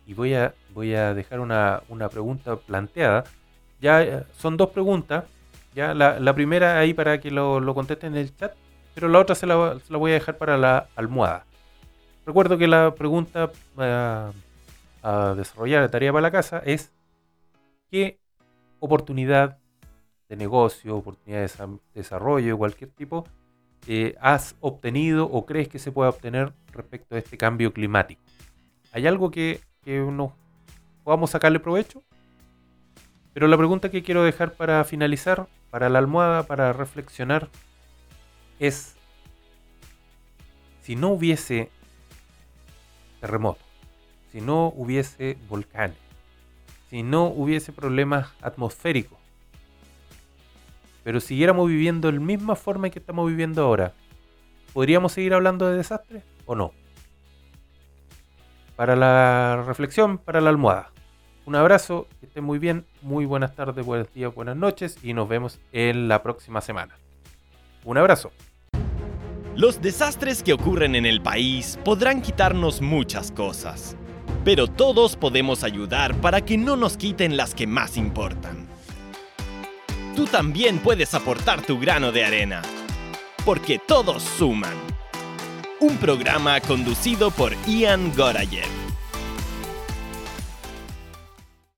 y 0.08 0.14
voy 0.14 0.34
a, 0.34 0.56
voy 0.74 0.96
a 0.96 1.14
dejar 1.14 1.42
una, 1.42 1.82
pregunta 2.10 2.56
planteada. 2.56 3.26
Ya 3.82 4.02
eh, 4.02 4.24
son 4.38 4.56
dos 4.56 4.70
preguntas, 4.70 5.26
ya 5.74 5.94
la, 5.94 6.34
primera 6.34 6.80
ahí 6.80 6.94
para 6.94 7.20
que 7.20 7.32
lo, 7.32 7.60
lo 7.60 7.74
contesten 7.74 8.14
en 8.14 8.22
el 8.22 8.36
chat, 8.36 8.54
pero 8.96 9.08
la 9.08 9.20
otra 9.20 9.36
se 9.36 9.46
la, 9.46 9.78
voy 9.90 10.12
a 10.12 10.16
dejar 10.16 10.38
para 10.38 10.58
la 10.58 10.88
almohada. 10.96 11.46
Recuerdo 12.26 12.58
que 12.58 12.68
la 12.68 12.94
pregunta 12.96 13.52
a, 13.78 14.32
a 15.04 15.34
desarrollar 15.36 15.84
de 15.84 15.90
tarea 15.90 16.12
para 16.12 16.24
la 16.24 16.32
casa 16.32 16.62
es 16.66 16.92
¿qué 17.90 18.20
oportunidad 18.80 19.58
de 20.30 20.36
negocio, 20.36 20.98
oportunidad 20.98 21.42
de 21.42 21.80
desarrollo 21.94 22.48
de 22.48 22.58
cualquier 22.58 22.90
tipo 22.92 23.26
eh, 23.88 24.16
has 24.20 24.56
obtenido 24.60 25.26
o 25.26 25.46
crees 25.46 25.70
que 25.70 25.80
se 25.80 25.92
puede 25.92 26.10
obtener 26.10 26.52
respecto 26.74 27.16
a 27.16 27.20
este 27.20 27.38
cambio 27.38 27.72
climático? 27.72 28.22
¿Hay 28.92 29.08
algo 29.08 29.32
que, 29.32 29.62
que 29.82 30.00
nos 30.00 30.32
podamos 31.04 31.30
sacarle 31.30 31.60
provecho? 31.60 32.04
Pero 33.34 33.48
la 33.48 33.58
pregunta 33.58 33.90
que 33.90 34.04
quiero 34.04 34.24
dejar 34.24 34.54
para 34.54 34.84
finalizar, 34.84 35.48
para 35.70 35.90
la 35.90 36.00
almohada, 36.00 36.44
para 36.44 36.74
reflexionar, 36.74 37.50
es 38.60 38.96
si 40.82 40.96
no 40.96 41.10
hubiese 41.10 41.70
terremotos, 43.22 43.64
si 44.32 44.42
no 44.42 44.68
hubiese 44.76 45.38
volcanes, 45.50 45.98
si 46.90 47.04
no 47.04 47.26
hubiese 47.26 47.72
problemas 47.74 48.30
atmosféricos, 48.42 49.18
pero 51.04 51.20
siguiéramos 51.20 51.68
viviendo 51.68 52.12
la 52.12 52.20
misma 52.20 52.56
forma 52.56 52.90
que 52.90 53.00
estamos 53.00 53.28
viviendo 53.28 53.64
ahora, 53.64 53.94
¿podríamos 54.74 55.12
seguir 55.12 55.34
hablando 55.34 55.70
de 55.70 55.78
desastres? 55.78 56.24
o 56.48 56.56
no. 56.56 56.74
Para 58.76 58.96
la 58.96 59.64
reflexión, 59.68 60.18
para 60.18 60.42
la 60.42 60.50
almohada. 60.50 60.92
Un 61.48 61.56
abrazo, 61.56 62.10
que 62.20 62.26
estén 62.26 62.44
muy 62.44 62.60
bien, 62.60 62.86
muy 63.02 63.24
buenas 63.24 63.56
tardes, 63.56 63.86
buenos 63.86 64.14
días, 64.14 64.36
buenas 64.36 64.58
noches 64.58 64.98
y 65.02 65.14
nos 65.14 65.30
vemos 65.30 65.62
en 65.72 66.10
la 66.10 66.22
próxima 66.22 66.60
semana. 66.60 66.94
Un 67.86 67.98
abrazo. 67.98 68.34
Los 69.56 69.82
desastres 69.82 70.44
que 70.44 70.52
ocurren 70.52 70.94
en 70.94 71.06
el 71.06 71.22
país 71.22 71.80
podrán 71.86 72.22
quitarnos 72.22 72.82
muchas 72.82 73.32
cosas, 73.32 73.96
pero 74.44 74.68
todos 74.68 75.16
podemos 75.16 75.64
ayudar 75.64 76.20
para 76.20 76.42
que 76.42 76.58
no 76.58 76.76
nos 76.76 76.98
quiten 76.98 77.38
las 77.38 77.56
que 77.56 77.66
más 77.66 77.96
importan. 77.96 78.68
Tú 80.18 80.26
también 80.26 80.80
puedes 80.80 81.14
aportar 81.14 81.62
tu 81.62 81.80
grano 81.80 82.12
de 82.12 82.26
arena, 82.26 82.62
porque 83.46 83.80
todos 83.80 84.22
suman. 84.22 84.76
Un 85.80 85.96
programa 85.96 86.60
conducido 86.60 87.32
por 87.32 87.54
Ian 87.66 88.12
Gorayev. 88.18 88.87